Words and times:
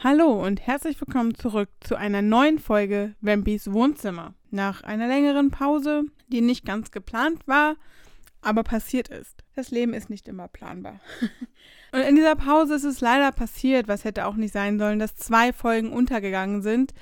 Hallo 0.00 0.30
und 0.46 0.64
herzlich 0.64 1.00
willkommen 1.00 1.34
zurück 1.34 1.68
zu 1.80 1.96
einer 1.96 2.22
neuen 2.22 2.60
Folge 2.60 3.16
Vampys 3.20 3.72
Wohnzimmer. 3.72 4.34
Nach 4.52 4.84
einer 4.84 5.08
längeren 5.08 5.50
Pause, 5.50 6.04
die 6.28 6.40
nicht 6.40 6.64
ganz 6.64 6.92
geplant 6.92 7.48
war, 7.48 7.74
aber 8.40 8.62
passiert 8.62 9.08
ist. 9.08 9.42
Das 9.56 9.72
Leben 9.72 9.94
ist 9.94 10.08
nicht 10.08 10.28
immer 10.28 10.46
planbar. 10.46 11.00
und 11.92 11.98
in 11.98 12.14
dieser 12.14 12.36
Pause 12.36 12.76
ist 12.76 12.84
es 12.84 13.00
leider 13.00 13.32
passiert, 13.32 13.88
was 13.88 14.04
hätte 14.04 14.26
auch 14.26 14.36
nicht 14.36 14.54
sein 14.54 14.78
sollen, 14.78 15.00
dass 15.00 15.16
zwei 15.16 15.52
Folgen 15.52 15.92
untergegangen 15.92 16.62
sind, 16.62 16.94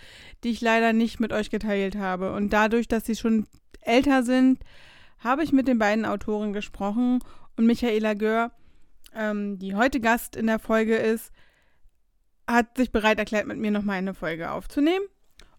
die 0.42 0.48
ich 0.48 0.62
leider 0.62 0.94
nicht 0.94 1.20
mit 1.20 1.34
euch 1.34 1.50
geteilt 1.50 1.96
habe. 1.96 2.32
Und 2.32 2.54
dadurch, 2.54 2.88
dass 2.88 3.04
sie 3.04 3.14
schon 3.14 3.46
älter 3.82 4.22
sind, 4.22 4.60
habe 5.18 5.44
ich 5.44 5.52
mit 5.52 5.68
den 5.68 5.78
beiden 5.78 6.06
Autoren 6.06 6.54
gesprochen 6.54 7.18
und 7.58 7.66
Michaela 7.66 8.14
Gör, 8.14 8.52
ähm, 9.14 9.58
die 9.58 9.74
heute 9.74 10.00
Gast 10.00 10.34
in 10.34 10.46
der 10.46 10.58
Folge 10.58 10.96
ist, 10.96 11.30
hat 12.46 12.76
sich 12.76 12.92
bereit 12.92 13.18
erklärt, 13.18 13.46
mit 13.46 13.58
mir 13.58 13.70
nochmal 13.70 13.98
eine 13.98 14.14
Folge 14.14 14.50
aufzunehmen. 14.50 15.04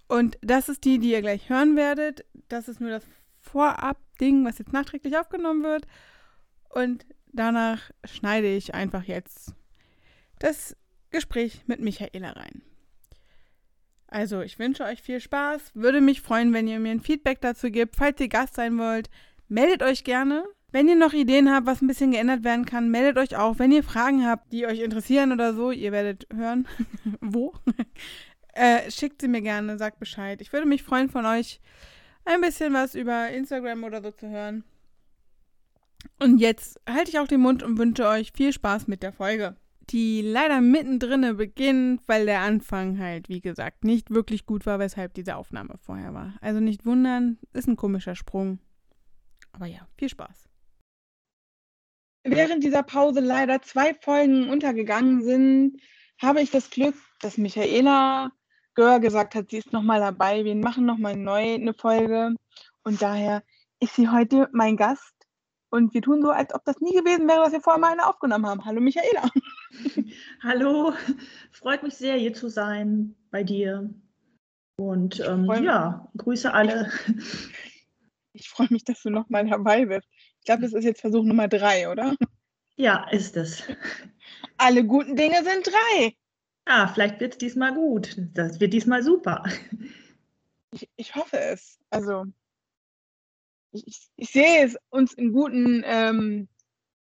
Und 0.08 0.38
das 0.42 0.70
ist 0.70 0.86
die, 0.86 1.00
die 1.00 1.12
ihr 1.12 1.22
gleich 1.22 1.50
hören 1.50 1.76
werdet. 1.76 2.26
Das 2.48 2.68
ist 2.68 2.80
nur 2.80 2.90
das 2.90 3.04
Vorab-Ding, 3.42 4.46
was 4.46 4.58
jetzt 4.58 4.74
nachträglich 4.74 5.18
aufgenommen 5.18 5.64
wird. 5.64 5.86
Und 6.70 7.06
danach 7.34 7.92
schneide 8.06 8.48
ich 8.48 8.74
einfach 8.74 9.04
jetzt 9.04 9.54
das 10.40 10.76
Gespräch 11.10 11.64
mit 11.68 11.80
Michaela 11.80 12.32
rein. 12.32 12.62
Also, 14.10 14.42
ich 14.42 14.58
wünsche 14.58 14.86
euch 14.86 15.02
viel 15.02 15.20
Spaß. 15.20 15.72
Würde 15.74 16.00
mich 16.00 16.22
freuen, 16.22 16.54
wenn 16.54 16.68
ihr 16.68 16.80
mir 16.80 16.92
ein 16.92 17.02
Feedback 17.02 17.42
dazu 17.42 17.70
gebt. 17.70 17.98
Falls 17.98 18.22
ihr 18.22 18.30
Gast 18.30 18.56
sein 18.56 18.78
wollt, 18.78 19.10
meldet 19.50 19.84
euch 19.84 20.06
gerne. 20.06 20.46
Wenn 20.74 20.90
ihr 20.90 20.98
noch 20.98 21.14
Ideen 21.14 21.50
habt, 21.50 21.66
was 21.66 21.82
ein 21.82 21.88
bisschen 21.88 22.12
geändert 22.12 22.44
werden 22.44 22.66
kann, 22.66 22.92
meldet 22.92 23.18
euch 23.18 23.38
auch. 23.38 23.58
Wenn 23.58 23.72
ihr 23.72 23.84
Fragen 23.84 24.26
habt, 24.26 24.52
die 24.52 24.66
euch 24.66 24.82
interessieren 24.82 25.32
oder 25.32 25.54
so, 25.54 25.72
ihr 25.72 25.94
werdet 25.94 26.28
hören, 26.34 26.68
wo, 27.22 27.54
äh, 28.54 28.92
schickt 28.92 29.22
sie 29.22 29.30
mir 29.30 29.42
gerne, 29.42 29.78
sagt 29.78 30.00
Bescheid. 30.00 30.42
Ich 30.42 30.52
würde 30.52 30.68
mich 30.68 30.84
freuen, 30.84 31.10
von 31.10 31.26
euch 31.26 31.62
ein 32.26 32.42
bisschen 32.42 32.74
was 32.74 32.96
über 32.96 33.30
Instagram 33.30 33.86
oder 33.86 34.02
so 34.02 34.12
zu 34.12 34.30
hören. 34.30 34.66
Und 36.20 36.40
jetzt 36.40 36.82
halte 36.88 37.12
ich 37.12 37.20
auch 37.20 37.28
den 37.28 37.42
Mund 37.42 37.64
und 37.64 37.78
wünsche 37.78 38.06
euch 38.06 38.34
viel 38.36 38.52
Spaß 38.52 38.88
mit 38.88 39.04
der 39.04 39.14
Folge. 39.14 39.56
Die 39.90 40.22
leider 40.22 40.60
mittendrin 40.60 41.38
beginnt, 41.38 42.02
weil 42.08 42.26
der 42.26 42.42
Anfang 42.42 43.00
halt, 43.00 43.30
wie 43.30 43.40
gesagt, 43.40 43.86
nicht 43.86 44.12
wirklich 44.12 44.46
gut 44.46 44.66
war, 44.66 44.80
weshalb 44.80 45.14
diese 45.14 45.38
Aufnahme 45.38 45.76
vorher 45.80 46.14
war. 46.14 46.34
Also 46.42 46.60
nicht 46.60 46.86
wundern, 46.86 47.38
ist 47.54 47.70
ein 47.70 47.78
komischer 47.78 48.16
Sprung. 48.16 48.60
Aber 49.54 49.66
ja, 49.66 49.88
viel 49.98 50.10
Spaß 50.10 50.47
während 52.30 52.64
dieser 52.64 52.84
Pause 52.84 53.20
leider 53.20 53.62
zwei 53.62 53.94
Folgen 53.94 54.50
untergegangen 54.50 55.24
sind, 55.24 55.82
habe 56.22 56.42
ich 56.42 56.52
das 56.52 56.70
Glück, 56.70 56.96
dass 57.22 57.38
Michaela 57.38 58.32
Gör 58.76 59.00
gesagt 59.00 59.34
hat, 59.34 59.50
sie 59.50 59.58
ist 59.58 59.74
nochmal 59.74 60.00
dabei. 60.00 60.46
Wir 60.46 60.56
machen 60.56 60.86
nochmal 60.86 61.16
neu 61.16 61.56
eine 61.56 61.74
Folge. 61.74 62.36
Und 62.84 63.02
daher 63.02 63.44
ist 63.80 63.96
sie 63.96 64.10
heute 64.10 64.50
mein 64.52 64.78
Gast. 64.78 65.14
Und 65.70 65.94
wir 65.94 66.02
tun 66.02 66.22
so, 66.22 66.30
als 66.30 66.54
ob 66.54 66.64
das 66.64 66.80
nie 66.80 66.94
gewesen 66.94 67.28
wäre, 67.28 67.44
dass 67.44 67.54
wir 67.54 67.62
vorher 67.62 67.80
mal 67.80 67.92
eine 67.92 68.08
aufgenommen 68.08 68.46
haben. 68.46 68.64
Hallo 68.66 68.80
Michaela. 68.80 69.30
Hallo, 70.44 70.94
freut 71.52 71.84
mich 71.84 71.96
sehr, 71.96 72.16
hier 72.16 72.34
zu 72.34 72.50
sein 72.50 73.16
bei 73.32 73.44
dir. 73.44 73.90
Und 74.78 75.20
ähm, 75.22 75.46
ja, 75.64 76.08
grüße 76.16 76.54
alle. 76.54 76.92
Ich 78.34 78.50
freue 78.50 78.68
mich, 78.70 78.84
dass 78.84 79.02
du 79.02 79.10
nochmal 79.10 79.48
dabei 79.48 79.86
bist 79.88 80.08
glaube, 80.48 80.64
das 80.64 80.74
ist 80.74 80.84
jetzt 80.84 81.02
Versuch 81.02 81.24
Nummer 81.24 81.48
drei, 81.48 81.90
oder? 81.90 82.16
Ja, 82.78 83.08
ist 83.10 83.38
es. 83.38 83.64
Alle 84.58 84.84
guten 84.86 85.16
Dinge 85.16 85.44
sind 85.44 85.68
drei. 85.68 86.16
Ah, 86.66 86.88
vielleicht 86.88 87.20
wird 87.20 87.34
es 87.34 87.38
diesmal 87.38 87.74
gut. 87.74 88.18
Das 88.34 88.60
wird 88.60 88.74
diesmal 88.74 89.04
super. 89.04 89.44
Ich, 90.72 90.90
ich 90.96 91.16
hoffe 91.16 91.40
es. 91.40 91.80
Also, 91.90 92.26
ich, 93.72 93.88
ich, 93.88 94.10
ich, 94.16 94.30
sehe 94.30 94.66
es 94.66 94.78
uns 94.90 95.14
in 95.14 95.32
guten, 95.32 95.82
ähm, 95.86 96.50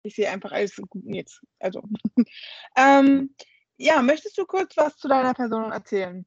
ich 0.03 0.15
sehe 0.15 0.29
einfach 0.29 0.51
alles 0.51 0.77
in 0.77 0.85
guten 0.85 1.13
jetzt. 1.13 1.41
Also, 1.59 1.83
ähm, 2.77 3.35
ja, 3.77 4.01
möchtest 4.01 4.37
du 4.37 4.45
kurz 4.45 4.77
was 4.77 4.97
zu 4.97 5.07
deiner 5.07 5.33
Person 5.33 5.71
erzählen? 5.71 6.25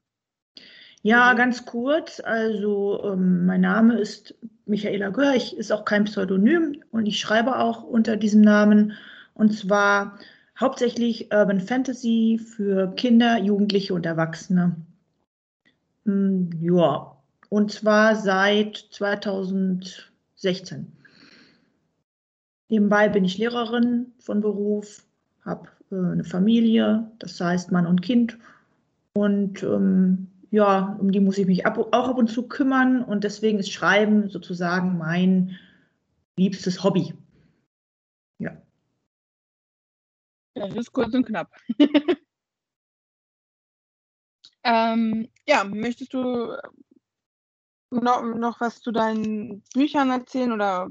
Ja, 1.08 1.32
ganz 1.32 1.64
kurz. 1.64 2.20
Also, 2.20 3.02
ähm, 3.02 3.46
mein 3.46 3.62
Name 3.62 3.98
ist 3.98 4.34
Michaela 4.66 5.08
Görch, 5.08 5.54
ist 5.54 5.72
auch 5.72 5.86
kein 5.86 6.04
Pseudonym 6.04 6.82
und 6.90 7.06
ich 7.06 7.18
schreibe 7.18 7.58
auch 7.58 7.82
unter 7.82 8.18
diesem 8.18 8.42
Namen 8.42 8.92
und 9.32 9.56
zwar 9.56 10.18
hauptsächlich 10.60 11.32
Urban 11.32 11.60
Fantasy 11.60 12.38
für 12.38 12.94
Kinder, 12.94 13.38
Jugendliche 13.38 13.94
und 13.94 14.04
Erwachsene. 14.04 14.76
Hm, 16.04 16.50
ja, 16.60 17.16
und 17.48 17.72
zwar 17.72 18.14
seit 18.14 18.76
2016. 18.90 20.92
Nebenbei 22.68 23.08
bin 23.08 23.24
ich 23.24 23.38
Lehrerin 23.38 24.12
von 24.18 24.42
Beruf, 24.42 25.06
habe 25.42 25.70
äh, 25.90 25.94
eine 25.94 26.24
Familie, 26.24 27.10
das 27.18 27.40
heißt 27.40 27.72
Mann 27.72 27.86
und 27.86 28.02
Kind 28.02 28.36
und 29.14 29.62
ähm, 29.62 30.26
ja, 30.50 30.96
um 31.00 31.12
die 31.12 31.20
muss 31.20 31.38
ich 31.38 31.46
mich 31.46 31.66
ab, 31.66 31.78
auch 31.78 32.08
ab 32.08 32.16
und 32.16 32.28
zu 32.28 32.48
kümmern 32.48 33.02
und 33.02 33.24
deswegen 33.24 33.58
ist 33.58 33.72
Schreiben 33.72 34.30
sozusagen 34.30 34.96
mein 34.96 35.58
liebstes 36.36 36.82
Hobby. 36.82 37.14
Ja. 38.38 38.60
Das 40.54 40.74
ist 40.74 40.92
kurz 40.92 41.14
und 41.14 41.26
knapp. 41.26 41.52
ähm, 44.64 45.28
ja, 45.46 45.64
möchtest 45.64 46.14
du 46.14 46.56
noch, 47.90 48.22
noch 48.22 48.60
was 48.60 48.80
zu 48.80 48.92
deinen 48.92 49.62
Büchern 49.74 50.10
erzählen 50.10 50.52
oder 50.52 50.88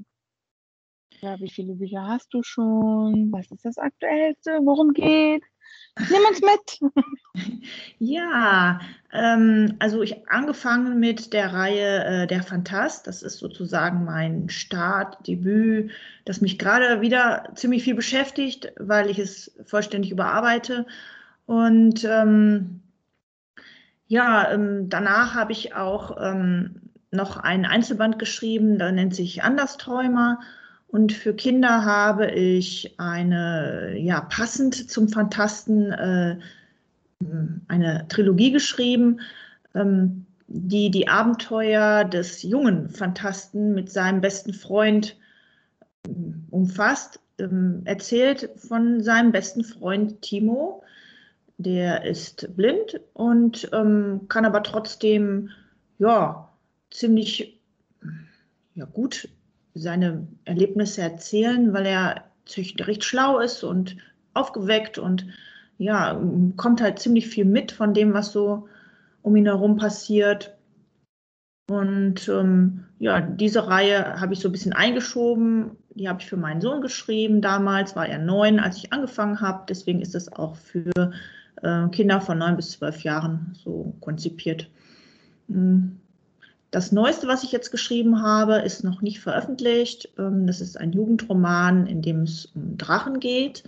ja, 1.21 1.39
wie 1.39 1.49
viele 1.49 1.73
Bücher 1.73 2.05
hast 2.05 2.33
du 2.33 2.43
schon? 2.43 3.31
Was 3.31 3.49
ist 3.49 3.65
das 3.65 3.77
Aktuellste? 3.77 4.59
Worum 4.63 4.93
geht? 4.93 5.43
Nimm 5.97 6.21
uns 6.29 6.41
mit. 6.41 6.93
Ja, 7.99 8.79
ähm, 9.11 9.75
also 9.77 10.01
ich 10.01 10.27
angefangen 10.27 10.99
mit 10.99 11.33
der 11.33 11.53
Reihe 11.53 12.03
äh, 12.03 12.27
Der 12.27 12.41
Fantast. 12.41 13.05
Das 13.05 13.21
ist 13.21 13.37
sozusagen 13.37 14.05
mein 14.05 14.49
Startdebüt, 14.49 15.91
das 16.25 16.41
mich 16.41 16.57
gerade 16.57 17.01
wieder 17.01 17.49
ziemlich 17.53 17.83
viel 17.83 17.93
beschäftigt, 17.93 18.71
weil 18.77 19.09
ich 19.09 19.19
es 19.19 19.55
vollständig 19.65 20.11
überarbeite. 20.11 20.87
Und 21.45 22.03
ähm, 22.05 22.81
ja, 24.07 24.51
ähm, 24.51 24.89
danach 24.89 25.35
habe 25.35 25.51
ich 25.51 25.75
auch 25.75 26.17
ähm, 26.19 26.81
noch 27.11 27.37
einen 27.37 27.65
Einzelband 27.65 28.19
geschrieben, 28.19 28.79
der 28.79 28.91
nennt 28.91 29.15
sich 29.15 29.43
Andersträumer. 29.43 30.39
Und 30.87 31.11
für 31.11 31.33
Kinder 31.33 31.83
habe 31.83 32.31
ich 32.31 32.95
eine, 32.97 33.97
ja, 33.97 34.21
passend 34.21 34.89
zum 34.89 35.09
Fantasten, 35.09 35.91
äh, 35.91 36.37
eine 37.67 38.07
Trilogie 38.07 38.51
geschrieben, 38.51 39.19
ähm, 39.75 40.25
die 40.47 40.89
die 40.89 41.07
Abenteuer 41.09 42.05
des 42.05 42.43
jungen 42.43 42.89
Fantasten 42.89 43.73
mit 43.73 43.91
seinem 43.91 44.21
besten 44.21 44.53
Freund 44.53 45.17
äh, 46.05 46.09
umfasst. 46.51 47.19
Ähm, 47.37 47.81
erzählt 47.85 48.49
von 48.55 49.03
seinem 49.03 49.31
besten 49.31 49.63
Freund 49.63 50.21
Timo. 50.21 50.83
Der 51.57 52.05
ist 52.05 52.55
blind 52.55 52.99
und 53.13 53.69
ähm, 53.73 54.21
kann 54.29 54.45
aber 54.45 54.63
trotzdem 54.63 55.49
ja 55.99 56.49
ziemlich 56.91 57.59
ja, 58.75 58.85
gut 58.85 59.27
seine 59.77 60.27
Erlebnisse 60.45 61.01
erzählen, 61.01 61.73
weil 61.73 61.85
er 61.85 62.23
recht 62.55 63.03
schlau 63.03 63.39
ist 63.39 63.63
und 63.63 63.97
aufgeweckt 64.33 64.97
und 64.97 65.27
ja, 65.77 66.19
kommt 66.55 66.81
halt 66.81 66.99
ziemlich 66.99 67.27
viel 67.27 67.45
mit 67.45 67.71
von 67.71 67.93
dem, 67.93 68.13
was 68.13 68.31
so 68.31 68.67
um 69.21 69.35
ihn 69.35 69.45
herum 69.45 69.77
passiert. 69.77 70.55
Und 71.69 72.29
ähm, 72.29 72.85
ja, 72.97 73.19
diese 73.21 73.67
Reihe 73.67 74.19
habe 74.19 74.33
ich 74.33 74.39
so 74.39 74.49
ein 74.49 74.53
bisschen 74.53 74.73
eingeschoben. 74.73 75.71
Die 75.95 76.07
habe 76.07 76.21
ich 76.21 76.27
für 76.27 76.37
meinen 76.37 76.61
Sohn 76.61 76.81
geschrieben. 76.81 77.41
Damals 77.41 77.95
war 77.95 78.07
er 78.07 78.19
neun, 78.19 78.59
als 78.59 78.77
ich 78.77 78.93
angefangen 78.93 79.41
habe. 79.41 79.65
Deswegen 79.67 80.01
ist 80.01 80.15
es 80.15 80.31
auch 80.31 80.55
für 80.55 81.11
äh, 81.61 81.87
Kinder 81.89 82.21
von 82.21 82.37
neun 82.37 82.55
bis 82.55 82.71
zwölf 82.71 83.03
Jahren 83.03 83.53
so 83.53 83.93
konzipiert. 83.99 84.69
Hm. 85.49 85.99
Das 86.71 86.91
Neueste, 86.91 87.27
was 87.27 87.43
ich 87.43 87.51
jetzt 87.51 87.71
geschrieben 87.71 88.21
habe, 88.21 88.55
ist 88.55 88.83
noch 88.83 89.01
nicht 89.01 89.19
veröffentlicht. 89.19 90.09
Ähm, 90.17 90.47
das 90.47 90.61
ist 90.61 90.77
ein 90.77 90.91
Jugendroman, 90.91 91.87
in 91.87 92.01
dem 92.01 92.23
es 92.23 92.47
um 92.47 92.77
Drachen 92.77 93.19
geht. 93.19 93.63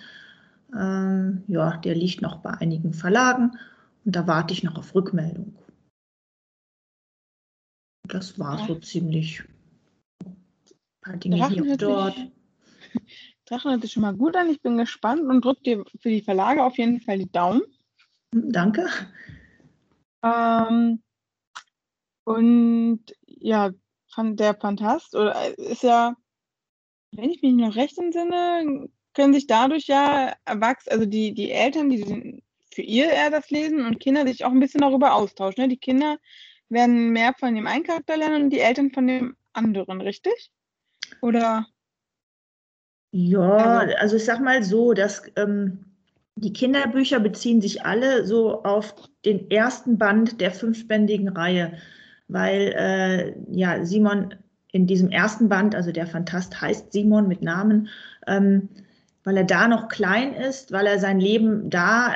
Ähm, 0.76 1.44
ja, 1.48 1.78
der 1.78 1.96
liegt 1.96 2.22
noch 2.22 2.38
bei 2.38 2.52
einigen 2.52 2.94
Verlagen 2.94 3.58
und 4.06 4.16
da 4.16 4.28
warte 4.28 4.54
ich 4.54 4.64
noch 4.64 4.78
auf 4.78 4.94
Rückmeldung. 4.94 5.56
Das 8.08 8.38
war 8.38 8.66
so 8.68 8.76
ziemlich 8.76 9.44
ein 10.26 10.36
paar 11.02 11.18
Dinge 11.18 11.38
Drachen 11.38 11.54
hier 11.54 11.72
und 11.72 11.82
dort. 11.82 12.16
Sich, 12.16 12.32
Drachen 13.46 13.72
hört 13.72 13.82
sich 13.82 13.94
schon 13.94 14.02
mal 14.02 14.16
gut 14.16 14.36
an. 14.36 14.50
Ich 14.50 14.62
bin 14.62 14.78
gespannt 14.78 15.22
und 15.22 15.44
drücke 15.44 15.64
dir 15.64 15.86
für 16.00 16.10
die 16.10 16.22
Verlage 16.22 16.64
auf 16.64 16.78
jeden 16.78 17.02
Fall 17.02 17.20
die 17.20 17.32
Daumen. 17.32 17.62
Danke. 18.32 18.88
Ähm, 20.24 21.02
und 22.30 23.00
ja, 23.26 23.72
fand 24.14 24.40
der 24.40 24.54
Fantast 24.54 25.16
oder 25.16 25.36
äh, 25.36 25.72
ist 25.72 25.82
ja, 25.82 26.16
wenn 27.12 27.32
ich 27.32 27.42
mich 27.42 27.54
noch 27.54 27.76
recht 27.76 27.98
entsinne, 27.98 28.88
können 29.16 29.34
sich 29.34 29.48
dadurch 29.48 29.88
ja 29.88 30.36
erwachsen, 30.46 30.92
also 30.92 31.08
die, 31.08 31.34
die 31.34 31.50
Eltern, 31.50 31.90
die 31.90 32.44
für 32.72 32.84
ihr 32.84 33.10
eher 33.10 33.32
das 33.32 33.50
lesen 33.50 33.84
und 33.84 34.00
Kinder 34.00 34.28
sich 34.28 34.46
auch 34.46 34.52
ein 34.52 34.60
bisschen 34.60 34.82
darüber 34.82 35.16
austauschen. 35.16 35.64
Ne? 35.64 35.70
Die 35.70 35.80
Kinder 35.80 36.20
werden 36.70 37.10
mehr 37.10 37.34
von 37.34 37.56
dem 37.56 37.66
einen 37.66 37.84
Charakter 37.84 38.16
lernen 38.16 38.44
und 38.44 38.50
die 38.52 38.60
Eltern 38.60 38.92
von 38.92 39.08
dem 39.08 39.36
anderen, 39.54 40.00
richtig? 40.00 40.52
Oder? 41.24 41.66
Ja, 43.12 43.58
also, 43.80 43.96
also 43.96 44.16
ich 44.18 44.26
sag 44.26 44.40
mal 44.40 44.62
so, 44.62 44.94
dass 44.94 45.24
ähm, 45.36 45.84
die 46.36 46.54
Kinderbücher 46.54 47.20
beziehen 47.20 47.60
sich 47.60 47.84
alle 47.84 48.24
so 48.28 48.62
auf 48.62 48.94
den 49.26 49.50
ersten 49.50 49.98
Band 49.98 50.40
der 50.40 50.52
fünfbändigen 50.52 51.30
Reihe, 51.30 51.80
weil 52.30 52.74
äh, 52.78 53.34
ja 53.52 53.84
Simon 53.86 54.34
in 54.72 54.88
diesem 54.88 55.10
ersten 55.10 55.50
Band, 55.50 55.76
also 55.76 55.92
der 55.92 56.08
Fantast 56.08 56.62
heißt 56.62 56.94
Simon 56.94 57.28
mit 57.28 57.42
Namen, 57.42 57.90
ähm, 58.28 58.70
weil 59.24 59.36
er 59.38 59.44
da 59.44 59.68
noch 59.68 59.90
klein 59.90 60.34
ist, 60.34 60.72
weil 60.72 60.86
er 60.86 61.00
sein 61.00 61.20
Leben 61.20 61.70
da 61.70 62.14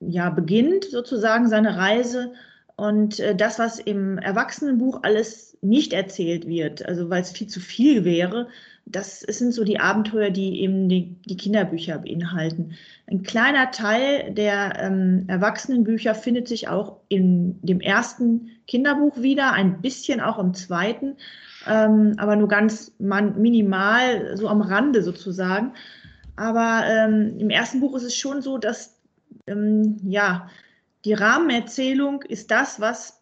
ja 0.00 0.30
beginnt, 0.30 0.84
sozusagen 0.84 1.48
seine 1.48 1.76
Reise. 1.76 2.34
Und 2.76 3.18
äh, 3.18 3.34
das, 3.34 3.58
was 3.58 3.78
im 3.78 4.18
Erwachsenenbuch 4.18 5.00
alles 5.02 5.56
nicht 5.62 5.94
erzählt 5.94 6.46
wird, 6.46 6.84
also 6.86 7.08
weil 7.08 7.22
es 7.22 7.32
viel 7.32 7.46
zu 7.46 7.60
viel 7.60 8.04
wäre, 8.04 8.48
das 8.88 9.20
sind 9.20 9.52
so 9.52 9.64
die 9.64 9.80
Abenteuer, 9.80 10.30
die 10.30 10.60
eben 10.62 10.88
die, 10.88 11.16
die 11.26 11.36
Kinderbücher 11.36 11.98
beinhalten. 11.98 12.76
Ein 13.08 13.24
kleiner 13.24 13.72
Teil 13.72 14.32
der 14.32 14.78
ähm, 14.78 15.24
Erwachsenenbücher 15.26 16.14
findet 16.14 16.46
sich 16.46 16.68
auch 16.68 16.98
in 17.08 17.60
dem 17.62 17.80
ersten 17.80 18.48
Kinderbuch 18.68 19.20
wieder, 19.20 19.52
ein 19.52 19.82
bisschen 19.82 20.20
auch 20.20 20.38
im 20.38 20.54
zweiten, 20.54 21.16
ähm, 21.66 22.14
aber 22.18 22.36
nur 22.36 22.46
ganz 22.46 22.92
man, 23.00 23.40
minimal, 23.40 24.36
so 24.36 24.48
am 24.48 24.60
Rande 24.60 25.02
sozusagen. 25.02 25.72
Aber 26.36 26.84
ähm, 26.88 27.36
im 27.38 27.50
ersten 27.50 27.80
Buch 27.80 27.96
ist 27.96 28.04
es 28.04 28.14
schon 28.14 28.40
so, 28.40 28.56
dass 28.56 29.00
ähm, 29.48 29.96
ja 30.04 30.48
die 31.04 31.14
Rahmenerzählung 31.14 32.22
ist 32.22 32.52
das, 32.52 32.80
was 32.80 33.15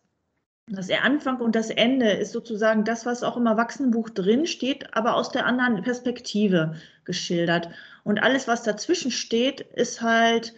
das 0.66 0.90
Anfang 0.90 1.40
und 1.40 1.54
das 1.54 1.70
Ende 1.70 2.10
ist 2.10 2.32
sozusagen 2.32 2.84
das, 2.84 3.04
was 3.04 3.22
auch 3.22 3.36
im 3.36 3.46
Erwachsenenbuch 3.46 4.10
drin 4.10 4.46
steht, 4.46 4.94
aber 4.96 5.14
aus 5.16 5.30
der 5.30 5.46
anderen 5.46 5.82
Perspektive 5.82 6.74
geschildert. 7.04 7.68
Und 8.02 8.22
alles, 8.22 8.48
was 8.48 8.62
dazwischen 8.62 9.10
steht, 9.10 9.60
ist 9.60 10.00
halt 10.00 10.54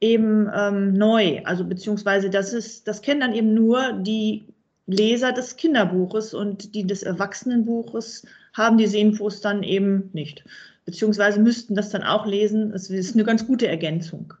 eben 0.00 0.50
ähm, 0.54 0.92
neu. 0.92 1.42
Also 1.44 1.64
beziehungsweise 1.64 2.28
das 2.28 2.52
ist, 2.52 2.86
das 2.86 3.00
kennen 3.00 3.20
dann 3.20 3.34
eben 3.34 3.54
nur 3.54 3.94
die 3.94 4.46
Leser 4.86 5.32
des 5.32 5.56
Kinderbuches 5.56 6.34
und 6.34 6.74
die 6.74 6.86
des 6.86 7.02
Erwachsenenbuches 7.02 8.26
haben 8.52 8.78
diese 8.78 8.98
Infos 8.98 9.40
dann 9.40 9.62
eben 9.62 10.10
nicht. 10.12 10.44
Beziehungsweise 10.84 11.40
müssten 11.40 11.74
das 11.74 11.90
dann 11.90 12.02
auch 12.02 12.26
lesen. 12.26 12.72
Es 12.72 12.90
ist 12.90 13.14
eine 13.14 13.24
ganz 13.24 13.46
gute 13.46 13.66
Ergänzung. 13.68 14.34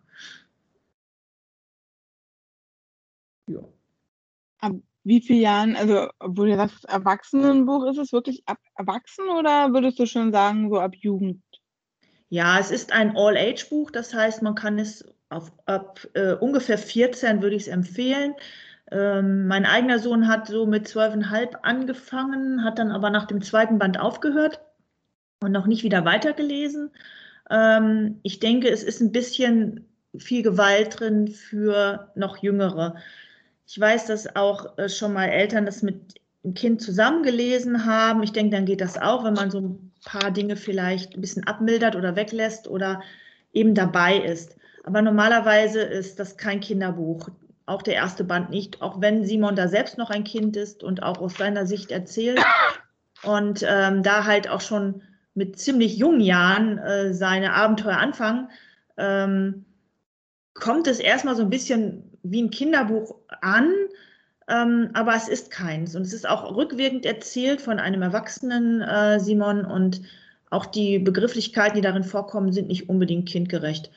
Ja. 3.48 3.60
Wie 5.06 5.20
vielen 5.20 5.40
Jahren, 5.40 5.76
also 5.76 6.08
obwohl 6.18 6.50
du 6.50 6.56
sagst, 6.56 6.84
Erwachsenenbuch, 6.86 7.86
ist 7.86 7.98
es 7.98 8.12
wirklich 8.12 8.42
ab 8.46 8.58
Erwachsen 8.76 9.28
oder 9.28 9.72
würdest 9.72 10.00
du 10.00 10.06
schon 10.06 10.32
sagen, 10.32 10.68
so 10.68 10.80
ab 10.80 10.96
Jugend? 10.96 11.42
Ja, 12.28 12.58
es 12.58 12.72
ist 12.72 12.92
ein 12.92 13.16
All-Age-Buch, 13.16 13.92
das 13.92 14.12
heißt, 14.12 14.42
man 14.42 14.56
kann 14.56 14.80
es 14.80 15.04
auf, 15.28 15.52
ab 15.66 16.04
äh, 16.14 16.32
ungefähr 16.32 16.76
14 16.76 17.40
würde 17.40 17.54
ich 17.54 17.62
es 17.62 17.68
empfehlen. 17.68 18.34
Ähm, 18.90 19.46
mein 19.46 19.64
eigener 19.64 20.00
Sohn 20.00 20.26
hat 20.26 20.48
so 20.48 20.66
mit 20.66 20.88
zwölfeinhalb 20.88 21.56
angefangen, 21.62 22.64
hat 22.64 22.80
dann 22.80 22.90
aber 22.90 23.10
nach 23.10 23.26
dem 23.26 23.42
zweiten 23.42 23.78
Band 23.78 24.00
aufgehört 24.00 24.60
und 25.40 25.52
noch 25.52 25.66
nicht 25.66 25.84
wieder 25.84 26.04
weitergelesen. 26.04 26.90
Ähm, 27.48 28.18
ich 28.24 28.40
denke, 28.40 28.70
es 28.70 28.82
ist 28.82 29.00
ein 29.00 29.12
bisschen 29.12 29.86
viel 30.18 30.42
Gewalt 30.42 30.98
drin 30.98 31.28
für 31.28 32.10
noch 32.16 32.38
Jüngere. 32.38 32.96
Ich 33.66 33.78
weiß, 33.78 34.06
dass 34.06 34.36
auch 34.36 34.78
äh, 34.78 34.88
schon 34.88 35.12
mal 35.12 35.26
Eltern 35.26 35.66
das 35.66 35.82
mit 35.82 36.20
dem 36.44 36.54
Kind 36.54 36.80
zusammengelesen 36.80 37.84
haben. 37.84 38.22
Ich 38.22 38.32
denke, 38.32 38.54
dann 38.54 38.66
geht 38.66 38.80
das 38.80 38.98
auch, 38.98 39.24
wenn 39.24 39.34
man 39.34 39.50
so 39.50 39.60
ein 39.60 39.92
paar 40.04 40.30
Dinge 40.30 40.56
vielleicht 40.56 41.14
ein 41.14 41.20
bisschen 41.20 41.46
abmildert 41.46 41.96
oder 41.96 42.14
weglässt 42.16 42.68
oder 42.68 43.02
eben 43.52 43.74
dabei 43.74 44.18
ist. 44.18 44.56
Aber 44.84 45.02
normalerweise 45.02 45.80
ist 45.80 46.20
das 46.20 46.36
kein 46.36 46.60
Kinderbuch 46.60 47.30
auch 47.66 47.82
der 47.82 47.94
erste 47.94 48.24
Band 48.24 48.50
nicht, 48.50 48.80
auch 48.80 49.00
wenn 49.00 49.26
Simon 49.26 49.56
da 49.56 49.68
selbst 49.68 49.98
noch 49.98 50.10
ein 50.10 50.24
Kind 50.24 50.56
ist 50.56 50.82
und 50.82 51.02
auch 51.02 51.18
aus 51.18 51.34
seiner 51.34 51.66
Sicht 51.66 51.90
erzählt 51.90 52.40
und 53.24 53.64
ähm, 53.68 54.02
da 54.04 54.24
halt 54.24 54.48
auch 54.48 54.60
schon 54.60 55.02
mit 55.34 55.58
ziemlich 55.58 55.96
jungen 55.96 56.20
Jahren 56.20 56.78
äh, 56.78 57.12
seine 57.12 57.52
Abenteuer 57.52 57.98
anfangen, 57.98 58.48
ähm, 58.96 59.64
kommt 60.54 60.86
es 60.86 61.00
erstmal 61.00 61.36
so 61.36 61.42
ein 61.42 61.50
bisschen 61.50 62.05
wie 62.30 62.42
ein 62.42 62.50
Kinderbuch 62.50 63.16
an, 63.40 63.72
ähm, 64.48 64.90
aber 64.94 65.14
es 65.14 65.28
ist 65.28 65.50
keins. 65.50 65.96
Und 65.96 66.02
es 66.02 66.12
ist 66.12 66.28
auch 66.28 66.54
rückwirkend 66.56 67.04
erzählt 67.04 67.60
von 67.60 67.78
einem 67.78 68.02
erwachsenen 68.02 68.82
äh, 68.82 69.18
Simon 69.20 69.64
und 69.64 70.02
auch 70.50 70.66
die 70.66 70.98
Begrifflichkeiten, 70.98 71.76
die 71.76 71.82
darin 71.82 72.04
vorkommen, 72.04 72.52
sind 72.52 72.68
nicht 72.68 72.88
unbedingt 72.88 73.28
kindgerecht. 73.28 73.90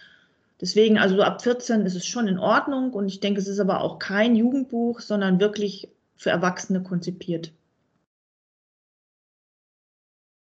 Deswegen, 0.62 0.98
also 0.98 1.16
so 1.16 1.22
ab 1.22 1.42
14 1.42 1.86
ist 1.86 1.96
es 1.96 2.06
schon 2.06 2.28
in 2.28 2.38
Ordnung 2.38 2.92
und 2.94 3.08
ich 3.08 3.20
denke, 3.20 3.40
es 3.40 3.48
ist 3.48 3.60
aber 3.60 3.82
auch 3.82 3.98
kein 4.00 4.36
Jugendbuch, 4.36 5.00
sondern 5.00 5.40
wirklich 5.40 5.90
für 6.18 6.32
Erwachsene 6.32 6.84
konzipiert. 6.84 7.54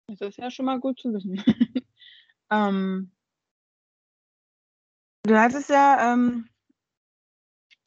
Das 0.07 0.21
ist 0.21 0.37
ja 0.37 0.49
schon 0.49 0.65
mal 0.65 0.79
gut 0.79 0.99
zu 0.99 1.13
wissen. 1.13 1.43
ähm, 2.51 3.11
du 5.23 5.37
hattest 5.37 5.69
ja, 5.69 6.13
ähm, 6.13 6.48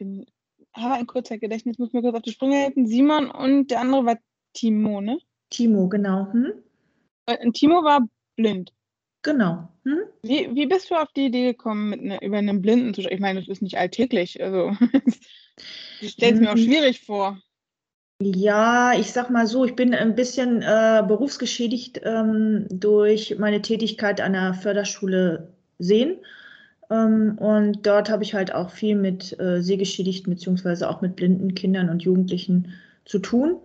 bin, 0.04 0.26
habe 0.74 0.94
ein 0.94 1.06
kurzer 1.06 1.38
Gedächtnis, 1.38 1.78
muss 1.78 1.92
mir 1.92 2.02
kurz 2.02 2.16
auf 2.16 2.22
die 2.22 2.32
Sprünge 2.32 2.56
helfen. 2.56 2.86
Simon 2.86 3.30
und 3.30 3.70
der 3.70 3.80
andere 3.80 4.04
war 4.06 4.18
Timo, 4.52 5.00
ne? 5.00 5.18
Timo, 5.50 5.88
genau. 5.88 6.32
Hm? 6.32 6.52
Äh, 7.26 7.50
Timo 7.52 7.84
war 7.84 8.06
blind. 8.36 8.72
Genau. 9.22 9.68
Hm? 9.84 10.00
Wie, 10.22 10.54
wie 10.54 10.66
bist 10.66 10.90
du 10.90 10.96
auf 10.96 11.12
die 11.14 11.26
Idee 11.26 11.52
gekommen, 11.52 11.90
mit 11.90 12.02
ne, 12.02 12.18
über 12.22 12.38
einen 12.38 12.60
Blinden 12.60 12.94
zu 12.94 13.02
sprechen? 13.02 13.16
Ich 13.16 13.20
meine, 13.20 13.40
das 13.40 13.48
ist 13.48 13.62
nicht 13.62 13.78
alltäglich. 13.78 14.42
Also, 14.42 14.76
ich 16.00 16.12
stelle 16.12 16.34
es 16.34 16.40
mir 16.40 16.50
auch 16.50 16.56
hm. 16.56 16.64
schwierig 16.64 17.00
vor. 17.04 17.38
Ja, 18.20 18.92
ich 18.94 19.12
sag 19.12 19.30
mal 19.30 19.46
so, 19.46 19.64
ich 19.64 19.74
bin 19.74 19.94
ein 19.94 20.14
bisschen 20.14 20.62
äh, 20.62 21.02
berufsgeschädigt 21.06 22.00
ähm, 22.04 22.66
durch 22.70 23.36
meine 23.38 23.62
Tätigkeit 23.62 24.20
an 24.20 24.32
der 24.32 24.54
Förderschule 24.54 25.52
Sehen. 25.78 26.18
Ähm, 26.92 27.38
und 27.38 27.86
dort 27.86 28.10
habe 28.10 28.22
ich 28.22 28.34
halt 28.34 28.54
auch 28.54 28.70
viel 28.70 28.94
mit 28.94 29.38
äh, 29.40 29.62
Sehgeschädigten 29.62 30.32
beziehungsweise 30.32 30.88
auch 30.88 31.00
mit 31.00 31.16
blinden 31.16 31.54
Kindern 31.54 31.88
und 31.88 32.02
Jugendlichen 32.02 32.68
zu 33.06 33.18
tun. 33.18 33.56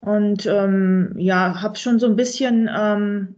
Und 0.00 0.46
ähm, 0.46 1.14
ja, 1.16 1.60
habe 1.60 1.76
schon 1.76 1.98
so 1.98 2.06
ein 2.06 2.16
bisschen 2.16 2.70
ähm, 2.74 3.34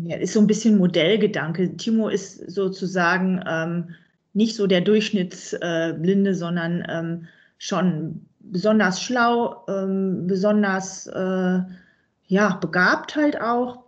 ja, 0.00 0.16
ist 0.16 0.32
so 0.32 0.40
ein 0.40 0.46
bisschen 0.46 0.78
Modellgedanke. 0.78 1.76
Timo 1.76 2.08
ist 2.08 2.50
sozusagen 2.50 3.42
ähm, 3.46 3.94
nicht 4.32 4.56
so 4.56 4.66
der 4.66 4.80
Durchschnittsblinde, 4.80 6.30
äh, 6.30 6.34
sondern 6.34 6.84
ähm, 6.88 7.28
schon 7.58 8.26
besonders 8.40 9.02
schlau, 9.02 9.64
ähm, 9.68 10.26
besonders 10.26 11.06
äh, 11.06 11.60
ja, 12.26 12.56
begabt 12.60 13.16
halt 13.16 13.40
auch. 13.40 13.84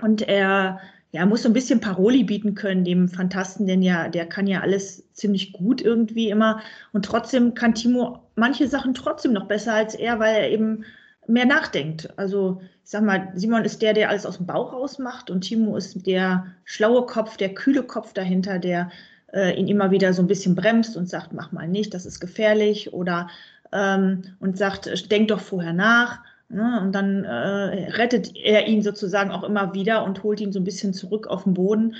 Und 0.00 0.22
er 0.22 0.80
ja, 1.10 1.24
muss 1.24 1.42
so 1.42 1.48
ein 1.48 1.54
bisschen 1.54 1.80
Paroli 1.80 2.24
bieten 2.24 2.54
können, 2.54 2.84
dem 2.84 3.08
Fantasten, 3.08 3.66
denn 3.66 3.82
ja, 3.82 4.08
der 4.08 4.26
kann 4.26 4.46
ja 4.46 4.60
alles 4.60 5.10
ziemlich 5.14 5.52
gut 5.52 5.80
irgendwie 5.80 6.28
immer. 6.28 6.60
Und 6.92 7.04
trotzdem 7.04 7.54
kann 7.54 7.74
Timo 7.74 8.20
manche 8.36 8.68
Sachen 8.68 8.94
trotzdem 8.94 9.32
noch 9.32 9.48
besser 9.48 9.74
als 9.74 9.94
er, 9.94 10.18
weil 10.18 10.34
er 10.34 10.50
eben 10.50 10.84
mehr 11.26 11.46
nachdenkt. 11.46 12.10
Also 12.18 12.60
ich 12.84 12.90
sag 12.90 13.04
mal, 13.04 13.32
Simon 13.34 13.64
ist 13.64 13.80
der, 13.80 13.94
der 13.94 14.10
alles 14.10 14.26
aus 14.26 14.36
dem 14.36 14.46
Bauch 14.46 14.72
rausmacht 14.72 15.30
und 15.30 15.42
Timo 15.42 15.76
ist 15.76 16.06
der 16.06 16.46
schlaue 16.64 17.06
Kopf, 17.06 17.36
der 17.36 17.54
kühle 17.54 17.82
Kopf 17.82 18.12
dahinter, 18.12 18.58
der 18.58 18.90
äh, 19.32 19.58
ihn 19.58 19.68
immer 19.68 19.90
wieder 19.90 20.12
so 20.12 20.22
ein 20.22 20.28
bisschen 20.28 20.54
bremst 20.54 20.96
und 20.96 21.08
sagt, 21.08 21.32
mach 21.32 21.52
mal 21.52 21.68
nicht, 21.68 21.94
das 21.94 22.06
ist 22.06 22.20
gefährlich 22.20 22.92
oder 22.92 23.28
ähm, 23.72 24.22
und 24.40 24.56
sagt, 24.58 25.10
denk 25.10 25.28
doch 25.28 25.40
vorher 25.40 25.72
nach. 25.72 26.20
Ne? 26.48 26.80
Und 26.80 26.92
dann 26.92 27.24
äh, 27.24 27.90
rettet 27.90 28.34
er 28.34 28.66
ihn 28.66 28.82
sozusagen 28.82 29.30
auch 29.30 29.44
immer 29.44 29.74
wieder 29.74 30.04
und 30.04 30.22
holt 30.22 30.40
ihn 30.40 30.52
so 30.52 30.60
ein 30.60 30.64
bisschen 30.64 30.94
zurück 30.94 31.26
auf 31.26 31.44
den 31.44 31.54
Boden. 31.54 31.94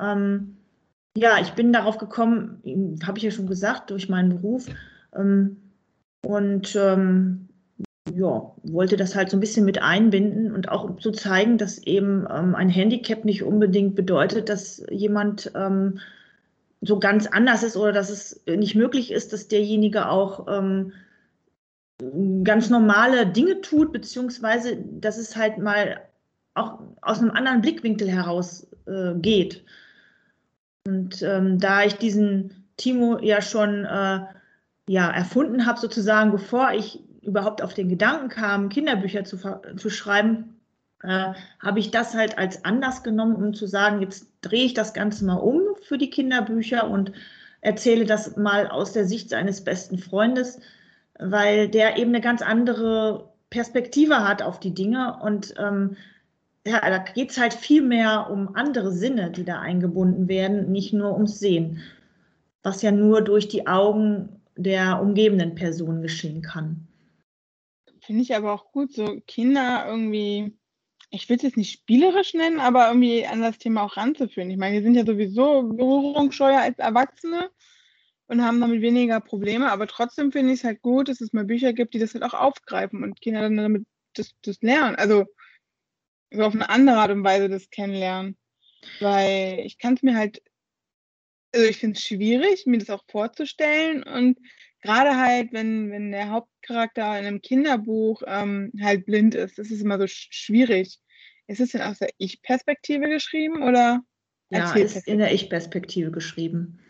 Ähm, 0.00 0.56
ja, 1.16 1.38
ich 1.40 1.52
bin 1.52 1.72
darauf 1.72 1.98
gekommen, 1.98 2.98
habe 3.04 3.18
ich 3.18 3.24
ja 3.24 3.30
schon 3.30 3.46
gesagt, 3.46 3.90
durch 3.90 4.08
meinen 4.08 4.30
Beruf. 4.30 4.66
Ähm, 5.14 5.58
und 6.24 6.74
ähm, 6.74 7.48
ja, 8.12 8.52
wollte 8.64 8.96
das 8.96 9.14
halt 9.14 9.30
so 9.30 9.36
ein 9.36 9.40
bisschen 9.40 9.64
mit 9.64 9.80
einbinden 9.80 10.52
und 10.52 10.68
auch 10.68 10.90
so 11.00 11.10
zeigen, 11.10 11.56
dass 11.58 11.78
eben 11.78 12.26
ähm, 12.30 12.54
ein 12.54 12.68
Handicap 12.68 13.24
nicht 13.24 13.42
unbedingt 13.42 13.94
bedeutet, 13.94 14.48
dass 14.48 14.84
jemand 14.90 15.52
ähm, 15.54 16.00
so 16.80 16.98
ganz 16.98 17.26
anders 17.26 17.62
ist 17.62 17.76
oder 17.76 17.92
dass 17.92 18.10
es 18.10 18.42
nicht 18.46 18.74
möglich 18.74 19.10
ist, 19.10 19.32
dass 19.32 19.48
derjenige 19.48 20.08
auch 20.08 20.46
ähm, 20.48 20.92
ganz 22.42 22.70
normale 22.70 23.26
Dinge 23.26 23.60
tut, 23.60 23.92
beziehungsweise 23.92 24.76
dass 24.76 25.16
es 25.16 25.36
halt 25.36 25.58
mal 25.58 26.00
auch 26.54 26.80
aus 27.02 27.20
einem 27.20 27.30
anderen 27.30 27.60
Blickwinkel 27.60 28.08
heraus 28.08 28.66
äh, 28.86 29.14
geht. 29.14 29.64
Und 30.86 31.22
ähm, 31.22 31.58
da 31.58 31.84
ich 31.84 31.94
diesen 31.94 32.66
Timo 32.76 33.18
ja 33.18 33.40
schon 33.40 33.84
äh, 33.84 34.20
ja, 34.86 35.10
erfunden 35.10 35.66
habe, 35.66 35.80
sozusagen, 35.80 36.30
bevor 36.30 36.72
ich 36.72 37.02
überhaupt 37.22 37.62
auf 37.62 37.74
den 37.74 37.88
Gedanken 37.88 38.28
kam, 38.28 38.68
Kinderbücher 38.68 39.24
zu, 39.24 39.38
zu 39.76 39.88
schreiben, 39.88 40.60
äh, 41.02 41.32
habe 41.60 41.78
ich 41.78 41.90
das 41.90 42.14
halt 42.14 42.36
als 42.38 42.64
Anlass 42.64 43.02
genommen, 43.02 43.36
um 43.36 43.54
zu 43.54 43.66
sagen, 43.66 44.02
jetzt 44.02 44.28
drehe 44.42 44.64
ich 44.64 44.74
das 44.74 44.92
Ganze 44.94 45.24
mal 45.24 45.36
um 45.36 45.60
für 45.82 45.96
die 45.96 46.10
Kinderbücher 46.10 46.88
und 46.88 47.12
erzähle 47.60 48.04
das 48.04 48.36
mal 48.36 48.68
aus 48.68 48.92
der 48.92 49.06
Sicht 49.06 49.30
seines 49.30 49.64
besten 49.64 49.98
Freundes, 49.98 50.60
weil 51.18 51.68
der 51.68 51.96
eben 51.96 52.10
eine 52.10 52.20
ganz 52.20 52.42
andere 52.42 53.32
Perspektive 53.50 54.28
hat 54.28 54.42
auf 54.42 54.58
die 54.60 54.74
Dinge 54.74 55.18
und 55.22 55.54
ähm, 55.58 55.96
ja, 56.66 56.80
da 56.80 56.98
geht 56.98 57.30
es 57.30 57.38
halt 57.38 57.54
viel 57.54 57.82
mehr 57.82 58.30
um 58.30 58.56
andere 58.56 58.90
Sinne, 58.90 59.30
die 59.30 59.44
da 59.44 59.60
eingebunden 59.60 60.28
werden, 60.28 60.72
nicht 60.72 60.92
nur 60.92 61.12
ums 61.12 61.38
Sehen, 61.38 61.82
was 62.62 62.82
ja 62.82 62.90
nur 62.90 63.20
durch 63.20 63.48
die 63.48 63.66
Augen 63.66 64.40
der 64.56 65.00
umgebenden 65.00 65.54
Person 65.54 66.00
geschehen 66.00 66.42
kann. 66.42 66.88
Finde 68.00 68.22
ich 68.22 68.34
aber 68.34 68.52
auch 68.52 68.72
gut, 68.72 68.92
so 68.92 69.20
Kinder 69.26 69.84
irgendwie, 69.86 70.56
ich 71.10 71.28
will 71.28 71.36
es 71.36 71.42
jetzt 71.42 71.56
nicht 71.56 71.72
spielerisch 71.72 72.34
nennen, 72.34 72.60
aber 72.60 72.88
irgendwie 72.88 73.26
an 73.26 73.40
das 73.40 73.58
Thema 73.58 73.82
auch 73.82 73.96
ranzuführen. 73.96 74.50
Ich 74.50 74.56
meine, 74.56 74.78
die 74.78 74.82
sind 74.82 74.94
ja 74.94 75.04
sowieso 75.04 75.62
berührungsscheuer 75.62 76.60
als 76.60 76.78
Erwachsene 76.78 77.50
und 78.26 78.42
haben 78.42 78.60
damit 78.60 78.80
weniger 78.80 79.20
Probleme, 79.20 79.70
aber 79.70 79.86
trotzdem 79.86 80.32
finde 80.32 80.52
ich 80.52 80.60
es 80.60 80.64
halt 80.64 80.80
gut, 80.80 81.08
dass 81.08 81.20
es 81.20 81.32
mal 81.32 81.44
Bücher 81.44 81.72
gibt, 81.72 81.94
die 81.94 81.98
das 81.98 82.14
halt 82.14 82.24
auch 82.24 82.34
aufgreifen 82.34 83.02
und 83.02 83.20
Kinder 83.20 83.42
dann 83.42 83.56
damit 83.56 83.86
das, 84.14 84.32
das 84.42 84.60
lernen. 84.62 84.96
Also 84.96 85.26
so 86.30 86.42
auf 86.42 86.54
eine 86.54 86.68
andere 86.68 86.96
Art 86.96 87.10
und 87.10 87.24
Weise 87.24 87.48
das 87.48 87.70
kennenlernen. 87.70 88.36
Weil 89.00 89.60
ich 89.64 89.78
kann 89.78 89.94
es 89.94 90.02
mir 90.02 90.16
halt, 90.16 90.42
also 91.54 91.66
ich 91.66 91.78
finde 91.78 91.96
es 91.96 92.02
schwierig, 92.02 92.66
mir 92.66 92.78
das 92.78 92.90
auch 92.90 93.04
vorzustellen 93.08 94.02
und 94.02 94.38
gerade 94.80 95.16
halt, 95.16 95.52
wenn, 95.52 95.90
wenn 95.90 96.12
der 96.12 96.30
Hauptcharakter 96.30 97.18
in 97.18 97.26
einem 97.26 97.40
Kinderbuch 97.40 98.22
ähm, 98.26 98.70
halt 98.80 99.06
blind 99.06 99.34
ist, 99.34 99.58
ist 99.58 99.70
es 99.70 99.80
immer 99.80 99.98
so 99.98 100.06
schwierig. 100.06 100.98
Ist 101.46 101.60
es 101.60 101.72
denn 101.72 101.82
aus 101.82 101.98
der 101.98 102.10
Ich-Perspektive 102.18 103.08
geschrieben 103.08 103.62
oder? 103.62 104.00
Ja, 104.50 104.74
ist 104.74 105.08
in 105.08 105.18
der 105.18 105.32
Ich-Perspektive 105.32 106.10
geschrieben. 106.10 106.80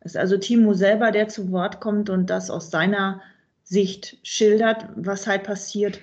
Es 0.00 0.12
ist 0.12 0.16
also 0.16 0.36
Timo 0.38 0.74
selber, 0.74 1.10
der 1.10 1.28
zu 1.28 1.50
Wort 1.50 1.80
kommt 1.80 2.10
und 2.10 2.30
das 2.30 2.50
aus 2.50 2.70
seiner 2.70 3.20
Sicht 3.64 4.18
schildert, 4.22 4.86
was 4.96 5.26
halt 5.26 5.44
passiert. 5.44 6.00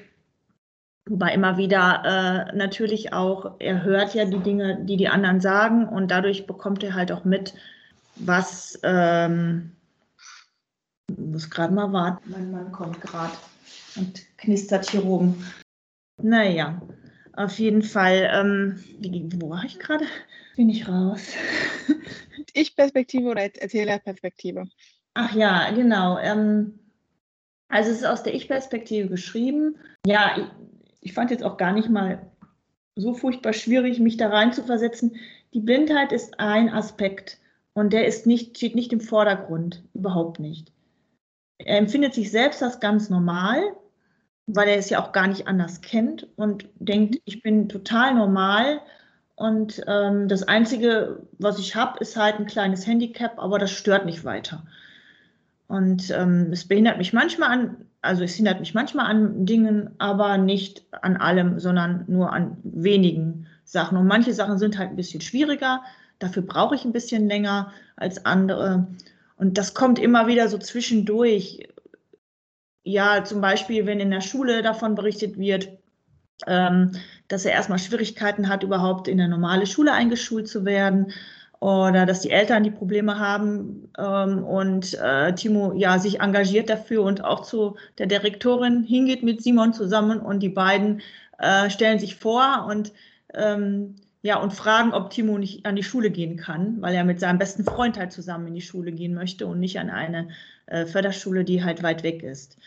Wobei 1.07 1.33
immer 1.33 1.57
wieder 1.57 2.49
äh, 2.51 2.55
natürlich 2.55 3.13
auch, 3.13 3.55
er 3.59 3.83
hört 3.83 4.15
ja 4.15 4.25
die 4.25 4.39
Dinge, 4.39 4.83
die 4.83 4.97
die 4.97 5.07
anderen 5.07 5.39
sagen 5.39 5.87
und 5.87 6.09
dadurch 6.09 6.47
bekommt 6.47 6.83
er 6.83 6.95
halt 6.95 7.11
auch 7.11 7.25
mit, 7.25 7.53
was 8.15 8.79
ähm, 8.83 9.71
muss 11.15 11.49
gerade 11.49 11.73
mal 11.73 11.93
warten. 11.93 12.31
Mein 12.31 12.51
Mann 12.51 12.71
kommt 12.71 13.01
gerade 13.01 13.33
und 13.95 14.25
knistert 14.37 14.89
hier 14.89 15.01
rum. 15.01 15.43
Naja, 16.21 16.81
auf 17.33 17.59
jeden 17.59 17.83
Fall. 17.83 18.29
Ähm, 18.31 18.83
wie, 18.99 19.29
wo 19.39 19.49
war 19.49 19.63
ich 19.63 19.79
gerade? 19.79 20.05
Bin 20.55 20.69
ich 20.69 20.87
raus. 20.87 21.33
Ich-Perspektive 22.53 23.27
oder 23.29 23.41
Erzählerperspektive? 23.41 24.65
Ach 25.13 25.35
ja, 25.35 25.71
genau. 25.71 26.17
Ähm, 26.19 26.79
also 27.67 27.91
es 27.91 27.97
ist 27.97 28.05
aus 28.05 28.23
der 28.23 28.33
Ich-Perspektive 28.33 29.09
geschrieben. 29.09 29.75
Ja, 30.05 30.37
ich, 30.37 30.45
ich 31.01 31.13
fand 31.13 31.31
jetzt 31.31 31.43
auch 31.43 31.57
gar 31.57 31.73
nicht 31.73 31.89
mal 31.89 32.31
so 32.95 33.13
furchtbar 33.13 33.53
schwierig, 33.53 33.99
mich 33.99 34.17
da 34.17 34.29
rein 34.29 34.53
zu 34.53 34.63
versetzen. 34.63 35.17
Die 35.53 35.59
Blindheit 35.59 36.11
ist 36.11 36.39
ein 36.39 36.69
Aspekt 36.69 37.39
und 37.73 37.91
der 37.91 38.07
ist 38.07 38.25
nicht, 38.25 38.57
steht 38.57 38.75
nicht 38.75 38.93
im 38.93 39.01
Vordergrund, 39.01 39.83
überhaupt 39.93 40.39
nicht. 40.39 40.71
Er 41.57 41.77
empfindet 41.77 42.13
sich 42.13 42.31
selbst 42.31 42.63
als 42.63 42.79
ganz 42.79 43.09
normal, 43.09 43.61
weil 44.47 44.69
er 44.69 44.77
es 44.77 44.89
ja 44.89 45.03
auch 45.03 45.11
gar 45.11 45.27
nicht 45.27 45.47
anders 45.47 45.81
kennt 45.81 46.27
und 46.37 46.69
denkt, 46.75 47.21
ich 47.25 47.41
bin 47.41 47.67
total 47.69 48.13
normal. 48.13 48.81
Und 49.35 49.81
ähm, 49.87 50.27
das 50.27 50.43
Einzige, 50.43 51.21
was 51.37 51.59
ich 51.59 51.75
habe, 51.75 51.99
ist 51.99 52.15
halt 52.15 52.39
ein 52.39 52.45
kleines 52.45 52.87
Handicap, 52.87 53.37
aber 53.37 53.59
das 53.59 53.71
stört 53.71 54.05
nicht 54.05 54.23
weiter. 54.23 54.65
Und 55.67 56.11
ähm, 56.11 56.49
es 56.51 56.67
behindert 56.67 56.97
mich 56.97 57.11
manchmal 57.11 57.49
an, 57.49 57.85
also 58.01 58.23
es 58.23 58.35
hindert 58.35 58.59
mich 58.59 58.73
manchmal 58.73 59.07
an 59.07 59.45
Dingen, 59.45 59.89
aber 59.97 60.37
nicht 60.37 60.85
an 61.01 61.17
allem, 61.17 61.59
sondern 61.59 62.05
nur 62.07 62.31
an 62.31 62.57
wenigen 62.63 63.47
Sachen. 63.63 63.97
Und 63.97 64.07
manche 64.07 64.33
Sachen 64.33 64.57
sind 64.57 64.77
halt 64.77 64.91
ein 64.91 64.95
bisschen 64.95 65.21
schwieriger. 65.21 65.81
Dafür 66.19 66.43
brauche 66.43 66.75
ich 66.75 66.85
ein 66.85 66.93
bisschen 66.93 67.27
länger 67.27 67.73
als 67.95 68.25
andere. 68.25 68.87
Und 69.37 69.57
das 69.57 69.73
kommt 69.73 69.99
immer 69.99 70.27
wieder 70.27 70.47
so 70.47 70.57
zwischendurch. 70.57 71.67
Ja, 72.83 73.23
zum 73.23 73.41
Beispiel, 73.41 73.87
wenn 73.87 73.99
in 73.99 74.11
der 74.11 74.21
Schule 74.21 74.61
davon 74.61 74.93
berichtet 74.93 75.37
wird, 75.39 75.69
dass 76.39 77.45
er 77.45 77.51
erstmal 77.51 77.79
Schwierigkeiten 77.79 78.49
hat, 78.49 78.63
überhaupt 78.63 79.07
in 79.07 79.19
eine 79.19 79.29
normale 79.29 79.65
Schule 79.65 79.93
eingeschult 79.93 80.47
zu 80.47 80.65
werden 80.65 81.13
oder 81.59 82.05
dass 82.05 82.21
die 82.21 82.31
Eltern 82.31 82.63
die 82.63 82.71
Probleme 82.71 83.17
haben 83.17 83.89
ähm, 83.97 84.43
und 84.43 84.93
äh, 84.95 85.33
Timo 85.33 85.73
ja 85.73 85.97
sich 85.97 86.19
engagiert 86.19 86.69
dafür 86.69 87.03
und 87.03 87.23
auch 87.23 87.41
zu 87.41 87.77
der 87.97 88.07
Direktorin 88.07 88.83
hingeht 88.83 89.23
mit 89.23 89.41
Simon 89.41 89.73
zusammen 89.73 90.19
und 90.19 90.41
die 90.41 90.49
beiden 90.49 91.01
äh, 91.39 91.69
stellen 91.69 91.99
sich 91.99 92.17
vor 92.17 92.67
und 92.69 92.91
ähm, 93.33 93.95
ja, 94.21 94.37
und 94.39 94.53
fragen, 94.53 94.91
ob 94.91 95.11
Timo 95.11 95.37
nicht 95.37 95.67
an 95.67 95.75
die 95.75 95.83
Schule 95.83 96.09
gehen 96.09 96.35
kann, 96.35 96.81
weil 96.81 96.95
er 96.95 97.03
mit 97.03 97.19
seinem 97.19 97.37
besten 97.37 97.63
Freund 97.63 97.99
halt 97.99 98.11
zusammen 98.11 98.47
in 98.47 98.55
die 98.55 98.61
Schule 98.61 98.91
gehen 98.91 99.13
möchte 99.13 99.45
und 99.45 99.59
nicht 99.59 99.79
an 99.79 99.91
eine 99.91 100.29
äh, 100.65 100.87
Förderschule, 100.87 101.43
die 101.43 101.63
halt 101.63 101.83
weit 101.83 102.01
weg 102.01 102.23
ist. 102.23 102.57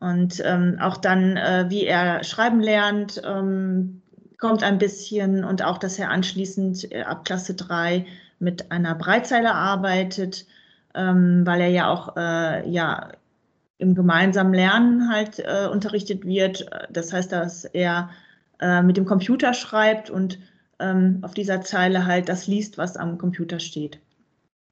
Und 0.00 0.42
ähm, 0.44 0.78
auch 0.80 0.96
dann, 0.96 1.36
äh, 1.36 1.66
wie 1.68 1.84
er 1.84 2.24
schreiben 2.24 2.60
lernt, 2.60 3.20
ähm, 3.24 4.00
kommt 4.38 4.62
ein 4.62 4.78
bisschen 4.78 5.44
und 5.44 5.62
auch, 5.62 5.76
dass 5.78 5.98
er 5.98 6.10
anschließend 6.10 6.90
äh, 6.90 7.02
ab 7.02 7.26
Klasse 7.26 7.54
3 7.54 8.06
mit 8.38 8.72
einer 8.72 8.94
Breitzeile 8.94 9.54
arbeitet, 9.54 10.46
ähm, 10.94 11.42
weil 11.44 11.60
er 11.60 11.68
ja 11.68 11.90
auch 11.92 12.16
äh, 12.16 12.68
ja, 12.68 13.12
im 13.76 13.94
gemeinsamen 13.94 14.54
Lernen 14.54 15.10
halt 15.10 15.38
äh, 15.38 15.68
unterrichtet 15.70 16.24
wird. 16.24 16.66
Das 16.90 17.12
heißt, 17.12 17.30
dass 17.30 17.66
er 17.66 18.10
äh, 18.60 18.82
mit 18.82 18.96
dem 18.96 19.04
Computer 19.04 19.52
schreibt 19.52 20.08
und 20.08 20.38
ähm, 20.78 21.18
auf 21.22 21.34
dieser 21.34 21.60
Zeile 21.60 22.06
halt 22.06 22.28
das 22.28 22.46
liest, 22.46 22.78
was 22.78 22.96
am 22.96 23.18
Computer 23.18 23.60
steht. 23.60 24.00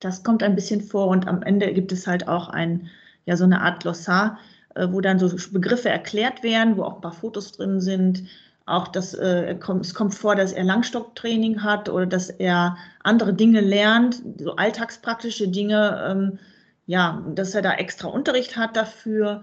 Das 0.00 0.22
kommt 0.22 0.42
ein 0.42 0.54
bisschen 0.54 0.80
vor 0.80 1.08
und 1.08 1.28
am 1.28 1.42
Ende 1.42 1.72
gibt 1.72 1.92
es 1.92 2.06
halt 2.06 2.28
auch 2.28 2.48
ein, 2.48 2.88
ja, 3.26 3.36
so 3.36 3.44
eine 3.44 3.60
Art 3.60 3.82
Glossar, 3.82 4.38
wo 4.92 5.00
dann 5.00 5.18
so 5.18 5.30
Begriffe 5.52 5.88
erklärt 5.88 6.42
werden, 6.42 6.76
wo 6.76 6.84
auch 6.84 6.96
ein 6.96 7.00
paar 7.00 7.12
Fotos 7.12 7.52
drin 7.52 7.80
sind. 7.80 8.24
Auch 8.66 8.88
dass 8.88 9.14
äh, 9.14 9.56
kommt, 9.58 9.86
es 9.86 9.94
kommt 9.94 10.14
vor, 10.14 10.36
dass 10.36 10.52
er 10.52 10.64
Langstocktraining 10.64 11.62
hat 11.62 11.88
oder 11.88 12.06
dass 12.06 12.28
er 12.28 12.76
andere 13.02 13.32
Dinge 13.32 13.60
lernt, 13.60 14.22
so 14.38 14.56
alltagspraktische 14.56 15.48
Dinge, 15.48 16.04
ähm, 16.06 16.38
ja, 16.86 17.22
dass 17.34 17.54
er 17.54 17.62
da 17.62 17.72
extra 17.74 18.08
Unterricht 18.08 18.56
hat 18.56 18.76
dafür 18.76 19.42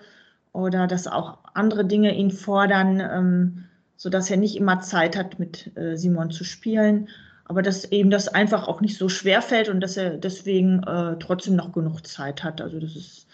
oder 0.54 0.88
dass 0.88 1.08
auch 1.08 1.40
andere 1.54 1.86
Dinge 1.86 2.16
ihn 2.16 2.32
fordern. 2.32 3.00
Ähm, 3.00 3.66
sodass 3.98 4.30
er 4.30 4.38
nicht 4.38 4.56
immer 4.56 4.82
Zeit 4.82 5.18
hat, 5.18 5.40
mit 5.40 5.76
äh, 5.78 5.96
Simon 5.96 6.32
zu 6.32 6.44
spielen. 6.44 7.10
Aber 7.46 7.62
dass 7.62 7.86
eben 7.86 8.10
das 8.10 8.28
einfach 8.28 8.68
auch 8.68 8.82
nicht 8.82 8.98
so 8.98 9.08
schwer 9.08 9.42
fällt 9.42 9.70
und 9.70 9.80
dass 9.80 9.98
er 9.98 10.18
deswegen 10.18 10.82
äh, 10.84 11.16
trotzdem 11.20 11.56
noch 11.56 11.72
genug 11.72 12.06
Zeit 12.06 12.44
hat. 12.44 12.60
Also 12.60 12.80
das 12.80 12.96
ist, 12.96 13.28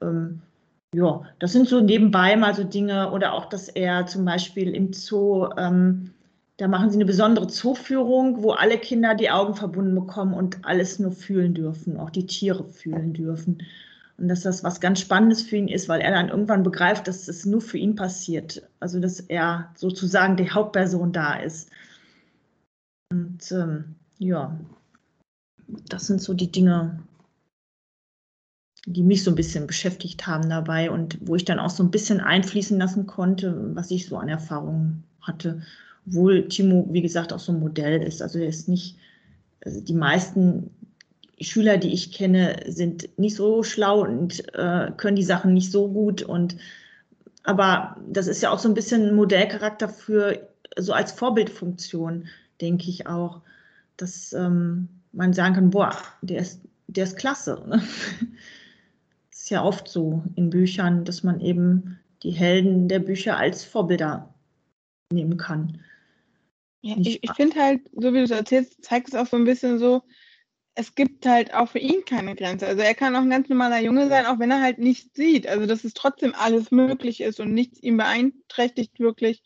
ähm, 0.00 0.42
ja, 0.94 1.22
das 1.38 1.52
sind 1.52 1.68
so 1.68 1.80
nebenbei 1.80 2.36
mal 2.36 2.54
so 2.54 2.64
Dinge 2.64 3.10
oder 3.12 3.32
auch, 3.32 3.46
dass 3.46 3.68
er 3.68 4.06
zum 4.06 4.24
Beispiel 4.24 4.74
im 4.74 4.92
Zoo, 4.92 5.48
ähm, 5.56 6.12
da 6.58 6.68
machen 6.68 6.90
sie 6.90 6.96
eine 6.96 7.06
besondere 7.06 7.46
Zooführung, 7.48 8.42
wo 8.42 8.52
alle 8.52 8.78
Kinder 8.78 9.14
die 9.14 9.30
Augen 9.30 9.54
verbunden 9.54 9.94
bekommen 9.94 10.34
und 10.34 10.64
alles 10.64 10.98
nur 10.98 11.12
fühlen 11.12 11.54
dürfen, 11.54 11.98
auch 11.98 12.10
die 12.10 12.26
Tiere 12.26 12.64
fühlen 12.64 13.14
dürfen. 13.14 13.62
Und 14.18 14.28
dass 14.28 14.42
das 14.42 14.62
was 14.62 14.80
ganz 14.80 15.00
Spannendes 15.00 15.42
für 15.42 15.56
ihn 15.56 15.68
ist, 15.68 15.88
weil 15.88 16.02
er 16.02 16.12
dann 16.12 16.28
irgendwann 16.28 16.62
begreift, 16.62 17.08
dass 17.08 17.26
es 17.26 17.46
nur 17.46 17.62
für 17.62 17.78
ihn 17.78 17.96
passiert. 17.96 18.62
Also 18.78 19.00
dass 19.00 19.18
er 19.18 19.70
sozusagen 19.74 20.36
die 20.36 20.50
Hauptperson 20.50 21.12
da 21.12 21.36
ist. 21.36 21.70
Und 23.10 23.50
ähm, 23.50 23.96
ja, 24.18 24.56
das 25.88 26.06
sind 26.06 26.20
so 26.20 26.34
die 26.34 26.52
Dinge, 26.52 27.00
die 28.86 29.02
mich 29.02 29.22
so 29.22 29.30
ein 29.30 29.36
bisschen 29.36 29.66
beschäftigt 29.66 30.26
haben 30.26 30.48
dabei 30.48 30.90
und 30.90 31.18
wo 31.20 31.36
ich 31.36 31.44
dann 31.44 31.58
auch 31.58 31.70
so 31.70 31.82
ein 31.82 31.90
bisschen 31.90 32.20
einfließen 32.20 32.78
lassen 32.78 33.06
konnte, 33.06 33.70
was 33.74 33.90
ich 33.90 34.06
so 34.06 34.16
an 34.16 34.28
Erfahrungen 34.28 35.04
hatte. 35.20 35.62
Obwohl 36.06 36.48
Timo, 36.48 36.88
wie 36.90 37.02
gesagt, 37.02 37.32
auch 37.32 37.38
so 37.38 37.52
ein 37.52 37.60
Modell 37.60 38.02
ist. 38.02 38.22
Also 38.22 38.40
er 38.40 38.48
ist 38.48 38.68
nicht, 38.68 38.96
also 39.64 39.80
die 39.80 39.94
meisten 39.94 40.70
Schüler, 41.40 41.78
die 41.78 41.92
ich 41.92 42.12
kenne, 42.12 42.56
sind 42.66 43.08
nicht 43.18 43.36
so 43.36 43.62
schlau 43.62 44.02
und 44.02 44.42
äh, 44.54 44.90
können 44.96 45.16
die 45.16 45.22
Sachen 45.22 45.54
nicht 45.54 45.70
so 45.70 45.88
gut. 45.88 46.22
Und 46.22 46.56
aber 47.44 47.96
das 48.08 48.26
ist 48.26 48.42
ja 48.42 48.50
auch 48.50 48.58
so 48.58 48.68
ein 48.68 48.74
bisschen 48.74 49.14
Modellcharakter 49.14 49.88
für 49.88 50.48
so 50.76 50.92
als 50.92 51.12
Vorbildfunktion, 51.12 52.26
denke 52.60 52.88
ich 52.88 53.06
auch, 53.06 53.42
dass 53.96 54.32
ähm, 54.32 54.88
man 55.12 55.32
sagen 55.32 55.54
kann, 55.54 55.70
boah, 55.70 55.96
der 56.22 56.40
ist, 56.40 56.60
der 56.88 57.04
ist 57.04 57.16
klasse. 57.16 57.62
Ne? 57.68 57.82
ja 59.52 59.62
oft 59.62 59.88
so 59.88 60.22
in 60.34 60.50
Büchern, 60.50 61.04
dass 61.04 61.22
man 61.22 61.40
eben 61.40 61.98
die 62.22 62.30
Helden 62.30 62.88
der 62.88 62.98
Bücher 62.98 63.36
als 63.36 63.64
Vorbilder 63.64 64.34
nehmen 65.12 65.36
kann. 65.36 65.80
Ja, 66.82 66.96
ich, 66.98 67.22
ich 67.22 67.32
finde 67.32 67.60
halt, 67.60 67.82
so 67.92 68.12
wie 68.12 68.18
du 68.18 68.24
es 68.24 68.30
erzählst, 68.30 68.82
zeigt 68.84 69.08
es 69.08 69.14
auch 69.14 69.26
so 69.26 69.36
ein 69.36 69.44
bisschen 69.44 69.78
so, 69.78 70.02
es 70.74 70.94
gibt 70.94 71.26
halt 71.26 71.54
auch 71.54 71.68
für 71.68 71.78
ihn 71.78 72.04
keine 72.04 72.34
Grenze. 72.34 72.66
Also 72.66 72.82
er 72.82 72.94
kann 72.94 73.14
auch 73.14 73.20
ein 73.20 73.30
ganz 73.30 73.48
normaler 73.48 73.80
Junge 73.80 74.08
sein, 74.08 74.26
auch 74.26 74.38
wenn 74.38 74.50
er 74.50 74.62
halt 74.62 74.78
nichts 74.78 75.14
sieht. 75.14 75.46
Also 75.46 75.66
dass 75.66 75.84
es 75.84 75.94
trotzdem 75.94 76.34
alles 76.34 76.70
möglich 76.70 77.20
ist 77.20 77.40
und 77.40 77.52
nichts 77.52 77.82
ihn 77.82 77.98
beeinträchtigt 77.98 78.98
wirklich, 78.98 79.42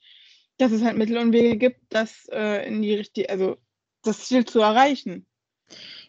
dass 0.56 0.72
es 0.72 0.82
halt 0.82 0.96
Mittel 0.96 1.18
und 1.18 1.32
Wege 1.32 1.56
gibt, 1.58 1.80
das 1.90 2.28
äh, 2.30 2.66
in 2.66 2.80
die 2.80 2.94
richtige, 2.94 3.28
also 3.28 3.56
das 4.02 4.26
Ziel 4.26 4.44
zu 4.44 4.60
erreichen. 4.60 5.26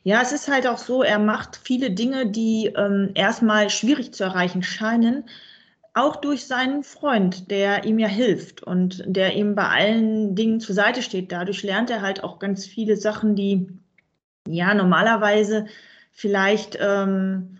Ja, 0.03 0.21
es 0.21 0.31
ist 0.31 0.47
halt 0.47 0.67
auch 0.67 0.77
so, 0.77 1.03
er 1.03 1.19
macht 1.19 1.57
viele 1.57 1.91
Dinge, 1.91 2.27
die 2.31 2.71
ähm, 2.75 3.11
erstmal 3.13 3.69
schwierig 3.69 4.13
zu 4.13 4.23
erreichen 4.23 4.63
scheinen, 4.63 5.25
auch 5.93 6.17
durch 6.17 6.45
seinen 6.45 6.83
Freund, 6.83 7.49
der 7.51 7.83
ihm 7.85 7.99
ja 7.99 8.07
hilft 8.07 8.63
und 8.63 9.03
der 9.07 9.35
ihm 9.35 9.55
bei 9.55 9.67
allen 9.67 10.35
Dingen 10.35 10.59
zur 10.59 10.75
Seite 10.75 11.01
steht. 11.01 11.31
Dadurch 11.31 11.63
lernt 11.63 11.89
er 11.89 12.01
halt 12.01 12.23
auch 12.23 12.39
ganz 12.39 12.65
viele 12.65 12.97
Sachen, 12.97 13.35
die 13.35 13.67
ja 14.47 14.73
normalerweise 14.73 15.65
vielleicht 16.11 16.77
ähm, 16.79 17.59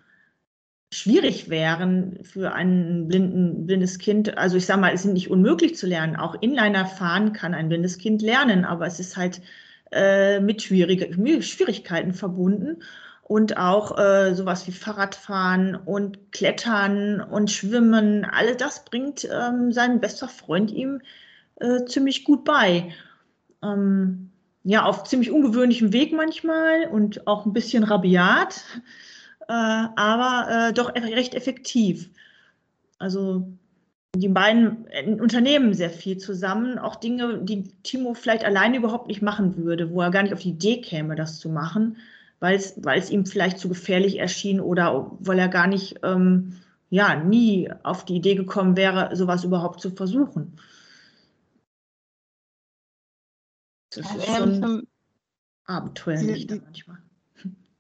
schwierig 0.94 1.50
wären 1.50 2.20
für 2.24 2.54
ein 2.54 3.08
blindes 3.08 4.00
Kind. 4.00 4.38
Also 4.38 4.58
ich 4.58 4.66
sage 4.66 4.82
mal, 4.82 4.94
es 4.94 5.04
ist 5.06 5.12
nicht 5.12 5.30
unmöglich 5.30 5.76
zu 5.76 5.88
lernen. 5.88 6.16
Auch 6.16 6.36
Inliner 6.42 6.86
fahren 6.86 7.34
kann 7.34 7.54
ein 7.54 7.70
blindes 7.70 7.98
Kind 7.98 8.22
lernen, 8.22 8.66
aber 8.66 8.88
es 8.88 9.00
ist 9.00 9.18
halt 9.18 9.42
äh, 9.92 10.40
mit 10.40 10.62
Schwierigkeiten 10.62 12.14
verbunden. 12.14 12.84
Und 13.24 13.58
auch 13.58 13.98
äh, 13.98 14.34
sowas 14.36 14.68
wie 14.68 14.72
Fahrradfahren 14.72 15.76
und 15.76 16.32
Klettern 16.32 17.20
und 17.20 17.52
Schwimmen, 17.52 18.24
alles 18.24 18.56
das 18.56 18.86
bringt 18.86 19.28
ähm, 19.30 19.74
sein 19.74 20.00
bester 20.00 20.30
Freund 20.30 20.72
ihm 20.72 21.02
äh, 21.56 21.84
ziemlich 21.86 22.24
gut 22.24 22.46
bei. 22.46 22.94
Ähm, 23.62 24.32
ja, 24.64 24.84
auf 24.84 25.04
ziemlich 25.04 25.32
ungewöhnlichem 25.32 25.92
Weg 25.92 26.14
manchmal 26.14 26.88
und 26.92 27.28
auch 27.28 27.46
ein 27.46 27.54
bisschen 27.54 27.84
rabiat, 27.84 28.64
äh, 29.48 29.54
aber 29.54 30.70
äh, 30.70 30.74
doch 30.74 30.94
recht 30.96 31.36
effektiv. 31.36 32.10
Also 33.00 33.48
die 34.20 34.30
beiden 34.30 34.88
unternehmen 35.20 35.74
sehr 35.74 35.90
viel 35.90 36.18
zusammen, 36.18 36.78
auch 36.78 36.96
Dinge, 36.96 37.40
die 37.44 37.64
Timo 37.84 38.14
vielleicht 38.14 38.46
alleine 38.46 38.78
überhaupt 38.78 39.08
nicht 39.08 39.22
machen 39.22 39.58
würde, 39.58 39.92
wo 39.92 40.02
er 40.02 40.12
gar 40.12 40.24
nicht 40.24 40.34
auf 40.34 40.42
die 40.42 40.50
Idee 40.50 40.82
käme, 40.82 41.16
das 41.16 41.40
zu 41.40 41.50
machen, 41.50 41.98
weil 42.40 42.56
es 42.56 43.10
ihm 43.10 43.26
vielleicht 43.26 43.60
zu 43.60 43.70
gefährlich 43.70 44.20
erschien 44.20 44.60
oder 44.60 45.12
weil 45.20 45.40
er 45.40 45.50
gar 45.50 45.68
nicht, 45.68 46.00
ähm, 46.04 46.58
ja, 46.90 47.16
nie 47.16 47.70
auf 47.84 48.06
die 48.06 48.16
Idee 48.16 48.36
gekommen 48.36 48.78
wäre, 48.78 49.16
sowas 49.16 49.44
überhaupt 49.44 49.82
zu 49.82 49.92
versuchen. 49.92 50.58
Das 53.90 54.16
ist 54.16 54.36
schon 54.36 54.88
abenteuerlich 55.66 56.48
manchmal. 56.50 56.98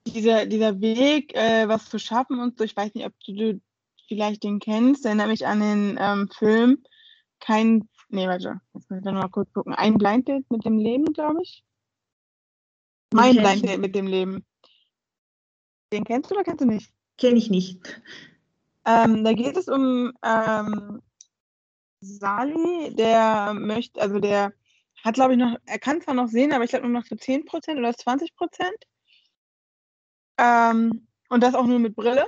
Dieser, 0.05 0.45
dieser 0.45 0.79
Weg, 0.79 1.35
äh, 1.35 1.67
was 1.67 1.89
zu 1.89 1.99
schaffen 1.99 2.39
und 2.39 2.57
so, 2.57 2.63
ich 2.63 2.75
weiß 2.75 2.93
nicht, 2.95 3.05
ob 3.05 3.13
du, 3.25 3.33
du 3.33 3.61
vielleicht 4.07 4.43
den 4.43 4.59
kennst, 4.59 5.05
erinnert 5.05 5.27
mich 5.27 5.45
an 5.45 5.59
den 5.59 5.97
ähm, 5.99 6.29
Film 6.29 6.83
Kein, 7.39 7.87
nee, 8.09 8.27
warte, 8.27 8.59
jetzt 8.73 8.89
muss 8.89 8.99
ich 8.99 9.05
noch 9.05 9.13
mal 9.13 9.29
kurz 9.29 9.51
gucken. 9.53 9.73
Ein 9.73 9.97
Blind 9.97 10.27
Date 10.27 10.49
mit 10.49 10.65
dem 10.65 10.77
Leben, 10.77 11.05
glaube 11.13 11.41
ich. 11.41 11.63
Mein 13.13 13.35
Blind 13.35 13.67
Date 13.67 13.79
mit 13.79 13.95
dem 13.95 14.07
Leben. 14.07 14.45
Den 15.93 16.03
kennst 16.03 16.29
du 16.29 16.35
oder 16.35 16.43
kennst 16.43 16.61
du 16.61 16.65
nicht? 16.65 16.91
Kenne 17.17 17.37
ich 17.37 17.49
nicht. 17.49 18.01
Ähm, 18.85 19.23
da 19.23 19.33
geht 19.33 19.57
es 19.57 19.67
um 19.67 20.13
ähm, 20.23 21.01
Sali, 21.99 22.95
der 22.95 23.53
möchte, 23.53 24.01
also 24.01 24.19
der 24.19 24.53
hat, 25.03 25.15
glaube 25.15 25.33
ich, 25.33 25.39
noch, 25.39 25.57
er 25.65 25.79
kann 25.79 26.01
zwar 26.01 26.13
noch 26.13 26.27
sehen, 26.27 26.53
aber 26.53 26.63
ich 26.63 26.71
glaube 26.71 26.87
nur 26.87 26.99
noch 26.99 27.07
so 27.07 27.15
10% 27.15 27.77
oder 27.77 27.89
20%. 27.89 28.29
Ähm, 30.39 31.07
und 31.29 31.43
das 31.43 31.55
auch 31.55 31.65
nur 31.65 31.79
mit 31.79 31.95
Brille. 31.95 32.27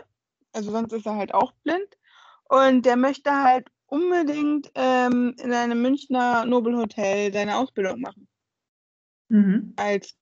Also 0.51 0.71
sonst 0.71 0.93
ist 0.93 1.05
er 1.05 1.15
halt 1.15 1.33
auch 1.33 1.53
blind. 1.63 1.97
Und 2.45 2.85
der 2.85 2.95
möchte 2.95 3.31
halt 3.31 3.67
unbedingt 3.87 4.71
ähm, 4.75 5.35
in 5.39 5.53
einem 5.53 5.81
Münchner 5.81 6.45
Nobelhotel 6.45 7.33
seine 7.33 7.57
Ausbildung 7.57 8.01
machen. 8.01 8.27
Mhm. 9.29 9.73
Als, 9.75 10.15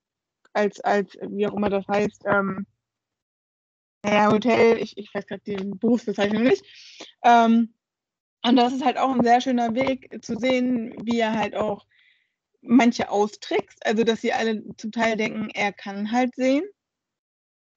als, 0.54 0.80
als, 0.82 1.18
wie 1.22 1.48
auch 1.48 1.54
immer 1.54 1.70
das 1.70 1.88
heißt, 1.88 2.24
ähm, 2.26 2.66
naja, 4.04 4.32
Hotel, 4.32 4.78
ich, 4.78 4.98
ich 4.98 5.14
weiß 5.14 5.26
gerade 5.28 5.42
die 5.46 5.56
Berufsbezeichnung 5.56 6.44
nicht. 6.44 6.64
Ähm, 7.24 7.74
und 8.44 8.56
das 8.56 8.74
ist 8.74 8.86
halt 8.86 8.98
auch 8.98 9.14
ein 9.14 9.24
sehr 9.24 9.42
schöner 9.42 9.74
Weg 9.76 10.24
zu 10.24 10.38
sehen, 10.38 10.94
wie 11.04 11.20
er 11.20 11.34
halt 11.34 11.56
auch 11.56 11.86
manche 12.62 13.10
austrickst, 13.10 13.86
also 13.86 14.04
dass 14.04 14.22
sie 14.22 14.34
alle 14.34 14.64
zum 14.78 14.92
Teil 14.92 15.18
denken, 15.18 15.50
er 15.54 15.74
kann 15.74 16.12
halt 16.12 16.36
sehen. 16.36 16.64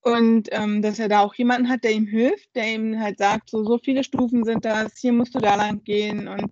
Und 0.02 0.48
ähm, 0.52 0.80
dass 0.82 0.98
er 0.98 1.08
da 1.08 1.20
auch 1.20 1.34
jemanden 1.34 1.68
hat, 1.68 1.84
der 1.84 1.92
ihm 1.92 2.06
hilft, 2.06 2.54
der 2.56 2.74
ihm 2.74 2.98
halt 2.98 3.18
sagt, 3.18 3.50
so, 3.50 3.64
so 3.64 3.78
viele 3.78 4.02
Stufen 4.02 4.44
sind 4.44 4.64
das, 4.64 4.96
hier 4.96 5.12
musst 5.12 5.34
du 5.34 5.40
da 5.40 5.56
lang 5.56 5.84
gehen 5.84 6.26
und 6.26 6.50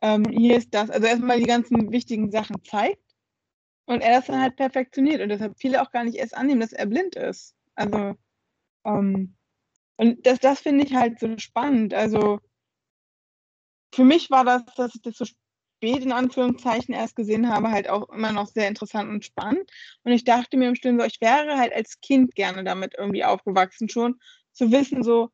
ähm, 0.00 0.24
hier 0.30 0.56
ist 0.56 0.72
das. 0.72 0.90
Also 0.90 1.06
erstmal 1.06 1.38
die 1.38 1.46
ganzen 1.46 1.92
wichtigen 1.92 2.30
Sachen 2.30 2.62
zeigt 2.64 3.02
und 3.86 4.00
er 4.02 4.16
das 4.16 4.26
dann 4.26 4.40
halt 4.40 4.56
perfektioniert 4.56 5.20
und 5.20 5.28
deshalb 5.28 5.58
viele 5.58 5.82
auch 5.82 5.90
gar 5.90 6.04
nicht 6.04 6.16
erst 6.16 6.36
annehmen, 6.36 6.60
dass 6.60 6.72
er 6.72 6.86
blind 6.86 7.16
ist. 7.16 7.54
Also, 7.74 8.14
ähm, 8.84 9.36
und 9.96 10.26
das, 10.26 10.38
das 10.40 10.60
finde 10.60 10.84
ich 10.84 10.94
halt 10.94 11.20
so 11.20 11.36
spannend. 11.38 11.94
Also, 11.94 12.40
für 13.94 14.04
mich 14.04 14.30
war 14.30 14.44
das, 14.44 14.64
dass 14.76 14.94
ich 14.94 15.02
das 15.02 15.16
so 15.16 15.24
spät 15.84 16.02
in 16.02 16.12
Anführungszeichen 16.12 16.94
erst 16.94 17.14
gesehen 17.14 17.50
habe, 17.50 17.70
halt 17.70 17.90
auch 17.90 18.08
immer 18.08 18.32
noch 18.32 18.46
sehr 18.46 18.68
interessant 18.68 19.10
und 19.10 19.24
spannend. 19.24 19.70
Und 20.02 20.12
ich 20.12 20.24
dachte 20.24 20.56
mir 20.56 20.68
im 20.68 20.74
Stillen 20.74 20.98
so, 20.98 21.04
ich 21.04 21.20
wäre 21.20 21.58
halt 21.58 21.74
als 21.74 22.00
Kind 22.00 22.34
gerne 22.34 22.64
damit 22.64 22.94
irgendwie 22.96 23.24
aufgewachsen 23.24 23.90
schon, 23.90 24.18
zu 24.52 24.72
wissen 24.72 25.02
so, 25.02 25.28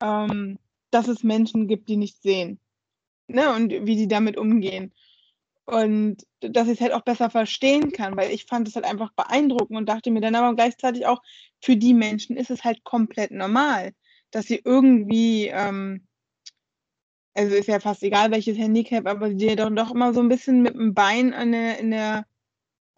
ähm, 0.00 0.58
dass 0.90 1.06
es 1.06 1.22
Menschen 1.22 1.68
gibt, 1.68 1.88
die 1.88 1.96
nicht 1.96 2.20
sehen. 2.20 2.58
Ne? 3.28 3.54
Und 3.54 3.70
wie 3.70 3.96
die 3.96 4.08
damit 4.08 4.36
umgehen. 4.36 4.92
Und 5.66 6.26
dass 6.40 6.66
ich 6.66 6.74
es 6.74 6.80
halt 6.80 6.92
auch 6.92 7.02
besser 7.02 7.30
verstehen 7.30 7.92
kann, 7.92 8.16
weil 8.16 8.32
ich 8.32 8.46
fand 8.46 8.66
es 8.66 8.74
halt 8.74 8.84
einfach 8.84 9.12
beeindruckend 9.12 9.78
und 9.78 9.88
dachte 9.88 10.10
mir 10.10 10.20
dann 10.20 10.34
aber 10.34 10.56
gleichzeitig 10.56 11.06
auch, 11.06 11.22
für 11.60 11.76
die 11.76 11.94
Menschen 11.94 12.36
ist 12.36 12.50
es 12.50 12.64
halt 12.64 12.82
komplett 12.82 13.30
normal, 13.30 13.92
dass 14.32 14.46
sie 14.46 14.60
irgendwie 14.64 15.46
ähm, 15.46 16.08
also 17.34 17.54
ist 17.54 17.68
ja 17.68 17.80
fast 17.80 18.02
egal 18.02 18.30
welches 18.30 18.58
Handicap, 18.58 19.06
aber 19.06 19.30
die 19.30 19.56
doch, 19.56 19.70
doch 19.70 19.90
immer 19.92 20.12
so 20.12 20.20
ein 20.20 20.28
bisschen 20.28 20.62
mit 20.62 20.74
dem 20.74 20.94
Bein 20.94 21.32
in 21.32 21.52
der, 21.52 21.78
in 21.78 21.90
der 21.90 22.26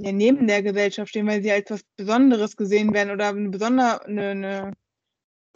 ja, 0.01 0.12
neben 0.12 0.47
der 0.47 0.62
Gesellschaft 0.62 1.11
stehen, 1.11 1.27
weil 1.27 1.42
sie 1.42 1.53
als 1.53 1.70
was 1.70 1.85
Besonderes 1.97 2.57
gesehen 2.57 2.92
werden 2.92 3.12
oder 3.12 3.29
eine 3.29 3.49
besondere 3.49 4.05
eine, 4.05 4.31
eine 4.31 4.73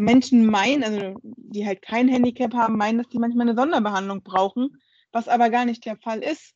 Menschen 0.01 0.47
meinen, 0.47 0.85
also 0.85 1.19
die 1.23 1.67
halt 1.67 1.83
kein 1.83 2.09
Handicap 2.09 2.55
haben, 2.55 2.77
meinen, 2.77 2.99
dass 2.99 3.09
die 3.09 3.19
manchmal 3.19 3.49
eine 3.49 3.59
Sonderbehandlung 3.59 4.23
brauchen, 4.23 4.81
was 5.11 5.27
aber 5.27 5.51
gar 5.51 5.65
nicht 5.65 5.85
der 5.85 5.97
Fall 5.97 6.23
ist. 6.23 6.55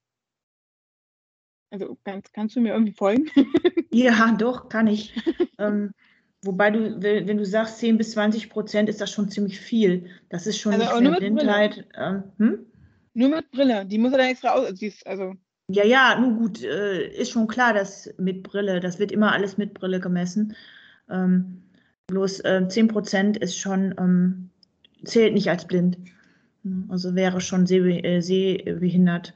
Also 1.71 1.99
kannst, 2.05 2.33
kannst 2.33 2.55
du 2.55 2.61
mir 2.61 2.75
irgendwie 2.75 2.93
folgen? 2.93 3.29
ja, 3.91 4.33
doch, 4.33 4.69
kann 4.69 4.87
ich. 4.87 5.15
ähm, 5.59 5.93
Wobei 6.45 6.71
du, 6.71 7.01
wenn 7.01 7.37
du 7.37 7.47
sagst 7.47 7.79
10 7.79 7.99
bis 7.99 8.13
20 8.13 8.51
Prozent, 8.51 8.89
ist 8.89 9.01
das 9.01 9.13
schon 9.13 9.31
ziemlich 9.31 9.61
viel. 9.61 10.07
Das 10.29 10.47
ist 10.47 10.59
schon 10.59 10.75
also 10.75 11.01
nicht 11.01 11.19
Blindheit. 11.19 11.87
Ähm, 11.97 12.25
hm? 12.39 12.67
Nur 13.15 13.29
mit 13.29 13.51
Brille. 13.53 13.87
Die 13.87 13.99
muss 13.99 14.13
er 14.13 14.19
dann 14.19 14.29
extra 14.29 14.51
aus. 14.51 14.73
Also, 15.05 15.35
ja, 15.69 15.85
ja, 15.85 16.19
nun 16.19 16.37
gut, 16.37 16.63
äh, 16.65 17.09
ist 17.09 17.31
schon 17.31 17.47
klar, 17.47 17.73
dass 17.73 18.13
mit 18.19 18.43
Brille, 18.43 18.81
das 18.81 18.99
wird 18.99 19.13
immer 19.13 19.33
alles 19.33 19.57
mit 19.57 19.73
Brille 19.75 20.01
gemessen. 20.01 20.57
Ähm, 21.09 21.63
bloß 22.09 22.41
äh, 22.41 22.67
10 22.69 22.89
Prozent 22.89 23.37
ist 23.37 23.57
schon, 23.57 23.95
ähm, 23.99 24.51
zählt 25.05 25.35
nicht 25.35 25.49
als 25.49 25.67
blind. 25.67 25.97
Also 26.89 27.15
wäre 27.15 27.41
schon 27.41 27.67
seh, 27.67 27.79
äh, 27.79 28.21
sehbehindert. 28.21 29.35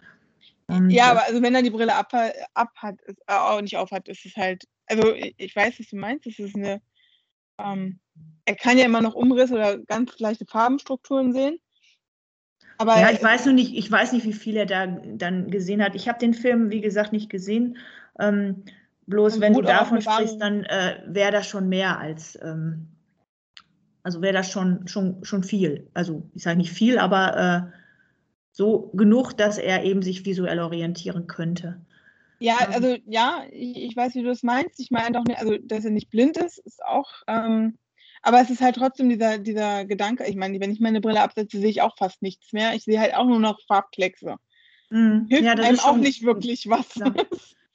Und, 0.66 0.90
ja, 0.90 1.10
aber 1.12 1.24
also 1.24 1.40
wenn 1.40 1.54
er 1.54 1.62
die 1.62 1.70
Brille 1.70 1.94
ab, 1.94 2.12
ab 2.54 2.70
hat, 2.76 3.00
ist, 3.02 3.20
äh, 3.28 3.32
auch 3.32 3.60
nicht 3.60 3.76
aufhat, 3.76 4.08
ist 4.08 4.26
es 4.26 4.36
halt, 4.36 4.64
also 4.86 5.14
ich 5.14 5.54
weiß, 5.54 5.78
was 5.78 5.88
du 5.88 5.96
meinst, 5.96 6.26
es 6.26 6.38
ist 6.40 6.56
eine 6.56 6.80
ähm, 7.58 7.98
er 8.44 8.54
kann 8.54 8.78
ja 8.78 8.84
immer 8.84 9.02
noch 9.02 9.14
Umrisse 9.14 9.54
oder 9.54 9.78
ganz 9.78 10.18
leichte 10.18 10.46
Farbenstrukturen 10.46 11.32
sehen. 11.32 11.58
Aber 12.78 12.98
ja, 13.00 13.10
ich 13.10 13.22
weiß 13.22 13.46
nur 13.46 13.54
nicht, 13.54 13.74
ich 13.74 13.90
weiß 13.90 14.12
nicht, 14.12 14.26
wie 14.26 14.32
viel 14.32 14.56
er 14.56 14.66
da 14.66 14.86
dann 14.86 15.50
gesehen 15.50 15.82
hat. 15.82 15.94
Ich 15.94 16.08
habe 16.08 16.18
den 16.18 16.34
Film, 16.34 16.70
wie 16.70 16.80
gesagt, 16.80 17.12
nicht 17.12 17.30
gesehen. 17.30 17.78
Ähm, 18.18 18.64
Bloß 19.06 19.40
wenn 19.40 19.54
du 19.54 19.62
davon 19.62 20.02
sprichst, 20.02 20.40
dann 20.40 20.64
äh, 20.64 21.00
wäre 21.06 21.30
das 21.30 21.46
schon 21.46 21.68
mehr 21.68 21.98
als, 21.98 22.38
ähm, 22.42 22.88
also 24.02 24.20
wäre 24.20 24.34
das 24.34 24.50
schon, 24.50 24.86
schon, 24.88 25.24
schon 25.24 25.44
viel. 25.44 25.88
Also 25.94 26.28
ich 26.34 26.42
sage 26.42 26.58
nicht 26.58 26.72
viel, 26.72 26.98
aber 26.98 27.36
äh, 27.36 27.76
so 28.50 28.90
genug, 28.94 29.36
dass 29.36 29.58
er 29.58 29.84
eben 29.84 30.02
sich 30.02 30.24
visuell 30.26 30.58
orientieren 30.58 31.28
könnte. 31.28 31.80
Ja, 32.38 32.56
ähm. 32.66 32.72
also 32.74 32.96
ja, 33.06 33.44
ich, 33.50 33.76
ich 33.76 33.96
weiß, 33.96 34.14
wie 34.14 34.22
du 34.22 34.28
das 34.28 34.42
meinst. 34.42 34.80
Ich 34.80 34.90
meine 34.90 35.12
doch 35.12 35.24
nicht, 35.24 35.38
also 35.38 35.56
dass 35.58 35.84
er 35.84 35.90
nicht 35.90 36.10
blind 36.10 36.36
ist, 36.36 36.58
ist 36.58 36.84
auch, 36.84 37.10
ähm, 37.26 37.78
aber 38.22 38.40
es 38.40 38.50
ist 38.50 38.60
halt 38.60 38.76
trotzdem 38.76 39.08
dieser, 39.08 39.38
dieser 39.38 39.84
Gedanke, 39.84 40.26
ich 40.26 40.36
meine, 40.36 40.58
wenn 40.60 40.72
ich 40.72 40.80
meine 40.80 41.00
Brille 41.00 41.22
absetze, 41.22 41.58
sehe 41.58 41.70
ich 41.70 41.82
auch 41.82 41.96
fast 41.96 42.22
nichts 42.22 42.52
mehr. 42.52 42.74
Ich 42.74 42.84
sehe 42.84 43.00
halt 43.00 43.14
auch 43.14 43.26
nur 43.26 43.38
noch 43.38 43.60
Farbkleckse. 43.68 44.36
Mm, 44.90 45.26
Hilft 45.28 45.44
ja, 45.44 45.54
das 45.54 45.66
einem 45.66 45.78
auch 45.80 45.96
nicht 45.96 46.24
wirklich 46.24 46.68
was. 46.68 46.94
Ja, 46.96 47.14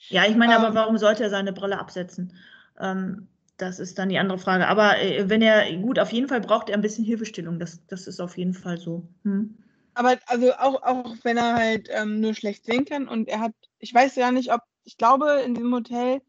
ja 0.10 0.26
ich 0.26 0.36
meine, 0.36 0.56
aber 0.56 0.70
ähm. 0.70 0.76
warum 0.76 0.98
sollte 0.98 1.24
er 1.24 1.30
seine 1.30 1.54
Brille 1.54 1.80
absetzen? 1.80 2.34
Ähm, 2.80 3.28
das 3.58 3.80
ist 3.80 4.00
dann 4.00 4.10
die 4.10 4.18
andere 4.18 4.40
Frage. 4.40 4.68
Aber 4.68 5.00
äh, 5.00 5.30
wenn 5.30 5.42
er, 5.42 5.72
gut, 5.78 6.00
auf 6.00 6.12
jeden 6.12 6.28
Fall 6.28 6.42
braucht 6.42 6.70
er 6.70 6.76
ein 6.76 6.82
bisschen 6.82 7.06
Hilfestellung. 7.06 7.60
Das, 7.60 7.86
das 7.88 8.08
ist 8.08 8.20
auf 8.20 8.38
jeden 8.38 8.54
Fall 8.54 8.78
so. 8.78 9.08
Hm. 9.24 9.58
Aber 9.94 10.18
also 10.28 10.54
auch, 10.54 10.82
auch 10.84 11.16
wenn 11.24 11.38
er 11.38 11.56
halt 11.56 11.90
ähm, 11.92 12.20
nur 12.20 12.34
schlecht 12.34 12.66
sehen 12.66 12.86
kann 12.86 13.08
und 13.08 13.28
er 13.28 13.40
hat, 13.40 13.54
ich 13.80 13.94
weiß 13.94 14.16
ja 14.16 14.32
nicht, 14.32 14.54
ob, 14.54 14.62
ich 14.84 14.98
glaube, 14.98 15.42
in 15.46 15.54
diesem 15.54 15.74
Hotel 15.74 16.22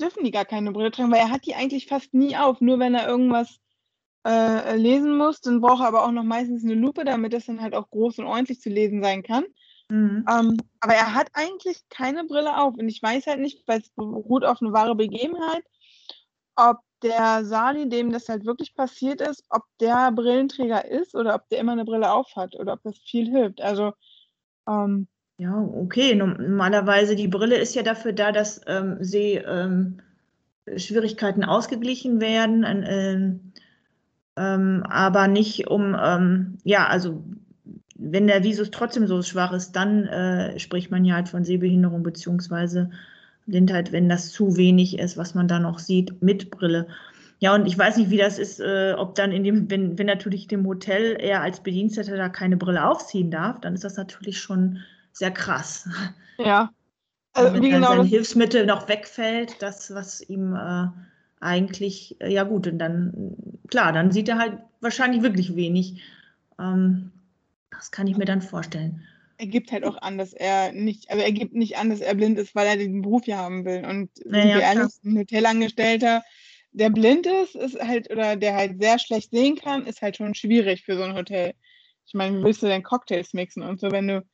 dürfen 0.00 0.24
die 0.24 0.30
gar 0.30 0.44
keine 0.44 0.72
Brille 0.72 0.90
tragen, 0.90 1.10
weil 1.10 1.20
er 1.20 1.30
hat 1.30 1.46
die 1.46 1.54
eigentlich 1.54 1.86
fast 1.86 2.14
nie 2.14 2.36
auf. 2.36 2.60
Nur 2.60 2.78
wenn 2.78 2.94
er 2.94 3.08
irgendwas 3.08 3.60
äh, 4.26 4.76
lesen 4.76 5.16
muss, 5.16 5.40
dann 5.40 5.60
braucht 5.60 5.82
er 5.82 5.88
aber 5.88 6.04
auch 6.04 6.12
noch 6.12 6.24
meistens 6.24 6.64
eine 6.64 6.74
Lupe, 6.74 7.04
damit 7.04 7.32
das 7.32 7.46
dann 7.46 7.60
halt 7.60 7.74
auch 7.74 7.90
groß 7.90 8.18
und 8.18 8.26
ordentlich 8.26 8.60
zu 8.60 8.70
lesen 8.70 9.02
sein 9.02 9.22
kann. 9.22 9.44
Mhm. 9.90 10.24
Ähm, 10.28 10.56
aber 10.80 10.94
er 10.94 11.14
hat 11.14 11.28
eigentlich 11.34 11.82
keine 11.90 12.24
Brille 12.24 12.56
auf 12.56 12.74
und 12.74 12.88
ich 12.88 13.02
weiß 13.02 13.26
halt 13.26 13.40
nicht, 13.40 13.66
weil 13.66 13.80
es 13.80 13.90
beruht 13.90 14.44
auf 14.44 14.62
eine 14.62 14.72
wahre 14.72 14.94
Begebenheit, 14.94 15.64
ob 16.56 16.78
der 17.04 17.44
Sali, 17.44 17.88
dem 17.88 18.10
das 18.10 18.28
halt 18.28 18.44
wirklich 18.44 18.74
passiert 18.74 19.20
ist, 19.20 19.44
ob 19.50 19.62
der 19.80 20.10
Brillenträger 20.10 20.90
ist 20.90 21.14
oder 21.14 21.34
ob 21.34 21.48
der 21.50 21.60
immer 21.60 21.72
eine 21.72 21.84
Brille 21.84 22.10
auf 22.10 22.34
hat 22.34 22.56
oder 22.56 22.72
ob 22.72 22.82
das 22.82 22.98
viel 22.98 23.30
hilft. 23.30 23.60
Also 23.60 23.92
ähm, 24.68 25.06
ja, 25.36 25.56
okay. 25.56 26.14
Normalerweise 26.14 27.16
die 27.16 27.28
Brille 27.28 27.56
ist 27.56 27.74
ja 27.74 27.82
dafür 27.82 28.12
da, 28.12 28.32
dass 28.32 28.60
ähm, 28.66 28.98
Sehschwierigkeiten 30.66 31.42
ähm, 31.42 31.48
ausgeglichen 31.48 32.20
werden, 32.20 32.64
ähm, 32.66 33.52
ähm, 34.36 34.84
aber 34.88 35.28
nicht 35.28 35.68
um, 35.68 35.96
ähm, 36.00 36.58
ja, 36.64 36.86
also 36.86 37.22
wenn 37.96 38.26
der 38.26 38.42
Visus 38.42 38.70
trotzdem 38.70 39.06
so 39.06 39.22
schwach 39.22 39.52
ist, 39.52 39.72
dann 39.72 40.06
äh, 40.06 40.58
spricht 40.58 40.90
man 40.90 41.04
ja 41.04 41.14
halt 41.14 41.28
von 41.28 41.44
Sehbehinderung 41.44 42.02
beziehungsweise 42.02 42.90
Blindheit, 43.46 43.92
wenn 43.92 44.08
das 44.08 44.30
zu 44.30 44.56
wenig 44.56 44.98
ist, 44.98 45.16
was 45.16 45.34
man 45.34 45.48
da 45.48 45.58
noch 45.58 45.78
sieht 45.78 46.22
mit 46.22 46.50
Brille. 46.50 46.86
Ja, 47.40 47.54
und 47.54 47.66
ich 47.66 47.76
weiß 47.76 47.96
nicht, 47.96 48.10
wie 48.10 48.16
das 48.16 48.38
ist, 48.38 48.60
äh, 48.60 48.94
ob 48.96 49.14
dann 49.16 49.32
in 49.32 49.44
dem, 49.44 49.70
wenn, 49.70 49.98
wenn 49.98 50.06
natürlich 50.06 50.46
dem 50.46 50.66
Hotel 50.66 51.16
er 51.20 51.42
als 51.42 51.62
Bediensteter 51.62 52.16
da 52.16 52.28
keine 52.28 52.56
Brille 52.56 52.88
aufziehen 52.88 53.30
darf, 53.30 53.60
dann 53.60 53.74
ist 53.74 53.84
das 53.84 53.96
natürlich 53.96 54.40
schon 54.40 54.78
sehr 55.12 55.30
krass. 55.30 55.88
Ja. 56.38 56.70
Also, 57.34 57.54
wenn 57.54 57.62
genau 57.62 57.96
sein 57.96 58.06
Hilfsmittel 58.06 58.64
noch 58.64 58.88
wegfällt, 58.88 59.60
das, 59.60 59.92
was 59.94 60.22
ihm 60.22 60.54
äh, 60.54 60.86
eigentlich, 61.40 62.16
äh, 62.20 62.32
ja 62.32 62.44
gut, 62.44 62.66
und 62.66 62.78
dann, 62.78 63.36
klar, 63.68 63.92
dann 63.92 64.10
sieht 64.10 64.28
er 64.28 64.38
halt 64.38 64.58
wahrscheinlich 64.80 65.22
wirklich 65.22 65.54
wenig. 65.54 66.00
Ähm, 66.58 67.10
das 67.70 67.90
kann 67.90 68.06
ich 68.06 68.16
mir 68.16 68.24
dann 68.24 68.40
vorstellen 68.40 69.02
er 69.38 69.46
gibt 69.46 69.72
halt 69.72 69.84
auch 69.84 70.00
an, 70.00 70.18
dass 70.18 70.32
er 70.32 70.72
nicht, 70.72 71.10
also 71.10 71.22
er 71.22 71.32
gibt 71.32 71.54
nicht 71.54 71.76
an, 71.76 71.90
dass 71.90 72.00
er 72.00 72.14
blind 72.14 72.38
ist, 72.38 72.54
weil 72.54 72.66
er 72.66 72.76
den 72.76 73.02
Beruf 73.02 73.24
hier 73.24 73.38
haben 73.38 73.64
will. 73.64 73.84
Und 73.84 74.10
naja, 74.24 74.60
ehrlich, 74.60 74.92
ein 75.04 75.18
Hotelangestellter, 75.18 76.22
der 76.72 76.90
blind 76.90 77.26
ist, 77.26 77.54
ist 77.54 77.80
halt, 77.80 78.10
oder 78.10 78.36
der 78.36 78.54
halt 78.54 78.80
sehr 78.80 78.98
schlecht 78.98 79.30
sehen 79.30 79.56
kann, 79.56 79.86
ist 79.86 80.02
halt 80.02 80.16
schon 80.16 80.34
schwierig 80.34 80.84
für 80.84 80.96
so 80.96 81.02
ein 81.02 81.14
Hotel. 81.14 81.54
Ich 82.06 82.14
meine, 82.14 82.38
wie 82.38 82.44
willst 82.44 82.62
du 82.62 82.66
denn 82.66 82.82
Cocktails 82.82 83.32
mixen 83.32 83.62
und 83.62 83.80
so, 83.80 83.90
wenn 83.90 84.08
du 84.08 84.24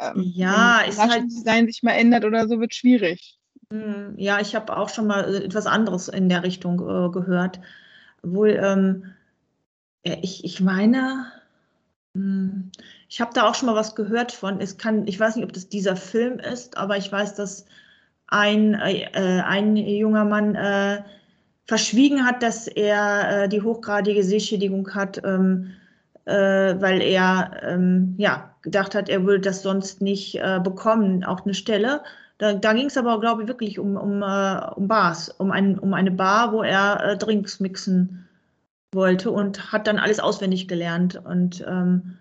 ähm, 0.00 0.32
ja, 0.34 0.80
ist 0.80 0.98
halt 0.98 1.24
Design 1.24 1.66
sich 1.66 1.82
mal 1.82 1.92
ändert 1.92 2.24
oder 2.24 2.48
so, 2.48 2.58
wird 2.58 2.74
schwierig. 2.74 3.38
Hm, 3.72 4.14
ja, 4.16 4.40
ich 4.40 4.54
habe 4.54 4.76
auch 4.76 4.88
schon 4.88 5.06
mal 5.06 5.34
äh, 5.34 5.44
etwas 5.44 5.66
anderes 5.66 6.08
in 6.08 6.28
der 6.28 6.42
Richtung 6.42 6.80
äh, 6.80 7.10
gehört. 7.10 7.60
Wohl, 8.22 8.58
ähm, 8.62 9.12
ich, 10.02 10.44
ich 10.44 10.60
meine, 10.60 11.26
ich 12.12 13.20
habe 13.20 13.30
da 13.34 13.48
auch 13.48 13.54
schon 13.54 13.66
mal 13.66 13.76
was 13.76 13.94
gehört 13.94 14.32
von. 14.32 14.60
Es 14.60 14.78
kann, 14.78 15.06
ich 15.06 15.18
weiß 15.18 15.36
nicht, 15.36 15.44
ob 15.44 15.52
das 15.52 15.68
dieser 15.68 15.96
Film 15.96 16.38
ist, 16.40 16.76
aber 16.76 16.96
ich 16.96 17.10
weiß, 17.10 17.34
dass 17.36 17.66
ein, 18.26 18.74
äh, 18.74 19.42
ein 19.44 19.76
junger 19.76 20.24
Mann 20.24 20.54
äh, 20.56 21.02
verschwiegen 21.66 22.26
hat, 22.26 22.42
dass 22.42 22.66
er 22.66 23.44
äh, 23.44 23.48
die 23.48 23.62
hochgradige 23.62 24.24
Sehschädigung 24.24 24.92
hat, 24.94 25.20
ähm, 25.24 25.72
äh, 26.24 26.32
weil 26.32 27.00
er 27.00 27.52
ähm, 27.62 28.14
ja, 28.18 28.54
gedacht 28.62 28.94
hat, 28.94 29.08
er 29.08 29.24
würde 29.24 29.40
das 29.42 29.62
sonst 29.62 30.00
nicht 30.00 30.36
äh, 30.36 30.60
bekommen, 30.62 31.24
auch 31.24 31.44
eine 31.44 31.54
Stelle. 31.54 32.02
Da, 32.38 32.54
da 32.54 32.72
ging 32.72 32.86
es 32.86 32.96
aber, 32.96 33.20
glaube 33.20 33.42
ich, 33.42 33.48
wirklich 33.48 33.78
um, 33.78 33.96
um, 33.96 34.22
äh, 34.22 34.70
um 34.74 34.88
Bars, 34.88 35.28
um, 35.28 35.52
ein, 35.52 35.78
um 35.78 35.94
eine 35.94 36.10
Bar, 36.10 36.52
wo 36.52 36.62
er 36.62 37.16
Drinks 37.16 37.60
mixen 37.60 38.28
wollte 38.92 39.30
und 39.30 39.72
hat 39.72 39.86
dann 39.86 39.98
alles 39.98 40.20
auswendig 40.20 40.68
gelernt 40.68 41.20
und 41.24 41.64
ähm, 41.66 42.18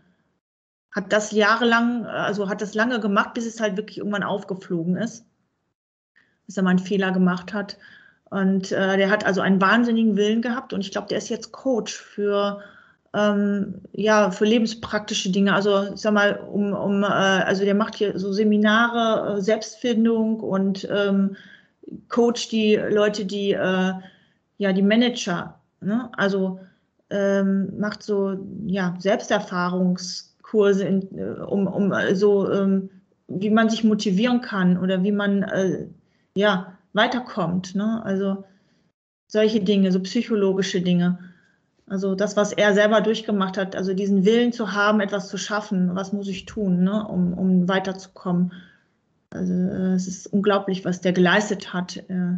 hat 0.92 1.12
das 1.14 1.32
jahrelang, 1.32 2.06
also 2.06 2.50
hat 2.50 2.62
das 2.62 2.74
lange 2.74 3.00
gemacht, 3.00 3.34
bis 3.34 3.46
es 3.46 3.60
halt 3.60 3.78
wirklich 3.78 4.00
irgendwann 4.00 4.24
aufgeflogen 4.24 4.98
ist, 4.98 5.26
bis 6.46 6.58
er 6.58 6.64
mal 6.64 6.72
einen 6.72 6.80
Fehler 6.80 7.12
gemacht 7.12 7.54
hat. 7.54 7.78
Und 8.30 8.72
äh, 8.72 8.98
der 8.98 9.10
hat 9.10 9.26
also 9.26 9.42
einen 9.42 9.62
wahnsinnigen 9.62 10.16
Willen 10.16 10.42
gehabt 10.42 10.74
und 10.74 10.82
ich 10.82 10.92
glaube, 10.92 11.08
der 11.08 11.18
ist 11.18 11.30
jetzt 11.30 11.52
Coach 11.52 11.96
für 11.96 12.62
ähm, 13.14 13.82
ja 13.92 14.30
für 14.30 14.46
lebenspraktische 14.46 15.32
Dinge. 15.32 15.54
Also 15.54 15.94
ich 15.94 16.02
sag 16.02 16.14
mal, 16.14 16.40
um, 16.52 16.74
um 16.74 17.04
äh, 17.04 17.08
also 17.08 17.64
der 17.64 17.74
macht 17.74 17.96
hier 17.96 18.18
so 18.20 18.32
Seminare, 18.32 19.38
äh, 19.38 19.42
Selbstfindung 19.42 20.40
und 20.42 20.88
ähm, 20.92 21.36
Coach 22.08 22.50
die 22.50 22.76
Leute, 22.76 23.26
die 23.26 23.54
äh, 23.54 23.94
ja 24.58 24.74
die 24.74 24.84
Manager 24.84 25.59
Ne? 25.82 26.10
Also 26.18 26.60
ähm, 27.10 27.80
macht 27.80 28.04
so 28.04 28.38
ja, 28.68 28.96
Selbsterfahrungskurse, 29.00 30.84
in, 30.84 31.18
äh, 31.18 31.42
um, 31.42 31.68
um 31.68 31.94
so, 32.14 32.52
ähm, 32.52 32.90
wie 33.28 33.50
man 33.50 33.70
sich 33.70 33.84
motivieren 33.84 34.42
kann 34.42 34.78
oder 34.78 35.04
wie 35.04 35.12
man 35.12 35.44
äh, 35.44 35.88
ja, 36.36 36.78
weiterkommt. 36.94 37.76
Ne? 37.76 38.02
Also 38.04 38.44
solche 39.28 39.62
Dinge, 39.62 39.92
so 39.92 40.00
psychologische 40.02 40.82
Dinge. 40.82 41.20
Also 41.88 42.14
das, 42.14 42.38
was 42.38 42.54
er 42.54 42.74
selber 42.76 43.02
durchgemacht 43.02 43.58
hat, 43.58 43.76
also 43.76 43.94
diesen 43.94 44.24
Willen 44.24 44.52
zu 44.52 44.74
haben, 44.74 45.00
etwas 45.00 45.28
zu 45.28 45.38
schaffen, 45.38 45.96
was 45.96 46.14
muss 46.14 46.28
ich 46.28 46.46
tun, 46.46 46.84
ne, 46.84 47.08
um, 47.08 47.34
um 47.34 47.68
weiterzukommen. 47.68 48.54
Also 49.32 49.54
es 49.54 50.08
ist 50.08 50.28
unglaublich, 50.28 50.86
was 50.86 51.02
der 51.02 51.14
geleistet 51.14 51.74
hat. 51.74 51.98
Äh, 51.98 52.38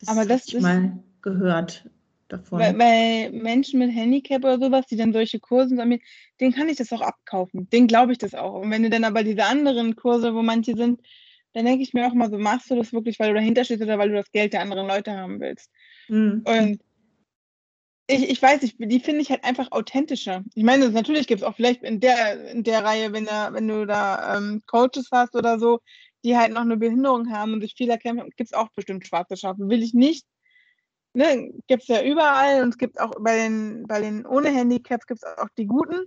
das 0.00 0.08
Aber 0.08 0.24
das 0.24 0.48
ich 0.48 0.54
ist 0.54 0.62
mal 0.62 0.98
gehört 1.20 1.84
davon. 2.28 2.58
Weil, 2.58 2.78
weil, 2.78 3.30
Menschen 3.32 3.78
mit 3.78 3.90
Handicap 3.90 4.44
oder 4.44 4.58
sowas, 4.58 4.86
die 4.86 4.96
dann 4.96 5.12
solche 5.12 5.40
Kurse 5.40 5.76
sammeln, 5.76 6.00
denen 6.40 6.52
kann 6.52 6.68
ich 6.68 6.76
das 6.76 6.92
auch 6.92 7.00
abkaufen. 7.00 7.68
Den 7.70 7.86
glaube 7.86 8.12
ich 8.12 8.18
das 8.18 8.34
auch. 8.34 8.60
Und 8.60 8.70
wenn 8.70 8.82
du 8.82 8.90
dann 8.90 9.04
aber 9.04 9.22
diese 9.22 9.44
anderen 9.44 9.96
Kurse, 9.96 10.34
wo 10.34 10.42
manche 10.42 10.76
sind, 10.76 11.00
dann 11.52 11.64
denke 11.64 11.82
ich 11.82 11.94
mir 11.94 12.06
auch 12.06 12.14
mal 12.14 12.30
so, 12.30 12.38
machst 12.38 12.70
du 12.70 12.74
das 12.74 12.92
wirklich, 12.92 13.18
weil 13.18 13.28
du 13.28 13.34
dahinter 13.34 13.64
stehst 13.64 13.82
oder 13.82 13.98
weil 13.98 14.08
du 14.08 14.16
das 14.16 14.32
Geld 14.32 14.52
der 14.52 14.60
anderen 14.60 14.88
Leute 14.88 15.12
haben 15.12 15.40
willst? 15.40 15.70
Mhm. 16.08 16.42
Und 16.44 16.80
ich, 18.06 18.28
ich 18.28 18.42
weiß 18.42 18.62
nicht, 18.62 18.76
die 18.78 19.00
finde 19.00 19.22
ich 19.22 19.30
halt 19.30 19.44
einfach 19.44 19.72
authentischer. 19.72 20.44
Ich 20.54 20.64
meine, 20.64 20.90
natürlich 20.90 21.26
gibt 21.26 21.40
es 21.40 21.46
auch 21.46 21.56
vielleicht 21.56 21.82
in 21.82 22.00
der, 22.00 22.50
in 22.50 22.62
der 22.62 22.84
Reihe, 22.84 23.12
wenn, 23.12 23.24
da, 23.24 23.52
wenn 23.52 23.66
du 23.66 23.86
da 23.86 24.36
ähm, 24.36 24.62
Coaches 24.66 25.08
hast 25.10 25.34
oder 25.34 25.58
so, 25.58 25.80
die 26.24 26.36
halt 26.36 26.52
noch 26.52 26.62
eine 26.62 26.76
Behinderung 26.76 27.30
haben 27.30 27.54
und 27.54 27.60
sich 27.62 27.74
viel 27.74 27.88
erkennen, 27.88 28.30
gibt 28.36 28.50
es 28.50 28.52
auch 28.52 28.68
bestimmt 28.74 29.06
schwarze 29.06 29.36
Schafe. 29.36 29.68
Will 29.68 29.82
ich 29.82 29.94
nicht 29.94 30.26
ne, 31.14 31.52
gibt 31.66 31.82
es 31.82 31.88
ja 31.88 32.02
überall 32.02 32.62
und 32.62 32.70
es 32.70 32.78
gibt 32.78 33.00
auch 33.00 33.12
bei 33.20 33.36
den, 33.36 33.86
bei 33.86 34.00
den 34.00 34.26
ohne 34.26 34.50
Handicaps 34.50 35.06
gibt 35.06 35.22
es 35.22 35.38
auch 35.38 35.48
die 35.56 35.66
guten. 35.66 36.06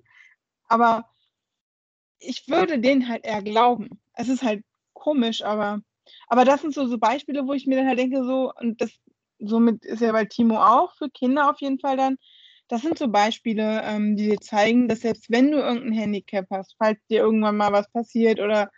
Aber 0.65 1.09
ich 2.19 2.47
würde 2.47 2.79
denen 2.79 3.07
halt 3.07 3.25
eher 3.25 3.41
glauben. 3.41 4.01
Es 4.13 4.29
ist 4.29 4.43
halt 4.43 4.63
komisch, 4.93 5.43
aber, 5.43 5.81
aber 6.27 6.45
das 6.45 6.61
sind 6.61 6.73
so, 6.73 6.87
so 6.87 6.97
Beispiele, 6.97 7.47
wo 7.47 7.53
ich 7.53 7.67
mir 7.67 7.77
dann 7.77 7.87
halt 7.87 7.99
denke, 7.99 8.23
so, 8.23 8.51
und 8.59 8.81
das 8.81 8.91
somit 9.39 9.85
ist 9.85 10.01
ja 10.01 10.11
bei 10.11 10.25
Timo 10.25 10.57
auch 10.57 10.95
für 10.95 11.09
Kinder 11.09 11.49
auf 11.49 11.61
jeden 11.61 11.79
Fall 11.79 11.97
dann. 11.97 12.17
Das 12.67 12.81
sind 12.81 12.97
so 12.97 13.07
Beispiele, 13.07 13.81
ähm, 13.83 14.17
die 14.17 14.29
dir 14.29 14.41
zeigen, 14.41 14.87
dass 14.89 15.01
selbst 15.01 15.29
wenn 15.29 15.51
du 15.51 15.59
irgendein 15.59 15.93
Handicap 15.93 16.47
hast, 16.51 16.75
falls 16.77 16.99
dir 17.07 17.21
irgendwann 17.21 17.55
mal 17.55 17.71
was 17.71 17.89
passiert 17.91 18.39
oder 18.39 18.69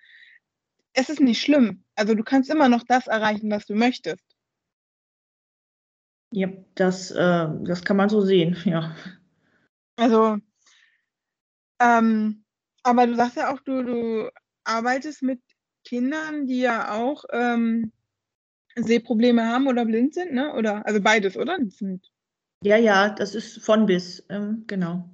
es 0.93 1.09
ist 1.09 1.21
nicht 1.21 1.41
schlimm. 1.41 1.83
Also 1.95 2.13
du 2.13 2.23
kannst 2.23 2.49
immer 2.49 2.69
noch 2.69 2.83
das 2.87 3.07
erreichen, 3.07 3.49
was 3.49 3.65
du 3.65 3.75
möchtest. 3.75 4.28
Ja, 6.31 6.47
das, 6.75 7.11
äh, 7.11 7.47
das 7.63 7.83
kann 7.83 7.97
man 7.97 8.09
so 8.09 8.21
sehen, 8.21 8.55
ja. 8.65 8.95
Also, 9.95 10.37
ähm, 11.79 12.43
aber 12.83 13.07
du 13.07 13.15
sagst 13.15 13.37
ja 13.37 13.53
auch, 13.53 13.59
du, 13.61 13.83
du 13.83 14.29
arbeitest 14.63 15.23
mit 15.23 15.41
Kindern, 15.83 16.45
die 16.45 16.61
ja 16.61 16.93
auch 16.93 17.23
ähm, 17.31 17.91
Sehprobleme 18.75 19.45
haben 19.45 19.67
oder 19.67 19.85
blind 19.85 20.13
sind, 20.13 20.33
ne? 20.33 20.53
Oder 20.53 20.85
also 20.85 21.01
beides, 21.01 21.37
oder? 21.37 21.57
Ja, 22.63 22.77
ja, 22.77 23.09
das 23.09 23.35
ist 23.35 23.63
von 23.63 23.85
bis, 23.85 24.23
ähm, 24.29 24.65
genau. 24.67 25.09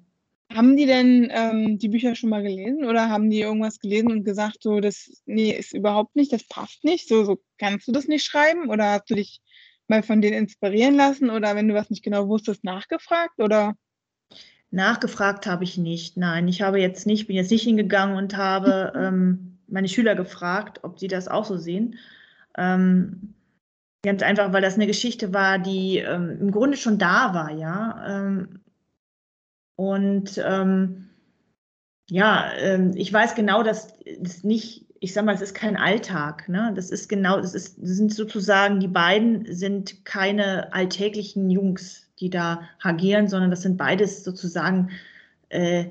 Haben 0.53 0.75
die 0.75 0.85
denn 0.85 1.29
ähm, 1.31 1.77
die 1.79 1.89
Bücher 1.89 2.15
schon 2.15 2.29
mal 2.29 2.43
gelesen 2.43 2.85
oder 2.85 3.09
haben 3.09 3.29
die 3.29 3.41
irgendwas 3.41 3.79
gelesen 3.79 4.11
und 4.11 4.23
gesagt, 4.23 4.57
so, 4.61 4.79
das, 4.79 5.21
nee, 5.25 5.51
ist 5.51 5.73
überhaupt 5.73 6.15
nicht, 6.15 6.31
das 6.31 6.47
passt 6.47 6.83
nicht, 6.83 7.07
so, 7.07 7.23
so 7.23 7.41
kannst 7.57 7.87
du 7.87 7.91
das 7.91 8.07
nicht 8.07 8.25
schreiben 8.25 8.69
oder 8.69 8.91
hast 8.91 9.09
du 9.09 9.15
dich 9.15 9.41
mal 9.89 10.03
von 10.03 10.21
denen 10.21 10.37
inspirieren 10.37 10.95
lassen 10.95 11.29
oder 11.29 11.55
wenn 11.55 11.67
du 11.67 11.73
was 11.73 11.89
nicht 11.89 12.03
genau 12.03 12.27
wusstest, 12.27 12.63
nachgefragt 12.63 13.39
oder? 13.39 13.75
Nachgefragt 14.71 15.47
habe 15.47 15.63
ich 15.63 15.77
nicht, 15.77 16.17
nein. 16.17 16.47
Ich 16.47 16.61
habe 16.61 16.79
jetzt 16.79 17.05
nicht, 17.05 17.27
bin 17.27 17.35
jetzt 17.35 17.51
nicht 17.51 17.63
hingegangen 17.63 18.17
und 18.17 18.35
habe 18.35 18.93
ähm, 18.97 19.59
meine 19.67 19.87
Schüler 19.87 20.15
gefragt, 20.15 20.79
ob 20.83 20.99
sie 20.99 21.07
das 21.07 21.27
auch 21.27 21.45
so 21.45 21.57
sehen. 21.57 21.97
Ähm, 22.57 23.33
ganz 24.03 24.21
einfach, 24.21 24.53
weil 24.53 24.61
das 24.61 24.75
eine 24.75 24.87
Geschichte 24.87 25.33
war, 25.33 25.59
die 25.59 25.97
ähm, 25.97 26.37
im 26.39 26.51
Grunde 26.51 26.77
schon 26.77 26.97
da 26.97 27.33
war, 27.33 27.51
ja. 27.51 28.05
Ähm, 28.07 28.59
und 29.75 30.41
ähm, 30.45 31.09
ja, 32.09 32.53
ähm, 32.57 32.93
ich 32.95 33.11
weiß 33.11 33.35
genau, 33.35 33.63
dass 33.63 33.93
es 34.03 34.43
nicht, 34.43 34.84
ich 34.99 35.13
sag 35.13 35.25
mal, 35.25 35.35
es 35.35 35.41
ist 35.41 35.53
kein 35.53 35.77
Alltag. 35.77 36.47
Ne? 36.49 36.71
Das 36.75 36.89
ist 36.89 37.09
genau, 37.09 37.39
das, 37.39 37.53
ist, 37.53 37.75
sind 37.81 38.13
sozusagen, 38.13 38.79
die 38.79 38.87
beiden 38.87 39.53
sind 39.53 40.05
keine 40.05 40.73
alltäglichen 40.73 41.49
Jungs, 41.49 42.07
die 42.19 42.29
da 42.29 42.61
agieren, 42.81 43.27
sondern 43.27 43.51
das 43.51 43.61
sind 43.61 43.77
beides 43.77 44.23
sozusagen 44.23 44.91
äh, 45.49 45.85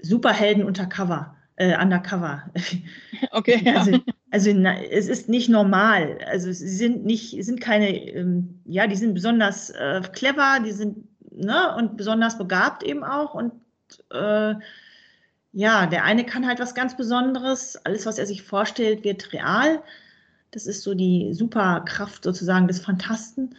Superhelden 0.00 0.64
undercover. 0.64 1.34
Äh, 1.56 1.80
undercover. 1.80 2.44
Okay. 3.32 3.60
Ja. 3.64 3.78
Also, 3.80 3.98
also 4.30 4.52
na, 4.54 4.80
es 4.80 5.08
ist 5.08 5.28
nicht 5.28 5.48
normal. 5.48 6.18
Also 6.26 6.52
sie 6.52 6.68
sind 6.68 7.04
nicht, 7.04 7.44
sind 7.44 7.60
keine, 7.60 7.96
ähm, 7.96 8.60
ja, 8.64 8.86
die 8.86 8.94
sind 8.94 9.14
besonders 9.14 9.70
äh, 9.70 10.00
clever, 10.12 10.60
die 10.64 10.70
sind 10.70 11.08
ne, 11.32 11.74
und 11.76 11.96
besonders 11.96 12.38
begabt 12.38 12.84
eben 12.84 13.02
auch. 13.02 13.34
Und 13.34 13.52
äh, 14.10 14.54
ja, 15.52 15.86
der 15.86 16.04
eine 16.04 16.24
kann 16.24 16.46
halt 16.46 16.60
was 16.60 16.74
ganz 16.74 16.96
Besonderes. 16.96 17.76
Alles, 17.84 18.06
was 18.06 18.18
er 18.18 18.26
sich 18.26 18.42
vorstellt, 18.42 19.04
wird 19.04 19.32
real. 19.32 19.82
Das 20.50 20.66
ist 20.66 20.82
so 20.82 20.94
die 20.94 21.32
Superkraft 21.32 22.24
sozusagen 22.24 22.68
des 22.68 22.80
Fantasten. 22.80 23.54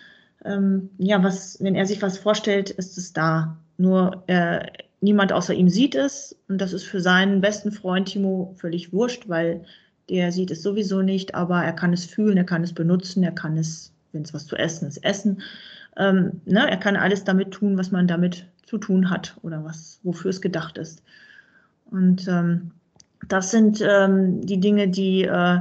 Ähm, 0.45 0.89
ja, 0.97 1.23
was, 1.23 1.62
wenn 1.62 1.75
er 1.75 1.86
sich 1.86 2.02
was 2.02 2.17
vorstellt, 2.17 2.69
ist 2.69 2.97
es 2.97 3.13
da. 3.13 3.58
Nur 3.78 4.23
äh, 4.28 4.65
niemand 5.02 5.34
außer 5.34 5.54
ihm 5.54 5.69
sieht 5.69 5.95
es. 5.95 6.36
Und 6.47 6.60
das 6.60 6.73
ist 6.73 6.84
für 6.84 7.02
seinen 7.02 7.41
besten 7.41 7.71
Freund 7.71 8.10
Timo 8.10 8.54
völlig 8.58 8.93
wurscht, 8.93 9.28
weil 9.28 9.65
der 10.10 10.32
sieht 10.32 10.52
es 10.52 10.63
sowieso 10.63 11.02
nicht, 11.02 11.36
aber 11.36 11.63
er 11.63 11.73
kann 11.73 11.93
es 11.93 12.06
fühlen, 12.06 12.38
er 12.38 12.43
kann 12.43 12.63
es 12.63 12.73
benutzen, 12.73 13.23
er 13.23 13.32
kann 13.32 13.58
es, 13.58 13.93
wenn 14.12 14.23
es 14.23 14.34
was 14.34 14.47
zu 14.47 14.56
essen 14.56 14.88
ist, 14.88 15.04
essen. 15.04 15.41
Ähm, 15.97 16.41
ne, 16.45 16.69
er 16.69 16.78
kann 16.78 16.95
alles 16.95 17.23
damit 17.23 17.52
tun, 17.52 17.78
was 17.78 17.91
man 17.91 18.08
damit 18.08 18.47
zu 18.65 18.78
tun 18.78 19.10
hat 19.10 19.36
oder 19.43 19.63
was, 19.63 19.99
wofür 20.04 20.30
es 20.30 20.41
gedacht 20.41 20.78
ist. 20.78 21.04
Und 21.91 22.28
ähm, 22.28 22.71
das 23.28 23.52
sind 23.52 23.82
ähm, 23.82 24.45
die 24.45 24.60
Dinge, 24.60 24.88
die 24.88 25.23
äh, 25.23 25.60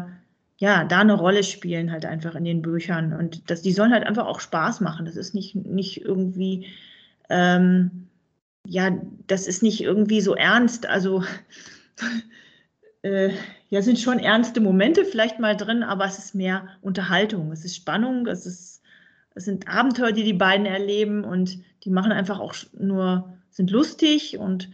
ja 0.59 0.85
da 0.85 1.01
eine 1.01 1.15
Rolle 1.15 1.43
spielen 1.43 1.91
halt 1.91 2.07
einfach 2.07 2.35
in 2.35 2.45
den 2.45 2.63
Büchern. 2.63 3.13
Und 3.13 3.51
das, 3.51 3.63
die 3.63 3.73
sollen 3.73 3.93
halt 3.93 4.05
einfach 4.05 4.27
auch 4.27 4.41
Spaß 4.41 4.81
machen. 4.81 5.07
Das 5.07 5.17
ist 5.17 5.35
nicht, 5.35 5.55
nicht 5.55 6.03
irgendwie, 6.03 6.67
ähm, 7.29 8.09
ja, 8.67 8.91
das 9.27 9.47
ist 9.47 9.63
nicht 9.63 9.83
irgendwie 9.83 10.21
so 10.21 10.35
ernst. 10.35 10.87
Also 10.87 11.23
äh, 13.03 13.31
ja, 13.71 13.83
sind 13.83 13.99
schon 13.99 14.19
ernste 14.19 14.61
Momente 14.61 15.05
vielleicht 15.05 15.39
mal 15.39 15.57
drin, 15.57 15.83
aber 15.83 16.07
es 16.07 16.19
ist 16.19 16.35
mehr 16.35 16.69
Unterhaltung, 16.81 17.53
es 17.53 17.65
ist 17.65 17.77
Spannung, 17.77 18.27
es 18.27 18.47
ist 18.47 18.79
es 19.39 19.45
sind 19.45 19.69
Abenteuer, 19.69 20.11
die 20.11 20.25
die 20.25 20.33
beiden 20.33 20.67
erleben 20.67 21.23
und 21.23 21.59
die 21.85 21.91
machen 21.91 22.11
einfach 22.11 22.41
auch 22.41 22.57
nur, 22.73 23.33
sind 23.51 23.71
lustig 23.71 24.37
und 24.37 24.69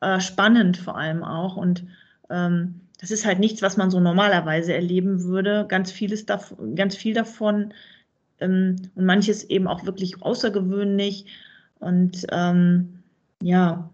äh, 0.00 0.20
spannend 0.20 0.76
vor 0.76 0.96
allem 0.96 1.22
auch. 1.22 1.56
Und 1.56 1.84
ähm, 2.30 2.80
das 3.00 3.10
ist 3.10 3.26
halt 3.26 3.38
nichts, 3.38 3.62
was 3.62 3.76
man 3.76 3.90
so 3.90 4.00
normalerweise 4.00 4.74
erleben 4.74 5.24
würde. 5.24 5.66
Ganz 5.68 5.92
vieles 5.92 6.26
davon, 6.26 6.74
ganz 6.76 6.96
viel 6.96 7.14
davon 7.14 7.72
ähm, 8.40 8.76
und 8.94 9.04
manches 9.04 9.44
eben 9.44 9.66
auch 9.66 9.84
wirklich 9.84 10.22
außergewöhnlich. 10.22 11.26
Und 11.78 12.26
ähm, 12.32 13.00
ja, 13.42 13.90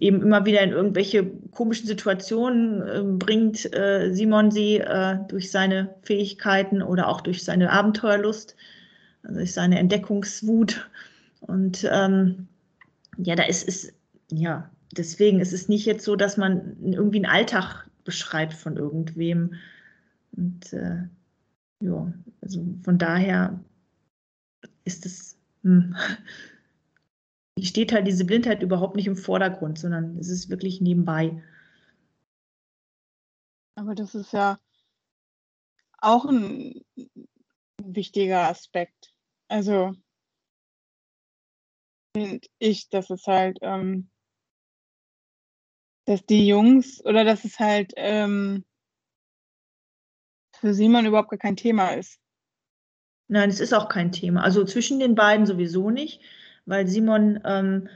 eben 0.00 0.20
immer 0.20 0.44
wieder 0.44 0.60
in 0.60 0.72
irgendwelche 0.72 1.24
komischen 1.52 1.86
Situationen 1.86 2.82
äh, 2.82 3.02
bringt 3.02 3.74
äh, 3.74 4.12
Simon 4.12 4.50
sie 4.50 4.76
äh, 4.76 5.16
durch 5.28 5.50
seine 5.50 5.94
Fähigkeiten 6.02 6.82
oder 6.82 7.08
auch 7.08 7.22
durch 7.22 7.42
seine 7.42 7.70
Abenteuerlust 7.70 8.54
also 9.22 9.36
durch 9.38 9.52
seine 9.52 9.78
Entdeckungswut. 9.78 10.88
Und 11.40 11.88
ähm, 11.90 12.48
ja, 13.18 13.34
da 13.34 13.44
ist 13.44 13.66
es, 13.68 13.92
ja, 14.30 14.70
deswegen 14.92 15.40
ist 15.40 15.52
es 15.52 15.68
nicht 15.68 15.86
jetzt 15.86 16.04
so, 16.04 16.16
dass 16.16 16.36
man 16.36 16.76
irgendwie 16.82 17.18
einen 17.18 17.32
Alltag 17.32 17.88
beschreibt 18.04 18.54
von 18.54 18.76
irgendwem. 18.76 19.54
Und 20.36 20.72
äh, 20.72 21.08
ja, 21.80 22.12
also 22.40 22.64
von 22.84 22.98
daher 22.98 23.62
ist 24.84 25.06
es, 25.06 25.38
hm, 25.62 25.96
steht 27.60 27.92
halt 27.92 28.06
diese 28.06 28.24
Blindheit 28.24 28.62
überhaupt 28.62 28.96
nicht 28.96 29.06
im 29.06 29.16
Vordergrund, 29.16 29.78
sondern 29.78 30.18
es 30.18 30.28
ist 30.28 30.50
wirklich 30.50 30.80
nebenbei. 30.80 31.42
Aber 33.74 33.94
das 33.94 34.14
ist 34.14 34.32
ja 34.32 34.58
auch 35.98 36.24
ein 36.24 36.84
wichtiger 37.82 38.48
Aspekt. 38.48 39.14
Also 39.48 39.94
finde 42.14 42.40
ich, 42.58 42.88
dass 42.90 43.10
es 43.10 43.26
halt, 43.26 43.58
ähm, 43.62 44.10
dass 46.04 46.24
die 46.26 46.46
Jungs 46.46 47.04
oder 47.04 47.24
dass 47.24 47.44
es 47.44 47.58
halt 47.58 47.92
ähm, 47.96 48.64
für 50.58 50.74
Simon 50.74 51.06
überhaupt 51.06 51.30
gar 51.30 51.38
kein 51.38 51.56
Thema 51.56 51.90
ist. 51.90 52.18
Nein, 53.28 53.48
es 53.48 53.60
ist 53.60 53.72
auch 53.72 53.88
kein 53.88 54.12
Thema. 54.12 54.42
Also 54.42 54.64
zwischen 54.64 55.00
den 55.00 55.14
beiden 55.14 55.46
sowieso 55.46 55.90
nicht, 55.90 56.20
weil 56.66 56.86
Simon 56.86 57.40
ähm, 57.44 57.88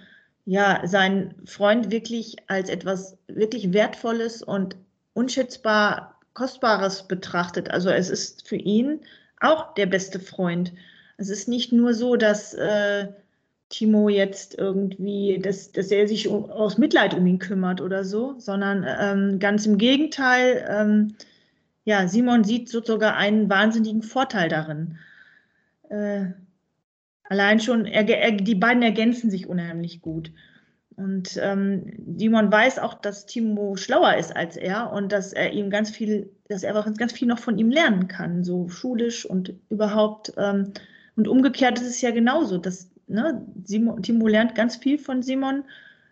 ja 0.45 0.87
seinen 0.87 1.47
Freund 1.47 1.91
wirklich 1.91 2.37
als 2.49 2.71
etwas 2.71 3.19
wirklich 3.27 3.73
Wertvolles 3.73 4.43
und 4.43 4.77
unschätzbar 5.13 6.19
Kostbares 6.35 7.07
betrachtet. 7.09 7.71
Also 7.71 7.91
es 7.91 8.09
ist 8.09 8.49
für 8.49 8.57
ihn 8.57 9.01
auch 9.41 9.75
der 9.75 9.87
beste 9.87 10.21
Freund. 10.21 10.73
Es 11.19 11.29
ist 11.29 11.49
nicht 11.49 11.73
nur 11.73 11.95
so, 11.95 12.17
dass 12.17 12.55
äh, 12.55 13.09
Timo 13.69 14.09
jetzt 14.09 14.57
irgendwie, 14.57 15.39
dass, 15.43 15.73
dass 15.73 15.91
er 15.91 16.07
sich 16.07 16.29
aus 16.29 16.79
Mitleid 16.79 17.15
um 17.15 17.27
ihn 17.27 17.39
kümmert 17.39 17.81
oder 17.81 18.05
so, 18.05 18.35
sondern 18.39 18.87
ähm, 18.87 19.39
ganz 19.39 19.67
im 19.67 19.77
Gegenteil. 19.77 20.65
Ähm, 20.69 21.15
ja, 21.85 22.07
Simon 22.09 22.45
sieht 22.45 22.69
sogar 22.69 23.17
einen 23.17 23.49
wahnsinnigen 23.49 24.03
Vorteil 24.03 24.49
darin. 24.49 24.99
Äh, 25.89 26.27
allein 27.25 27.61
schon, 27.61 27.87
er, 27.87 28.09
er, 28.09 28.33
die 28.33 28.55
beiden 28.55 28.83
ergänzen 28.83 29.31
sich 29.31 29.49
unheimlich 29.49 30.01
gut. 30.01 30.33
Und 30.97 31.39
ähm, 31.43 31.93
Simon 32.17 32.51
weiß 32.51 32.79
auch, 32.79 32.95
dass 32.95 33.27
Timo 33.27 33.77
schlauer 33.77 34.17
ist 34.17 34.35
als 34.35 34.57
er 34.57 34.93
und 34.93 35.13
dass 35.13 35.33
er 35.33 35.53
ihm 35.53 35.71
ganz 35.71 35.91
viel, 35.91 36.31
dass 36.49 36.63
er 36.63 36.73
ganz 36.97 37.13
viel 37.13 37.29
noch 37.29 37.39
von 37.39 37.59
ihm 37.59 37.71
lernen 37.71 38.09
kann, 38.09 38.45
so 38.45 38.69
schulisch 38.69 39.27
und 39.27 39.53
überhaupt. 39.69 40.33
Ähm, 40.39 40.73
und 41.17 41.29
umgekehrt 41.29 41.81
ist 41.81 41.89
es 41.89 42.01
ja 42.01 42.13
genauso, 42.13 42.59
dass 42.59 42.91
ne, 43.07 43.47
Simon, 43.65 44.03
Timo 44.03 44.27
lernt 44.29 44.55
ganz 44.55 44.77
viel 44.77 44.99
von 44.99 45.23
Simon, 45.23 45.65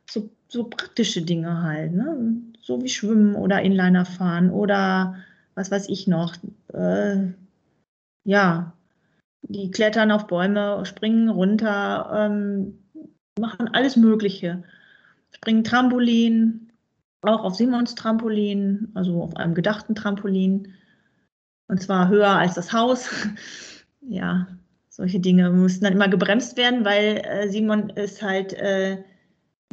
so, 0.09 0.31
so 0.49 0.65
praktische 0.65 1.23
Dinge 1.23 1.63
halt, 1.63 1.93
ne? 1.93 2.37
so 2.61 2.83
wie 2.83 2.89
Schwimmen 2.89 3.35
oder 3.35 3.63
Inliner 3.63 4.05
fahren 4.05 4.51
oder 4.51 5.17
was 5.55 5.71
weiß 5.71 5.89
ich 5.89 6.07
noch. 6.07 6.35
Äh, 6.73 7.33
ja, 8.25 8.73
die 9.43 9.71
klettern 9.71 10.11
auf 10.11 10.27
Bäume, 10.27 10.85
springen 10.87 11.29
runter, 11.29 12.11
ähm, 12.15 12.79
machen 13.39 13.69
alles 13.69 13.97
Mögliche. 13.97 14.63
Springen 15.33 15.65
Trampolin, 15.65 16.73
auch 17.23 17.45
auf 17.45 17.55
Simons 17.55 17.95
Trampolin, 17.95 18.91
also 18.95 19.23
auf 19.23 19.37
einem 19.37 19.55
gedachten 19.55 19.95
Trampolin. 19.95 20.75
Und 21.69 21.83
zwar 21.83 22.09
höher 22.09 22.31
als 22.31 22.55
das 22.55 22.73
Haus. 22.73 23.11
ja, 24.01 24.47
solche 24.95 25.19
Dinge 25.19 25.51
müssen 25.51 25.83
dann 25.83 25.93
immer 25.93 26.09
gebremst 26.09 26.57
werden, 26.57 26.85
weil 26.85 27.21
äh, 27.25 27.49
Simon 27.49 27.91
ist 27.91 28.23
halt 28.23 28.53
äh, 28.53 29.03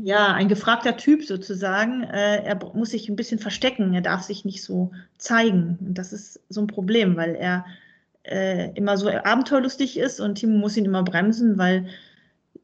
ja 0.02 0.34
ein 0.34 0.48
gefragter 0.48 0.98
Typ 0.98 1.24
sozusagen. 1.24 2.04
Äh, 2.04 2.44
er 2.44 2.60
muss 2.74 2.90
sich 2.90 3.08
ein 3.08 3.16
bisschen 3.16 3.38
verstecken, 3.38 3.94
er 3.94 4.02
darf 4.02 4.24
sich 4.24 4.46
nicht 4.46 4.64
so 4.64 4.92
zeigen. 5.20 5.78
Und 5.80 5.98
das 6.00 6.12
ist 6.12 6.40
so 6.50 6.62
ein 6.62 6.68
Problem, 6.68 7.18
weil 7.18 7.36
er 7.36 7.66
äh, 8.24 8.72
immer 8.74 8.98
so 8.98 9.10
abenteuerlustig 9.10 10.00
ist 10.00 10.20
und 10.20 10.36
Timo 10.36 10.58
muss 10.58 10.76
ihn 10.76 10.86
immer 10.86 11.04
bremsen, 11.04 11.60
weil 11.60 11.88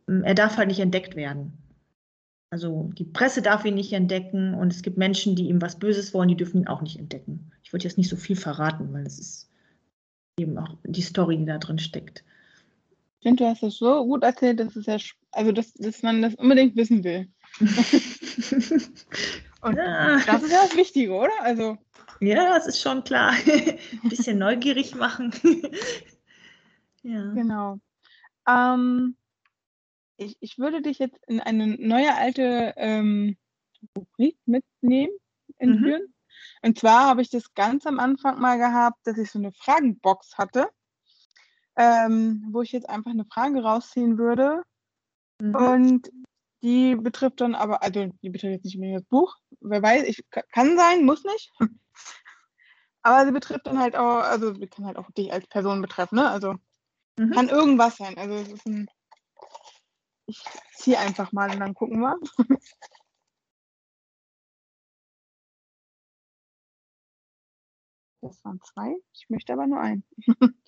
ähm, 0.08 0.24
er 0.24 0.34
darf 0.34 0.58
halt 0.58 0.70
nicht 0.70 0.80
entdeckt 0.80 1.16
werden. 1.16 1.54
Also 2.50 2.90
die 2.98 3.04
Presse 3.04 3.44
darf 3.44 3.66
ihn 3.66 3.76
nicht 3.76 3.94
entdecken 3.94 4.56
und 4.56 4.74
es 4.74 4.82
gibt 4.82 4.98
Menschen, 4.98 5.36
die 5.36 5.50
ihm 5.50 5.62
was 5.62 5.78
Böses 5.78 6.16
wollen, 6.16 6.30
die 6.30 6.38
dürfen 6.38 6.62
ihn 6.62 6.68
auch 6.68 6.82
nicht 6.82 6.98
entdecken. 6.98 7.52
Ich 7.62 7.72
wollte 7.72 7.88
jetzt 7.88 8.00
nicht 8.00 8.10
so 8.10 8.16
viel 8.16 8.36
verraten, 8.36 8.92
weil 8.94 9.06
es 9.06 9.20
ist 9.20 9.50
eben 10.40 10.58
auch 10.58 10.76
die 10.84 11.02
Story, 11.02 11.38
die 11.38 11.46
da 11.46 11.60
drin 11.60 11.78
steckt. 11.78 12.24
Finde, 13.28 13.44
du 13.44 13.50
hast 13.50 13.62
das 13.62 13.76
so 13.76 14.06
gut 14.06 14.24
erzählt, 14.24 14.62
dass 14.62 14.74
es 14.78 14.86
ja, 14.86 14.96
also 15.32 15.52
dass, 15.52 15.74
dass 15.74 16.02
man 16.02 16.22
das 16.22 16.36
unbedingt 16.36 16.78
wissen 16.78 17.04
will. 17.04 17.28
Und 19.62 19.76
ja. 19.76 20.20
das 20.26 20.44
ist 20.44 20.52
ja 20.54 20.62
das 20.62 20.78
Wichtige, 20.78 21.12
oder? 21.12 21.34
Also. 21.42 21.78
Ja, 22.22 22.58
das 22.58 22.68
ist 22.68 22.80
schon 22.80 23.04
klar. 23.04 23.34
Ein 23.46 24.10
bisschen 24.10 24.38
neugierig 24.38 24.96
machen. 24.96 25.34
ja. 27.04 27.34
Genau. 27.34 27.80
Ähm, 28.48 29.18
ich, 30.16 30.38
ich 30.40 30.58
würde 30.58 30.82
dich 30.82 30.98
jetzt 31.00 31.20
in 31.28 31.42
eine 31.42 31.68
neue 31.68 32.16
alte 32.16 32.76
ähm, 32.78 33.36
Rubrik 33.94 34.38
mitnehmen, 34.46 35.12
entführen. 35.58 36.04
Mhm. 36.04 36.14
Und 36.62 36.80
zwar 36.80 37.08
habe 37.08 37.22
ich 37.24 37.30
das 37.30 37.54
ganz 37.56 37.86
am 37.86 38.00
Anfang 38.00 38.40
mal 38.40 38.58
gehabt, 38.58 39.06
dass 39.06 39.18
ich 39.18 39.30
so 39.30 39.40
eine 39.40 39.52
Fragenbox 39.52 40.38
hatte, 40.38 40.70
ähm, 41.78 42.44
wo 42.52 42.62
ich 42.62 42.72
jetzt 42.72 42.90
einfach 42.90 43.12
eine 43.12 43.26
Frage 43.26 43.62
rausziehen 43.62 44.18
würde. 44.18 44.64
Mhm. 45.40 45.56
Und 45.56 46.12
die 46.64 46.96
betrifft 46.96 47.40
dann 47.40 47.56
aber, 47.56 47.84
also 47.84 48.08
die 48.22 48.30
betrifft 48.30 48.54
jetzt 48.54 48.66
nicht 48.66 48.76
unbedingt 48.76 49.02
das 49.02 49.08
Buch, 49.08 49.36
wer 49.62 49.82
weiß, 49.82 50.04
ich, 50.04 50.26
kann 50.52 50.76
sein, 50.76 51.06
muss 51.06 51.24
nicht. 51.24 51.52
Aber 53.04 53.26
sie 53.26 53.32
betrifft 53.32 53.68
dann 53.68 53.80
halt 53.80 53.96
auch, 53.96 54.18
also 54.18 54.54
sie 54.54 54.68
kann 54.68 54.86
halt 54.86 54.98
auch 54.98 55.10
dich 55.12 55.32
als 55.32 55.48
Person 55.48 55.82
betreffen, 55.82 56.16
ne? 56.16 56.30
Also 56.30 56.56
mhm. 57.18 57.32
kann 57.32 57.48
irgendwas 57.48 57.96
sein. 57.96 58.18
Also 58.18 58.34
es 58.34 58.50
ist 58.50 58.66
ein, 58.66 58.90
ich 60.26 60.44
ziehe 60.74 61.00
einfach 61.00 61.32
mal 61.32 61.50
und 61.52 61.60
dann 61.60 61.74
gucken 61.74 62.00
wir. 62.02 62.18
Das 68.20 68.44
waren 68.44 68.60
zwei. 68.62 68.96
Ich 69.14 69.30
möchte 69.30 69.54
aber 69.54 69.68
nur 69.68 69.80
einen. 69.80 70.04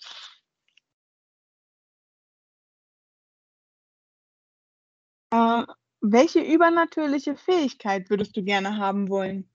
äh, 5.32 5.64
welche 6.02 6.40
übernatürliche 6.42 7.36
Fähigkeit 7.36 8.10
würdest 8.10 8.36
du 8.38 8.44
gerne 8.44 8.78
haben 8.78 9.10
wollen? 9.10 9.50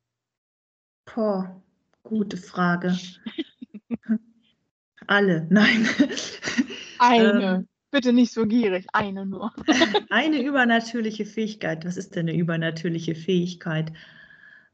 Boah, 1.06 1.62
gute 2.02 2.36
Frage. 2.36 2.98
Alle, 5.06 5.46
nein. 5.50 5.88
Eine. 6.98 7.42
Ähm, 7.42 7.68
Bitte 7.90 8.12
nicht 8.12 8.32
so 8.32 8.44
gierig, 8.44 8.86
eine 8.92 9.24
nur. 9.24 9.52
eine 10.10 10.42
übernatürliche 10.42 11.24
Fähigkeit. 11.24 11.84
Was 11.84 11.96
ist 11.96 12.16
denn 12.16 12.28
eine 12.28 12.36
übernatürliche 12.36 13.14
Fähigkeit? 13.14 13.92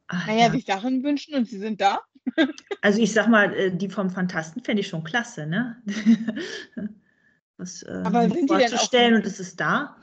Ach, 0.06 0.26
naja, 0.26 0.46
ja. 0.46 0.50
sich 0.50 0.64
Sachen 0.64 1.04
wünschen 1.04 1.34
und 1.34 1.46
sie 1.46 1.58
sind 1.58 1.80
da. 1.80 2.00
Also 2.82 3.02
ich 3.02 3.12
sag 3.12 3.28
mal, 3.28 3.52
äh, 3.52 3.76
die 3.76 3.90
vom 3.90 4.08
Fantasten 4.08 4.64
fände 4.64 4.80
ich 4.80 4.88
schon 4.88 5.04
klasse, 5.04 5.46
ne? 5.46 5.82
Was 7.58 7.82
äh, 7.82 8.02
Aber 8.04 8.30
sind 8.30 8.48
vorzustellen 8.48 9.16
und 9.16 9.26
es 9.26 9.38
ist 9.38 9.60
da. 9.60 9.96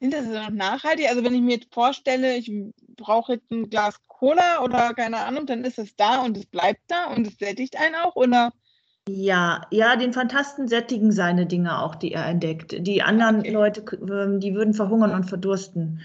Sind 0.00 0.12
das 0.12 0.26
noch 0.26 0.50
nachhaltig? 0.50 1.08
Also 1.08 1.24
wenn 1.24 1.34
ich 1.34 1.40
mir 1.40 1.54
jetzt 1.54 1.72
vorstelle, 1.72 2.36
ich 2.36 2.52
brauche 2.96 3.34
jetzt 3.34 3.50
ein 3.50 3.70
Glas 3.70 4.00
Cola 4.08 4.62
oder 4.62 4.94
keine 4.94 5.18
Ahnung, 5.18 5.46
dann 5.46 5.64
ist 5.64 5.78
es 5.78 5.96
da 5.96 6.22
und 6.22 6.36
es 6.36 6.46
bleibt 6.46 6.82
da 6.88 7.06
und 7.06 7.26
es 7.26 7.38
sättigt 7.38 7.76
einen 7.78 7.94
auch, 7.94 8.16
oder? 8.16 8.52
Ja, 9.08 9.66
ja, 9.70 9.96
den 9.96 10.14
Fantasten 10.14 10.66
sättigen 10.66 11.12
seine 11.12 11.44
Dinge 11.44 11.82
auch, 11.82 11.94
die 11.94 12.12
er 12.12 12.26
entdeckt. 12.26 12.74
Die 12.86 13.02
anderen 13.02 13.40
okay. 13.40 13.50
Leute, 13.50 13.84
ähm, 14.10 14.40
die 14.40 14.54
würden 14.54 14.72
verhungern 14.72 15.10
und 15.10 15.24
verdursten, 15.24 16.00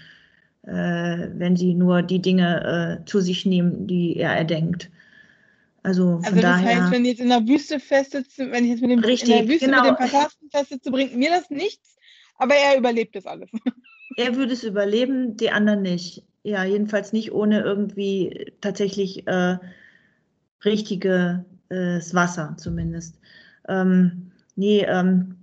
äh, 0.66 1.28
wenn 1.32 1.56
sie 1.56 1.74
nur 1.74 2.02
die 2.02 2.20
Dinge 2.20 3.00
äh, 3.00 3.04
zu 3.06 3.20
sich 3.20 3.46
nehmen, 3.46 3.86
die 3.86 4.16
er 4.16 4.36
erdenkt. 4.36 4.90
Also, 5.82 6.18
von 6.18 6.24
also 6.24 6.36
das 6.36 6.42
daher, 6.42 6.82
heißt, 6.82 6.92
wenn 6.92 7.04
ich 7.04 7.12
jetzt 7.12 7.20
in 7.20 7.30
der 7.30 7.48
Wüste 7.48 7.80
festsitze, 7.80 8.50
wenn 8.50 8.64
ich 8.64 8.72
jetzt 8.72 8.82
mit 8.82 8.90
dem, 8.90 8.98
richtig, 8.98 9.30
in 9.30 9.46
der 9.46 9.48
Wüste 9.48 9.66
genau. 9.66 9.82
mit 9.82 9.90
dem 9.92 9.96
Fantasten 9.96 10.50
festsitze, 10.50 10.90
bringt 10.90 11.16
mir 11.16 11.30
das 11.30 11.48
nichts, 11.48 11.96
aber 12.40 12.54
er 12.54 12.78
überlebt 12.78 13.14
das 13.16 13.26
alles. 13.26 13.50
Er 14.16 14.34
würde 14.34 14.52
es 14.52 14.64
überleben, 14.64 15.36
die 15.36 15.50
anderen 15.50 15.82
nicht. 15.82 16.24
Ja, 16.42 16.64
jedenfalls 16.64 17.12
nicht 17.12 17.32
ohne 17.32 17.60
irgendwie 17.60 18.52
tatsächlich 18.60 19.26
äh, 19.28 19.56
richtiges 20.64 21.38
äh, 21.68 22.00
Wasser 22.12 22.56
zumindest. 22.58 23.20
Ähm, 23.68 24.32
nee, 24.56 24.82
ähm, 24.82 25.36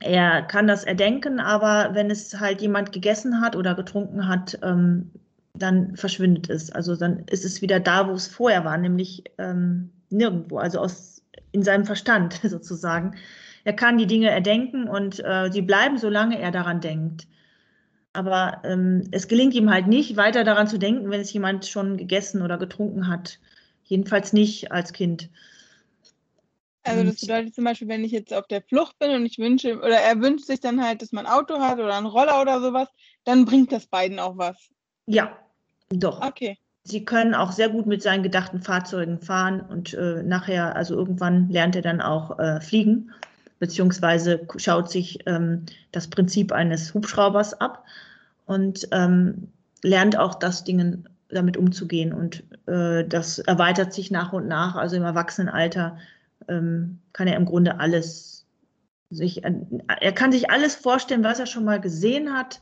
er 0.00 0.42
kann 0.42 0.66
das 0.66 0.84
erdenken, 0.84 1.40
aber 1.40 1.94
wenn 1.94 2.10
es 2.10 2.38
halt 2.38 2.60
jemand 2.60 2.92
gegessen 2.92 3.40
hat 3.40 3.56
oder 3.56 3.74
getrunken 3.74 4.28
hat, 4.28 4.58
ähm, 4.62 5.10
dann 5.54 5.96
verschwindet 5.96 6.50
es. 6.50 6.70
Also 6.70 6.96
dann 6.96 7.24
ist 7.26 7.44
es 7.44 7.62
wieder 7.62 7.80
da, 7.80 8.08
wo 8.08 8.12
es 8.12 8.28
vorher 8.28 8.64
war, 8.64 8.78
nämlich 8.78 9.24
ähm, 9.38 9.90
nirgendwo, 10.10 10.58
also 10.58 10.80
aus, 10.80 11.22
in 11.52 11.62
seinem 11.62 11.84
Verstand 11.84 12.34
sozusagen. 12.42 13.16
Er 13.68 13.74
kann 13.74 13.98
die 13.98 14.06
Dinge 14.06 14.30
erdenken 14.30 14.88
und 14.88 15.22
äh, 15.22 15.50
sie 15.52 15.60
bleiben, 15.60 15.98
solange 15.98 16.40
er 16.40 16.50
daran 16.50 16.80
denkt. 16.80 17.28
Aber 18.14 18.62
ähm, 18.64 19.06
es 19.10 19.28
gelingt 19.28 19.52
ihm 19.52 19.68
halt 19.68 19.88
nicht, 19.88 20.16
weiter 20.16 20.42
daran 20.42 20.68
zu 20.68 20.78
denken, 20.78 21.10
wenn 21.10 21.20
es 21.20 21.34
jemand 21.34 21.66
schon 21.66 21.98
gegessen 21.98 22.40
oder 22.40 22.56
getrunken 22.56 23.08
hat. 23.08 23.38
Jedenfalls 23.84 24.32
nicht 24.32 24.72
als 24.72 24.94
Kind. 24.94 25.28
Also 26.82 27.04
das 27.04 27.20
bedeutet 27.20 27.54
zum 27.54 27.64
Beispiel, 27.64 27.88
wenn 27.88 28.04
ich 28.04 28.12
jetzt 28.12 28.32
auf 28.32 28.46
der 28.46 28.62
Flucht 28.62 28.98
bin 28.98 29.10
und 29.10 29.26
ich 29.26 29.36
wünsche, 29.36 29.76
oder 29.76 29.98
er 29.98 30.18
wünscht 30.22 30.46
sich 30.46 30.60
dann 30.60 30.82
halt, 30.82 31.02
dass 31.02 31.12
man 31.12 31.26
ein 31.26 31.32
Auto 31.32 31.58
hat 31.58 31.78
oder 31.78 31.94
einen 31.94 32.06
Roller 32.06 32.40
oder 32.40 32.62
sowas, 32.62 32.88
dann 33.24 33.44
bringt 33.44 33.70
das 33.70 33.86
beiden 33.86 34.18
auch 34.18 34.38
was. 34.38 34.56
Ja, 35.04 35.36
doch. 35.90 36.26
Okay. 36.26 36.56
Sie 36.84 37.04
können 37.04 37.34
auch 37.34 37.52
sehr 37.52 37.68
gut 37.68 37.84
mit 37.84 38.00
seinen 38.00 38.22
gedachten 38.22 38.62
Fahrzeugen 38.62 39.20
fahren 39.20 39.60
und 39.60 39.92
äh, 39.92 40.22
nachher, 40.22 40.74
also 40.74 40.94
irgendwann 40.94 41.50
lernt 41.50 41.76
er 41.76 41.82
dann 41.82 42.00
auch 42.00 42.38
äh, 42.38 42.62
fliegen 42.62 43.12
beziehungsweise 43.58 44.46
schaut 44.56 44.90
sich 44.90 45.20
ähm, 45.26 45.66
das 45.92 46.08
Prinzip 46.08 46.52
eines 46.52 46.94
Hubschraubers 46.94 47.60
ab 47.60 47.84
und 48.46 48.88
ähm, 48.92 49.48
lernt 49.82 50.18
auch 50.18 50.34
das 50.34 50.64
Dingen 50.64 51.08
damit 51.28 51.56
umzugehen. 51.56 52.12
Und 52.12 52.44
äh, 52.66 53.04
das 53.04 53.38
erweitert 53.38 53.92
sich 53.92 54.10
nach 54.10 54.32
und 54.32 54.48
nach. 54.48 54.76
Also 54.76 54.96
im 54.96 55.02
Erwachsenenalter 55.02 55.98
ähm, 56.48 56.98
kann 57.12 57.28
er 57.28 57.36
im 57.36 57.44
Grunde 57.44 57.78
alles 57.80 58.46
sich, 59.10 59.42
er 59.42 60.12
kann 60.12 60.32
sich 60.32 60.50
alles 60.50 60.74
vorstellen, 60.74 61.24
was 61.24 61.40
er 61.40 61.46
schon 61.46 61.64
mal 61.64 61.80
gesehen 61.80 62.34
hat 62.34 62.60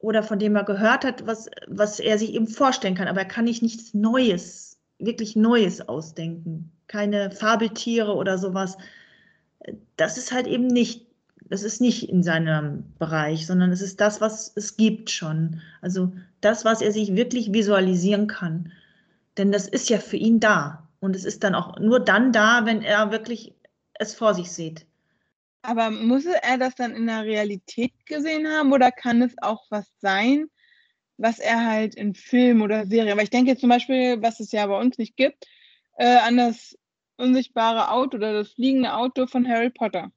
oder 0.00 0.22
von 0.22 0.38
dem 0.38 0.56
er 0.56 0.64
gehört 0.64 1.04
hat, 1.04 1.26
was, 1.26 1.50
was 1.66 2.00
er 2.00 2.18
sich 2.18 2.32
eben 2.34 2.46
vorstellen 2.46 2.94
kann. 2.94 3.08
Aber 3.08 3.20
er 3.20 3.28
kann 3.28 3.44
nicht 3.44 3.62
nichts 3.62 3.92
Neues, 3.92 4.78
wirklich 4.98 5.36
Neues 5.36 5.86
ausdenken. 5.86 6.72
Keine 6.86 7.30
Fabeltiere 7.30 8.14
oder 8.14 8.38
sowas 8.38 8.78
das 9.96 10.18
ist 10.18 10.32
halt 10.32 10.46
eben 10.46 10.66
nicht, 10.66 11.06
das 11.48 11.62
ist 11.62 11.80
nicht 11.80 12.08
in 12.08 12.22
seinem 12.22 12.84
Bereich, 12.98 13.46
sondern 13.46 13.70
es 13.72 13.80
ist 13.80 14.00
das, 14.00 14.20
was 14.20 14.52
es 14.56 14.76
gibt 14.76 15.10
schon. 15.10 15.60
Also 15.80 16.12
das, 16.40 16.64
was 16.64 16.82
er 16.82 16.92
sich 16.92 17.14
wirklich 17.14 17.52
visualisieren 17.52 18.26
kann. 18.26 18.72
Denn 19.36 19.52
das 19.52 19.68
ist 19.68 19.88
ja 19.88 19.98
für 19.98 20.16
ihn 20.16 20.40
da. 20.40 20.88
Und 21.00 21.14
es 21.14 21.24
ist 21.24 21.44
dann 21.44 21.54
auch 21.54 21.78
nur 21.78 22.00
dann 22.00 22.32
da, 22.32 22.64
wenn 22.64 22.82
er 22.82 23.10
wirklich 23.10 23.54
es 23.94 24.14
vor 24.14 24.34
sich 24.34 24.50
sieht. 24.50 24.86
Aber 25.62 25.90
muss 25.90 26.24
er 26.26 26.58
das 26.58 26.74
dann 26.74 26.94
in 26.94 27.06
der 27.06 27.24
Realität 27.24 27.92
gesehen 28.06 28.46
haben 28.46 28.72
oder 28.72 28.92
kann 28.92 29.22
es 29.22 29.34
auch 29.42 29.64
was 29.70 29.86
sein, 30.00 30.48
was 31.18 31.38
er 31.38 31.64
halt 31.64 31.94
in 31.94 32.14
Film 32.14 32.62
oder 32.62 32.86
Serie, 32.86 33.16
weil 33.16 33.24
ich 33.24 33.30
denke 33.30 33.50
jetzt 33.50 33.60
zum 33.60 33.70
Beispiel, 33.70 34.22
was 34.22 34.40
es 34.40 34.52
ja 34.52 34.66
bei 34.66 34.78
uns 34.78 34.98
nicht 34.98 35.16
gibt, 35.16 35.46
äh, 35.98 36.18
an 36.18 36.36
das 36.36 36.76
unsichtbare 37.16 37.90
Auto 37.90 38.16
oder 38.16 38.32
das 38.32 38.52
fliegende 38.52 38.94
Auto 38.94 39.26
von 39.26 39.48
Harry 39.48 39.70
Potter? 39.70 40.10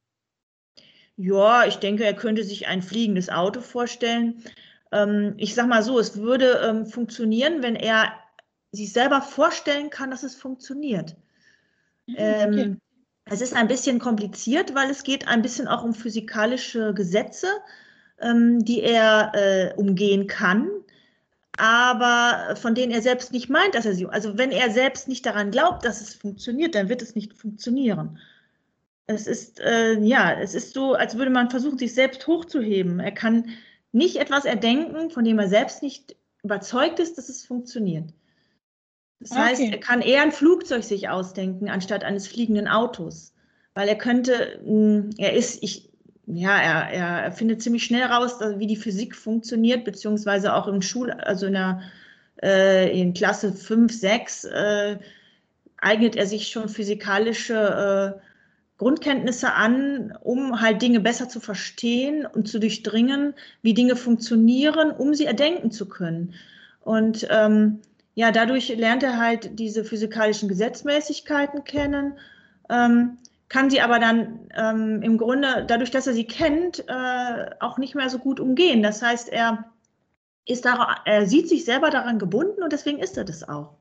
Ja, 1.15 1.65
ich 1.65 1.75
denke, 1.77 2.05
er 2.05 2.13
könnte 2.13 2.43
sich 2.43 2.67
ein 2.67 2.81
fliegendes 2.81 3.29
Auto 3.29 3.61
vorstellen. 3.61 4.43
Ähm, 4.91 5.33
ich 5.37 5.53
sag 5.53 5.67
mal 5.67 5.83
so, 5.83 5.99
es 5.99 6.17
würde 6.17 6.61
ähm, 6.63 6.85
funktionieren, 6.85 7.61
wenn 7.61 7.75
er 7.75 8.13
sich 8.71 8.93
selber 8.93 9.21
vorstellen 9.21 9.89
kann, 9.89 10.11
dass 10.11 10.23
es 10.23 10.35
funktioniert. 10.35 11.15
Mhm, 12.07 12.15
ähm, 12.17 12.49
okay. 12.49 12.75
es 13.25 13.41
ist 13.41 13.55
ein 13.55 13.67
bisschen 13.67 13.99
kompliziert, 13.99 14.75
weil 14.75 14.89
es 14.89 15.03
geht 15.03 15.27
ein 15.27 15.41
bisschen 15.41 15.67
auch 15.67 15.83
um 15.83 15.93
physikalische 15.93 16.93
Gesetze, 16.93 17.47
ähm, 18.19 18.63
die 18.63 18.81
er 18.81 19.31
äh, 19.33 19.73
umgehen 19.75 20.27
kann 20.27 20.69
aber 21.57 22.55
von 22.55 22.75
denen 22.75 22.91
er 22.91 23.01
selbst 23.01 23.31
nicht 23.31 23.49
meint, 23.49 23.75
dass 23.75 23.85
er 23.85 23.93
sie. 23.93 24.07
Also 24.07 24.37
wenn 24.37 24.51
er 24.51 24.71
selbst 24.71 25.07
nicht 25.07 25.25
daran 25.25 25.51
glaubt, 25.51 25.83
dass 25.85 26.01
es 26.01 26.13
funktioniert, 26.13 26.75
dann 26.75 26.89
wird 26.89 27.01
es 27.01 27.15
nicht 27.15 27.33
funktionieren. 27.33 28.19
Es 29.07 29.27
ist 29.27 29.59
äh, 29.59 29.99
ja, 29.99 30.39
es 30.39 30.53
ist 30.53 30.73
so, 30.73 30.93
als 30.93 31.17
würde 31.17 31.31
man 31.31 31.49
versuchen, 31.49 31.77
sich 31.77 31.93
selbst 31.93 32.27
hochzuheben. 32.27 32.99
Er 32.99 33.11
kann 33.11 33.49
nicht 33.91 34.17
etwas 34.17 34.45
erdenken, 34.45 35.09
von 35.09 35.25
dem 35.25 35.39
er 35.39 35.49
selbst 35.49 35.81
nicht 35.81 36.15
überzeugt 36.43 36.99
ist, 36.99 37.17
dass 37.17 37.27
es 37.29 37.45
funktioniert. 37.45 38.13
Das 39.19 39.31
okay. 39.31 39.41
heißt, 39.41 39.61
er 39.61 39.79
kann 39.79 40.01
eher 40.01 40.21
ein 40.21 40.31
Flugzeug 40.31 40.83
sich 40.83 41.09
ausdenken, 41.09 41.69
anstatt 41.69 42.03
eines 42.03 42.27
fliegenden 42.27 42.67
Autos. 42.67 43.33
Weil 43.73 43.89
er 43.89 43.97
könnte, 43.97 44.59
hm, 44.63 45.09
er 45.17 45.33
ist, 45.33 45.61
ich, 45.61 45.88
ja, 46.35 46.57
er, 46.57 47.23
er 47.23 47.31
findet 47.31 47.61
ziemlich 47.61 47.83
schnell 47.83 48.03
raus, 48.03 48.39
wie 48.57 48.67
die 48.67 48.75
Physik 48.75 49.15
funktioniert, 49.15 49.83
beziehungsweise 49.83 50.53
auch 50.53 50.67
im 50.67 50.81
Schul, 50.81 51.11
also 51.11 51.47
in 51.47 51.53
der 51.53 51.81
äh, 52.41 52.99
in 52.99 53.13
Klasse 53.13 53.51
5, 53.51 53.91
6 53.91 54.45
äh, 54.45 54.97
eignet 55.77 56.15
er 56.15 56.25
sich 56.27 56.47
schon 56.49 56.69
physikalische 56.69 58.21
Grundkenntnisse 58.79 59.53
an, 59.53 60.17
um 60.21 60.61
halt 60.61 60.81
Dinge 60.81 61.01
besser 61.01 61.27
zu 61.27 61.41
verstehen 61.41 62.25
und 62.25 62.47
zu 62.47 62.59
durchdringen, 62.59 63.33
wie 63.61 63.73
Dinge 63.73 63.97
funktionieren, 63.97 64.91
um 64.91 65.13
sie 65.13 65.25
erdenken 65.25 65.69
zu 65.69 65.87
können. 65.87 66.33
Und 66.81 67.27
ähm, 67.29 67.79
ja, 68.15 68.31
dadurch 68.31 68.69
lernt 68.69 69.03
er 69.03 69.17
halt 69.17 69.59
diese 69.59 69.83
physikalischen 69.83 70.47
Gesetzmäßigkeiten 70.47 71.65
kennen, 71.65 72.13
ähm, 72.69 73.17
kann 73.49 73.69
sie 73.69 73.81
aber 73.81 73.99
dann 73.99 74.47
ähm, 74.55 75.01
im 75.01 75.17
Grunde, 75.17 75.65
dadurch, 75.67 75.91
dass 75.91 76.07
er 76.07 76.13
sie 76.13 76.25
kennt, 76.25 76.87
äh, 76.87 77.49
auch 77.59 77.77
nicht 77.79 77.95
mehr 77.95 78.09
so 78.09 78.19
gut 78.19 78.39
umgehen. 78.39 78.83
Das 78.83 79.01
heißt, 79.01 79.29
er, 79.29 79.65
ist 80.45 80.65
da, 80.65 81.01
er 81.05 81.25
sieht 81.25 81.49
sich 81.49 81.65
selber 81.65 81.89
daran 81.89 82.19
gebunden 82.19 82.63
und 82.63 82.73
deswegen 82.73 82.99
ist 82.99 83.17
er 83.17 83.25
das 83.25 83.47
auch. 83.47 83.77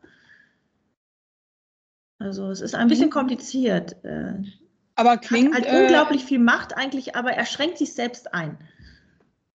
Also 2.18 2.50
es 2.50 2.60
ist 2.60 2.74
ein 2.74 2.88
bisschen 2.88 3.10
kompliziert. 3.10 3.96
Äh, 4.04 4.42
aber 4.96 5.18
klingt. 5.18 5.54
Hat 5.54 5.64
halt 5.64 5.72
äh, 5.72 5.82
unglaublich 5.82 6.24
viel 6.24 6.40
Macht 6.40 6.76
eigentlich, 6.76 7.14
aber 7.14 7.32
er 7.32 7.46
schränkt 7.46 7.78
sich 7.78 7.92
selbst 7.92 8.34
ein. 8.34 8.58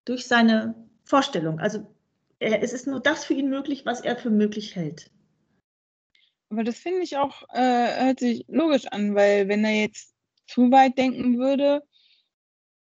Durch 0.04 0.26
seine 0.26 0.74
Vorstellung. 1.04 1.60
Also 1.60 1.86
er, 2.38 2.62
es 2.62 2.72
ist 2.72 2.86
nur 2.86 3.00
das 3.00 3.24
für 3.24 3.34
ihn 3.34 3.50
möglich, 3.50 3.84
was 3.84 4.00
er 4.00 4.16
für 4.16 4.30
möglich 4.30 4.74
hält. 4.74 5.10
Aber 6.54 6.62
das 6.62 6.78
finde 6.78 7.00
ich 7.02 7.16
auch, 7.16 7.42
äh, 7.52 8.04
hört 8.04 8.20
sich 8.20 8.44
logisch 8.46 8.86
an, 8.86 9.16
weil 9.16 9.48
wenn 9.48 9.64
er 9.64 9.72
jetzt 9.72 10.14
zu 10.46 10.70
weit 10.70 10.96
denken 10.96 11.36
würde, 11.36 11.82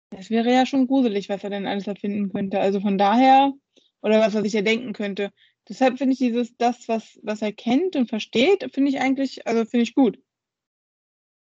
das 0.10 0.30
wäre 0.30 0.52
ja 0.52 0.66
schon 0.66 0.88
gruselig, 0.88 1.30
was 1.30 1.46
er 1.46 1.52
denn 1.52 1.66
alles 1.66 1.88
erfinden 1.88 2.34
könnte. 2.34 2.60
Also 2.60 2.82
von 2.82 2.98
daher, 2.98 3.54
oder 4.02 4.20
was 4.20 4.36
er 4.36 4.42
sich 4.42 4.52
ja 4.52 4.62
denken 4.62 4.92
könnte. 4.92 5.32
Deshalb 5.70 6.00
finde 6.00 6.12
ich 6.12 6.20
dieses, 6.20 6.58
das, 6.58 6.90
was, 6.90 7.18
was 7.24 7.42
er 7.42 7.54
kennt 7.54 7.96
und 7.96 8.10
versteht, 8.10 8.70
finde 8.74 8.90
ich 8.90 9.00
eigentlich, 9.00 9.48
also 9.48 9.64
finde 9.64 9.84
ich 9.84 9.96
gut. 9.96 10.20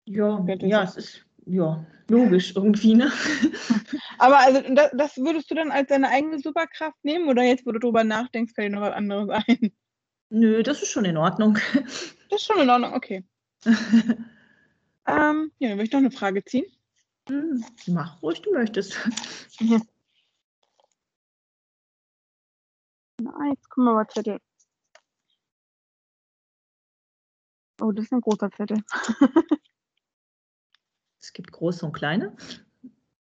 Ja, 0.06 0.44
ja, 0.62 0.82
es 0.82 0.96
ist 0.96 1.26
ja 1.46 1.86
logisch 2.08 2.56
irgendwie, 2.56 2.96
ne? 2.96 3.12
Aber 4.18 4.38
also 4.38 4.60
das, 4.74 4.90
das, 4.92 5.16
würdest 5.18 5.52
du 5.52 5.54
dann 5.54 5.70
als 5.70 5.86
deine 5.86 6.08
eigene 6.08 6.40
Superkraft 6.40 6.98
nehmen 7.04 7.28
oder 7.28 7.44
jetzt, 7.44 7.64
wo 7.64 7.70
du 7.70 7.78
drüber 7.78 8.02
nachdenkst, 8.02 8.54
fällt 8.54 8.72
dir 8.72 8.74
noch 8.74 8.82
was 8.82 8.94
anderes 8.94 9.28
ein? 9.28 9.72
Nö, 10.30 10.62
das 10.62 10.82
ist 10.82 10.90
schon 10.90 11.04
in 11.04 11.16
Ordnung. 11.16 11.58
Das 12.30 12.42
ist 12.42 12.46
schon 12.46 12.60
in 12.60 12.68
Ordnung, 12.68 12.92
okay. 12.92 13.24
ähm, 13.64 15.52
ja, 15.58 15.68
dann 15.68 15.78
will 15.78 15.84
ich 15.84 15.92
noch 15.92 15.98
eine 15.98 16.10
Frage 16.10 16.44
ziehen. 16.44 16.66
Hm, 17.28 17.64
mach 17.86 18.22
ruhig, 18.22 18.42
du 18.42 18.52
möchtest. 18.52 18.98
Ja. 19.60 19.80
Na, 23.20 23.32
jetzt 23.50 23.68
kommen 23.70 23.86
wir 23.86 23.94
mal 23.94 24.08
Zettel. 24.08 24.38
Oh, 27.80 27.92
das 27.92 28.06
ist 28.06 28.12
ein 28.12 28.20
großer 28.20 28.50
Zettel. 28.50 28.82
Es 31.20 31.32
gibt 31.32 31.52
große 31.52 31.84
und 31.84 31.92
kleine. 31.92 32.36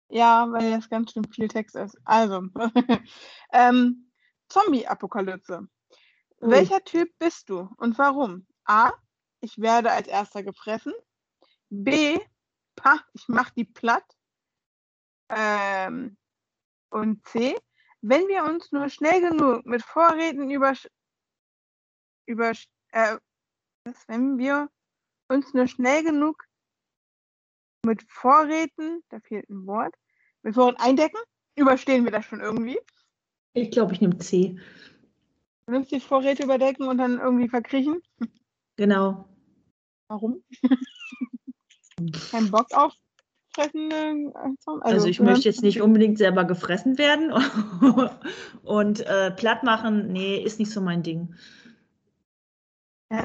Ja, 0.10 0.52
weil 0.52 0.72
das 0.72 0.90
ganz 0.90 1.12
schön 1.12 1.24
viel 1.32 1.48
Text 1.48 1.76
ist. 1.76 1.98
Also, 2.04 2.44
ähm, 3.54 4.12
Zombie-Apokalypse. 4.50 5.68
Welcher 6.48 6.84
Typ 6.84 7.10
bist 7.18 7.50
du 7.50 7.70
und 7.78 7.98
warum? 7.98 8.46
A. 8.66 8.92
Ich 9.42 9.58
werde 9.60 9.92
als 9.92 10.08
erster 10.08 10.44
gefressen. 10.44 10.94
B. 11.70 12.20
Pa, 12.76 13.00
ich 13.14 13.28
mach 13.28 13.50
die 13.52 13.66
platt. 13.66 14.06
Ähm, 15.30 16.18
und 16.90 17.26
C. 17.26 17.58
Wenn 18.02 18.28
wir 18.28 18.44
uns 18.44 18.72
nur 18.72 18.90
schnell 18.90 19.22
genug 19.22 19.66
mit 19.66 19.82
Vorräten 19.82 20.52
über, 20.52 20.74
über 22.28 22.52
äh, 22.92 23.18
wenn 24.08 24.38
wir 24.38 24.70
uns 25.28 25.54
nur 25.54 25.68
schnell 25.68 26.04
genug 26.04 26.44
mit 27.84 28.04
Vorräten, 28.08 29.04
da 29.10 29.20
fehlt 29.20 29.50
ein 29.50 29.66
Wort, 29.66 29.96
mit 30.44 30.54
Vorräten 30.54 30.82
eindecken? 30.82 31.20
Überstehen 31.56 32.04
wir 32.04 32.12
das 32.12 32.26
schon 32.26 32.42
irgendwie? 32.42 32.80
Ich 33.54 33.72
glaube, 33.72 33.94
ich 33.94 34.02
nehme 34.02 34.18
C. 34.20 34.60
Du 35.66 35.74
nimmst 35.74 35.92
die 35.92 36.00
Vorräte 36.00 36.44
überdecken 36.44 36.88
und 36.88 36.98
dann 36.98 37.20
irgendwie 37.20 37.50
verkriechen? 37.50 38.02
Genau. 38.76 39.28
Warum? 40.08 40.44
Kein 42.32 42.52
Bock 42.52 42.68
auf 42.74 42.94
fressende 43.56 44.34
also, 44.36 44.82
also 44.82 45.08
ich 45.08 45.22
möchte 45.22 45.48
jetzt 45.48 45.64
nicht 45.64 45.82
unbedingt 45.82 46.18
selber 46.18 46.44
gefressen 46.44 46.98
werden 46.98 47.32
und 48.64 49.00
äh, 49.00 49.32
platt 49.32 49.64
machen, 49.64 50.12
nee, 50.12 50.38
ist 50.44 50.60
nicht 50.60 50.72
so 50.72 50.82
mein 50.82 51.04
Ding. 51.04 51.34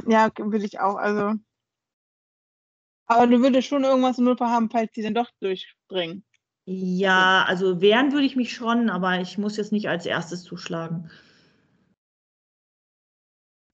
Ja, 0.06 0.30
will 0.38 0.64
ich 0.64 0.78
auch. 0.78 0.94
Also 0.94 1.34
aber 3.06 3.26
du 3.26 3.42
würdest 3.42 3.66
schon 3.66 3.82
irgendwas 3.82 4.18
in 4.18 4.24
Notfall 4.24 4.50
haben, 4.50 4.70
falls 4.70 4.92
die 4.92 5.02
dann 5.02 5.14
doch 5.14 5.28
durchbringen. 5.40 6.24
Ja, 6.64 7.44
also 7.48 7.80
wehren 7.80 8.12
würde 8.12 8.26
ich 8.26 8.36
mich 8.36 8.54
schon, 8.54 8.88
aber 8.88 9.20
ich 9.20 9.36
muss 9.36 9.56
jetzt 9.56 9.72
nicht 9.72 9.88
als 9.88 10.06
erstes 10.06 10.44
zuschlagen. 10.44 11.10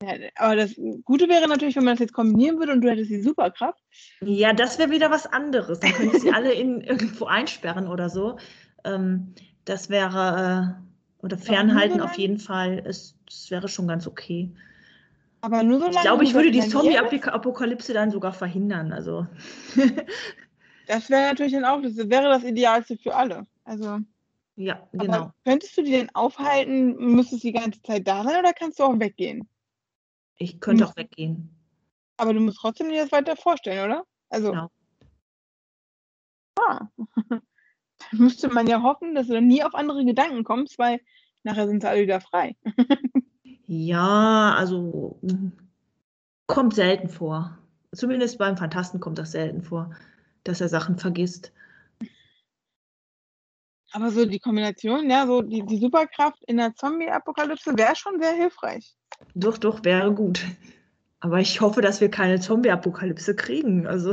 Ja, 0.03 0.13
aber 0.37 0.57
das 0.57 0.75
Gute 1.05 1.29
wäre 1.29 1.49
natürlich, 1.49 1.77
wenn 1.77 1.85
man 1.85 1.95
das 1.95 2.01
jetzt 2.01 2.13
kombinieren 2.13 2.59
würde 2.59 2.73
und 2.73 2.83
du 2.83 2.91
hättest 2.91 3.11
die 3.11 3.23
Superkraft. 3.23 3.83
Ja, 4.21 4.53
das 4.53 4.79
wäre 4.79 4.91
wieder 4.91 5.11
was 5.11 5.27
anderes. 5.27 5.81
Dann 5.81 5.93
könnte 5.93 6.17
ich 6.17 6.23
sie 6.23 6.33
alle 6.33 6.53
in 6.53 6.81
irgendwo 6.83 7.25
einsperren 7.25 7.89
oder 7.89 8.11
so. 8.11 8.39
Ähm, 8.85 9.35
das 9.65 9.89
wäre, 9.89 10.77
äh, 11.23 11.25
oder 11.25 11.39
fernhalten 11.39 12.03
auf 12.03 12.19
jeden 12.19 12.39
Fall. 12.39 12.83
Es, 12.85 13.17
das 13.25 13.51
wäre 13.51 13.69
schon 13.69 13.89
ganz 13.89 14.07
okay. 14.07 14.51
Aber 15.41 15.63
nur 15.63 15.81
so 15.81 15.89
Ich 15.89 16.01
glaube, 16.01 16.25
ich 16.25 16.35
würde 16.35 16.51
die 16.51 16.61
Zombie-Apokalypse 16.61 17.95
dann 17.95 18.11
sogar 18.11 18.35
verhindern. 18.35 18.93
Also. 18.93 19.27
das 20.89 21.09
wäre 21.09 21.29
natürlich 21.29 21.53
dann 21.53 21.65
auch, 21.65 21.81
das 21.81 21.97
wäre 21.97 22.29
das 22.29 22.45
Idealste 22.45 22.99
für 22.99 23.15
alle. 23.15 23.47
Also. 23.65 24.01
Ja, 24.57 24.87
genau. 24.93 25.33
Könntest 25.45 25.77
du 25.77 25.83
die 25.83 25.93
denn 25.93 26.15
aufhalten, 26.15 26.97
müsstest 27.15 27.45
du 27.45 27.49
die 27.49 27.53
ganze 27.55 27.81
Zeit 27.83 28.07
da 28.07 28.25
sein 28.25 28.41
oder 28.41 28.53
kannst 28.53 28.79
du 28.79 28.85
auch 28.85 28.99
weggehen? 28.99 29.49
Ich 30.39 30.61
könnte 30.61 30.85
hm. 30.85 30.91
auch 30.91 30.97
weggehen. 30.97 31.51
Aber 32.17 32.35
du 32.35 32.41
musst 32.41 32.59
trotzdem 32.61 32.89
dir 32.89 33.03
das 33.03 33.13
weiter 33.13 33.37
vorstellen, 33.37 33.85
oder? 33.85 34.05
Also. 34.29 34.51
Genau. 34.51 34.71
Ah. 36.59 36.89
Dann 38.11 38.21
müsste 38.21 38.49
man 38.49 38.67
ja 38.67 38.83
hoffen, 38.83 39.15
dass 39.15 39.27
du 39.27 39.33
dann 39.33 39.47
nie 39.47 39.65
auf 39.65 39.75
andere 39.75 40.05
Gedanken 40.05 40.45
kommst, 40.45 40.79
weil 40.79 41.01
nachher 41.45 41.67
sind 41.67 41.81
sie 41.81 41.89
alle 41.89 42.03
wieder 42.03 42.21
frei. 42.21 42.57
Ja, 43.69 44.55
also 44.57 45.19
hm, 45.23 45.53
kommt 46.47 46.75
selten 46.75 47.09
vor. 47.09 47.59
Zumindest 47.93 48.39
beim 48.39 48.57
Fantasten 48.57 49.01
kommt 49.01 49.19
das 49.19 49.33
selten 49.33 49.63
vor, 49.63 49.91
dass 50.45 50.61
er 50.61 50.69
Sachen 50.69 50.99
vergisst. 50.99 51.53
Aber 53.97 54.11
so 54.11 54.27
die 54.27 54.41
Kombination, 54.41 55.09
ja, 55.09 55.27
so 55.27 55.41
die, 55.41 55.65
die 55.65 55.79
Superkraft 55.79 56.45
in 56.45 56.59
der 56.59 56.75
Zombie-Apokalypse 56.75 57.79
wäre 57.79 57.97
schon 57.97 58.21
sehr 58.21 58.35
hilfreich. 58.35 58.95
Doch, 59.35 59.57
doch, 59.57 59.83
wäre 59.87 60.13
gut. 60.13 60.45
Aber 61.21 61.41
ich 61.41 61.63
hoffe, 61.63 61.81
dass 61.81 62.03
wir 62.03 62.11
keine 62.11 62.39
Zombie-Apokalypse 62.39 63.35
kriegen. 63.35 63.87
Also. 63.87 64.13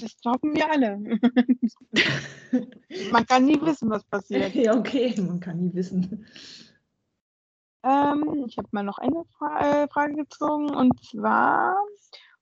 Das 0.00 0.20
glauben 0.20 0.54
wir 0.54 0.70
alle. 0.70 0.98
man 3.10 3.26
kann 3.26 3.46
nie 3.46 3.58
wissen, 3.62 3.88
was 3.88 4.04
passiert. 4.04 4.54
Ja, 4.54 4.76
okay, 4.76 5.18
man 5.22 5.40
kann 5.40 5.58
nie 5.58 5.74
wissen. 5.74 6.26
Ähm, 7.84 8.44
ich 8.46 8.58
habe 8.58 8.68
mal 8.72 8.82
noch 8.82 8.98
eine 8.98 9.24
Fra 9.38 9.84
äh, 9.84 9.88
Frage 9.88 10.14
gezogen 10.14 10.74
und 10.74 11.02
zwar 11.02 11.74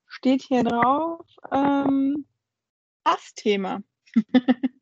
steht 0.09 0.43
hier 0.43 0.65
drauf 0.65 1.25
ähm, 1.53 2.27
Hassthema. 3.07 3.81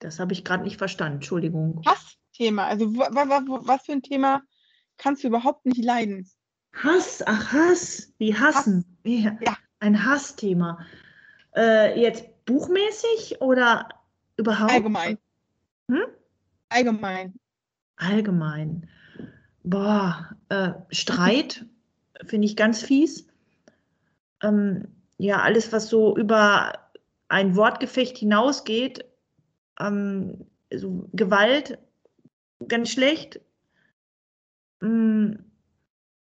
das 0.00 0.18
habe 0.18 0.32
ich 0.32 0.44
gerade 0.44 0.64
nicht 0.64 0.76
verstanden, 0.76 1.16
Entschuldigung. 1.16 1.82
Hassthema, 1.86 2.66
also 2.66 2.86
was 2.94 3.82
für 3.82 3.92
ein 3.92 4.02
Thema 4.02 4.42
kannst 4.98 5.22
du 5.22 5.28
überhaupt 5.28 5.64
nicht 5.66 5.82
leiden? 5.82 6.28
Hass, 6.74 7.22
ach 7.26 7.52
Hass, 7.52 8.12
wie 8.18 8.34
hassen. 8.34 8.84
Hass. 9.04 9.32
Ja. 9.40 9.56
Ein 9.78 10.04
Hassthema. 10.04 10.84
Äh, 11.56 12.00
jetzt 12.00 12.26
buchmäßig 12.44 13.40
oder 13.40 13.88
überhaupt? 14.36 14.72
Allgemein. 14.72 15.18
Hm? 15.88 16.04
Allgemein 16.68 17.40
allgemein. 18.00 18.88
Boah, 19.62 20.30
äh, 20.48 20.72
Streit 20.90 21.66
finde 22.24 22.46
ich 22.46 22.56
ganz 22.56 22.82
fies. 22.82 23.26
Ähm, 24.42 24.88
ja, 25.18 25.42
alles, 25.42 25.72
was 25.72 25.88
so 25.88 26.16
über 26.16 26.72
ein 27.28 27.54
Wortgefecht 27.54 28.18
hinausgeht, 28.18 29.04
ähm, 29.80 30.46
so 30.72 31.08
Gewalt, 31.12 31.78
ganz 32.68 32.90
schlecht. 32.90 33.40
Mm, 34.80 35.34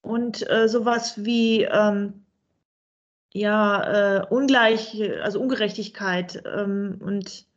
und 0.01 0.49
äh, 0.49 0.67
sowas 0.69 1.25
wie 1.25 1.63
ähm, 1.63 2.25
ja, 3.33 4.19
äh, 4.21 4.25
ungleich, 4.29 5.01
also 5.21 5.41
Ungerechtigkeit 5.41 6.41
ähm, 6.45 6.97
und 7.01 7.47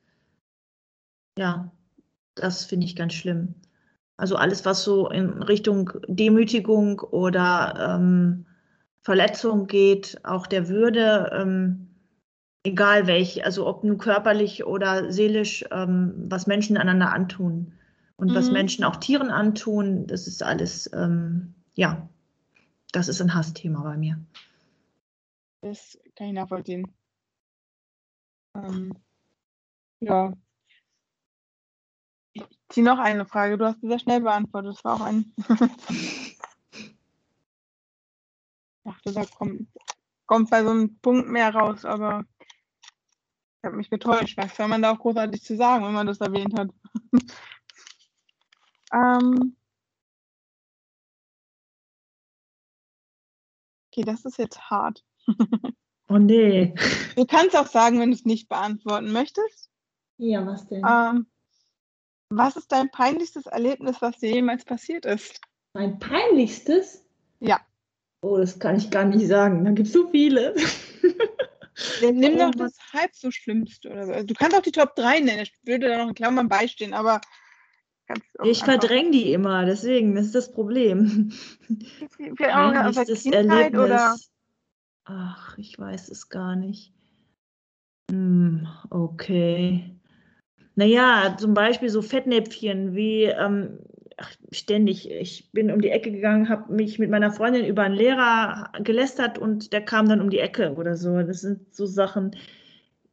ja, 1.39 1.71
das 2.35 2.65
finde 2.65 2.87
ich 2.87 2.97
ganz 2.97 3.15
schlimm. 3.15 3.55
Also 4.17 4.35
alles, 4.35 4.65
was 4.65 4.83
so 4.83 5.09
in 5.09 5.43
Richtung 5.43 5.93
Demütigung 6.09 6.99
oder 6.99 7.97
ähm, 7.97 8.47
Verletzung 9.03 9.69
geht, 9.69 10.19
auch 10.25 10.49
der 10.49 10.69
Würde, 10.69 11.31
ähm, 11.33 11.88
egal 12.65 13.07
welche, 13.07 13.45
also 13.45 13.67
ob 13.67 13.85
nun 13.85 13.99
körperlich 13.99 14.65
oder 14.65 15.13
seelisch, 15.13 15.65
ähm, 15.71 16.15
was 16.29 16.47
Menschen 16.47 16.77
einander 16.77 17.13
antun 17.13 17.73
und 18.17 18.31
mhm. 18.31 18.35
was 18.35 18.51
Menschen 18.51 18.85
auch 18.85 18.97
Tieren 18.97 19.31
antun, 19.31 20.07
das 20.07 20.27
ist 20.27 20.43
alles, 20.43 20.91
ähm, 20.93 21.55
ja, 21.75 22.09
das 22.93 23.09
ist 23.09 23.21
ein 23.21 23.35
Hassthema 23.35 23.83
bei 23.83 23.97
mir. 23.97 24.19
Das 25.61 25.99
kann 26.17 26.29
ich 26.29 26.33
nachvollziehen. 26.35 26.87
Ähm, 28.55 28.93
ja. 30.01 30.33
Ich 32.33 32.45
ziehe 32.69 32.87
noch 32.87 32.99
eine 32.99 33.27
Frage. 33.27 33.59
Du 33.59 33.67
hast 33.67 33.81
sie 33.81 33.89
sehr 33.89 33.99
schnell 33.99 34.21
beantwortet. 34.21 34.75
Das 34.77 34.85
war 34.85 34.95
auch 34.95 35.01
ein. 35.01 35.33
ich 35.89 36.39
dachte, 38.85 39.13
da 39.13 39.25
kommt, 39.25 39.69
kommt 40.27 40.51
bei 40.51 40.63
so 40.63 40.71
einem 40.71 40.99
Punkt 41.01 41.29
mehr 41.29 41.53
raus, 41.53 41.85
aber 41.85 42.25
habe 43.69 43.77
mich 43.77 43.91
getäuscht. 43.91 44.37
Was 44.37 44.57
soll 44.57 44.69
man 44.69 44.83
da 44.83 44.93
auch 44.93 44.99
großartig 44.99 45.43
zu 45.43 45.57
sagen, 45.57 45.85
wenn 45.85 45.93
man 45.93 46.07
das 46.07 46.21
erwähnt 46.21 46.59
hat? 46.59 46.71
ähm, 48.93 49.57
okay, 53.91 54.03
das 54.03 54.25
ist 54.25 54.39
jetzt 54.39 54.71
hart. 54.71 55.05
oh 56.09 56.19
nee. 56.19 56.75
Du 57.15 57.27
kannst 57.27 57.57
auch 57.57 57.67
sagen, 57.67 58.01
wenn 58.01 58.11
du 58.11 58.17
es 58.17 58.25
nicht 58.25 58.49
beantworten 58.49 59.13
möchtest. 59.13 59.71
Ja, 60.17 60.45
was 60.47 60.67
denn? 60.67 60.83
Ähm, 60.89 61.27
was 62.31 62.57
ist 62.57 62.73
dein 62.73 62.91
peinlichstes 62.91 63.47
Erlebnis, 63.47 64.01
was 64.01 64.19
dir 64.19 64.33
jemals 64.33 64.65
passiert 64.65 65.05
ist? 65.05 65.41
Mein 65.75 65.99
peinlichstes? 65.99 67.05
Ja. 67.41 67.61
Oh, 68.21 68.39
das 68.39 68.59
kann 68.59 68.77
ich 68.77 68.91
gar 68.91 69.05
nicht 69.05 69.29
sagen. 69.29 69.65
Da 69.65 69.71
gibt 69.71 69.89
es 69.89 69.95
so 69.95 70.09
viele. 70.09 70.55
Nimm 72.01 72.35
oh, 72.35 72.39
doch 72.39 72.55
das 72.55 72.77
halb 72.93 73.15
so 73.15 73.31
Schlimmste 73.31 73.91
oder 73.91 74.07
so. 74.07 74.13
Also, 74.13 74.27
du 74.27 74.35
kannst 74.35 74.57
auch 74.57 74.63
die 74.63 74.73
Top 74.73 74.97
3 74.97 75.21
nennen. 75.21 75.43
Ich 75.43 75.53
würde 75.63 75.89
da 75.89 75.99
noch 75.99 76.09
in 76.09 76.15
Klammern 76.15 76.49
beistehen, 76.49 76.95
aber. 76.95 77.21
Ich 78.43 78.65
verdränge 78.65 79.11
die 79.11 79.33
immer, 79.33 79.67
deswegen, 79.67 80.15
das 80.15 80.27
ist 80.27 80.35
das 80.35 80.51
Problem. 80.51 81.33
Peinlichstes 82.37 83.27
Erlebnis. 83.27 83.81
Oder? 83.81 84.17
Ach, 85.05 85.59
ich 85.59 85.79
weiß 85.79 86.09
es 86.09 86.29
gar 86.29 86.57
nicht. 86.57 86.93
Hm, 88.11 88.67
okay. 88.91 89.95
Naja, 90.75 91.37
zum 91.39 91.55
Beispiel 91.55 91.91
so 91.91 92.03
Fettnäpfchen 92.03 92.95
wie 92.95 93.25
ähm, 93.25 93.81
ach, 94.19 94.33
ständig. 94.51 95.11
Ich 95.11 95.51
bin 95.53 95.71
um 95.71 95.81
die 95.81 95.91
Ecke 95.91 96.11
gegangen, 96.11 96.49
habe 96.49 96.73
mich 96.73 96.99
mit 96.99 97.11
meiner 97.11 97.31
Freundin 97.31 97.65
über 97.65 97.83
einen 97.83 97.95
Lehrer 97.95 98.71
gelästert 98.83 99.39
und 99.39 99.73
der 99.73 99.85
kam 99.85 100.09
dann 100.09 100.21
um 100.21 100.31
die 100.31 100.41
Ecke 100.41 100.75
oder 100.75 100.97
so. 100.97 101.23
Das 101.23 101.41
sind 101.41 101.75
so 101.75 101.87
Sachen, 101.87 102.37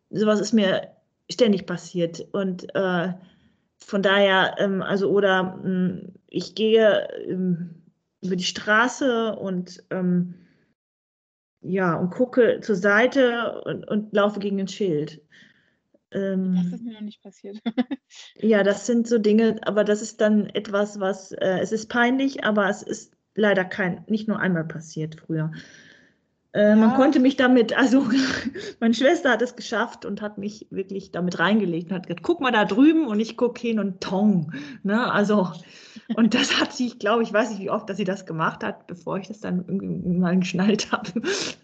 sowas 0.09 0.41
ist 0.41 0.53
mir 0.53 0.89
ständig 1.31 1.65
passiert. 1.65 2.25
Und 2.33 2.73
äh, 2.75 3.13
von 3.77 4.01
daher, 4.01 4.55
ähm, 4.57 4.81
also, 4.81 5.09
oder 5.11 5.59
ähm, 5.63 6.13
ich 6.27 6.55
gehe 6.55 7.07
ähm, 7.27 7.83
über 8.21 8.35
die 8.35 8.43
Straße 8.43 9.35
und 9.35 9.83
ähm, 9.91 10.33
ja, 11.61 11.95
und 11.95 12.11
gucke 12.11 12.59
zur 12.61 12.75
Seite 12.75 13.61
und, 13.65 13.87
und 13.87 14.13
laufe 14.13 14.39
gegen 14.39 14.59
ein 14.59 14.67
Schild. 14.67 15.21
Ähm, 16.15 16.55
das 16.55 16.79
ist 16.79 16.85
mir 16.85 16.93
noch 16.93 17.01
nicht 17.01 17.21
passiert. 17.21 17.61
ja, 18.37 18.63
das 18.63 18.85
sind 18.85 19.07
so 19.07 19.17
Dinge, 19.17 19.59
aber 19.63 19.83
das 19.83 20.01
ist 20.01 20.21
dann 20.21 20.47
etwas, 20.47 20.99
was, 20.99 21.33
äh, 21.33 21.59
es 21.59 21.71
ist 21.71 21.89
peinlich, 21.89 22.45
aber 22.45 22.69
es 22.69 22.81
ist 22.81 23.13
leider 23.35 23.65
kein, 23.65 24.05
nicht 24.07 24.27
nur 24.27 24.39
einmal 24.39 24.63
passiert 24.63 25.19
früher. 25.19 25.51
Äh, 26.53 26.69
ja. 26.69 26.75
Man 26.77 26.95
konnte 26.95 27.19
mich 27.19 27.35
damit, 27.35 27.77
also 27.77 28.05
meine 28.79 28.93
Schwester 28.93 29.31
hat 29.31 29.41
es 29.41 29.57
geschafft 29.57 30.05
und 30.05 30.21
hat 30.21 30.37
mich 30.37 30.67
wirklich 30.69 31.11
damit 31.11 31.37
reingelegt 31.37 31.91
und 31.91 31.97
hat 31.97 32.07
gesagt, 32.07 32.23
guck 32.23 32.39
mal 32.39 32.51
da 32.51 32.63
drüben 32.63 33.07
und 33.07 33.19
ich 33.19 33.35
gucke 33.35 33.59
hin 33.59 33.77
und 33.77 33.99
tong. 33.99 34.53
Ne? 34.83 35.11
Also, 35.11 35.51
und 36.15 36.33
das 36.33 36.61
hat 36.61 36.71
sie, 36.71 36.87
ich 36.87 36.97
glaube, 36.97 37.23
ich 37.23 37.33
weiß 37.33 37.49
nicht, 37.49 37.59
wie 37.59 37.69
oft, 37.69 37.89
dass 37.89 37.97
sie 37.97 38.05
das 38.05 38.25
gemacht 38.25 38.63
hat, 38.63 38.87
bevor 38.87 39.17
ich 39.17 39.27
das 39.27 39.41
dann 39.41 39.65
irgendwie 39.67 40.17
mal 40.17 40.39
geschnallt 40.39 40.93
habe. 40.93 41.11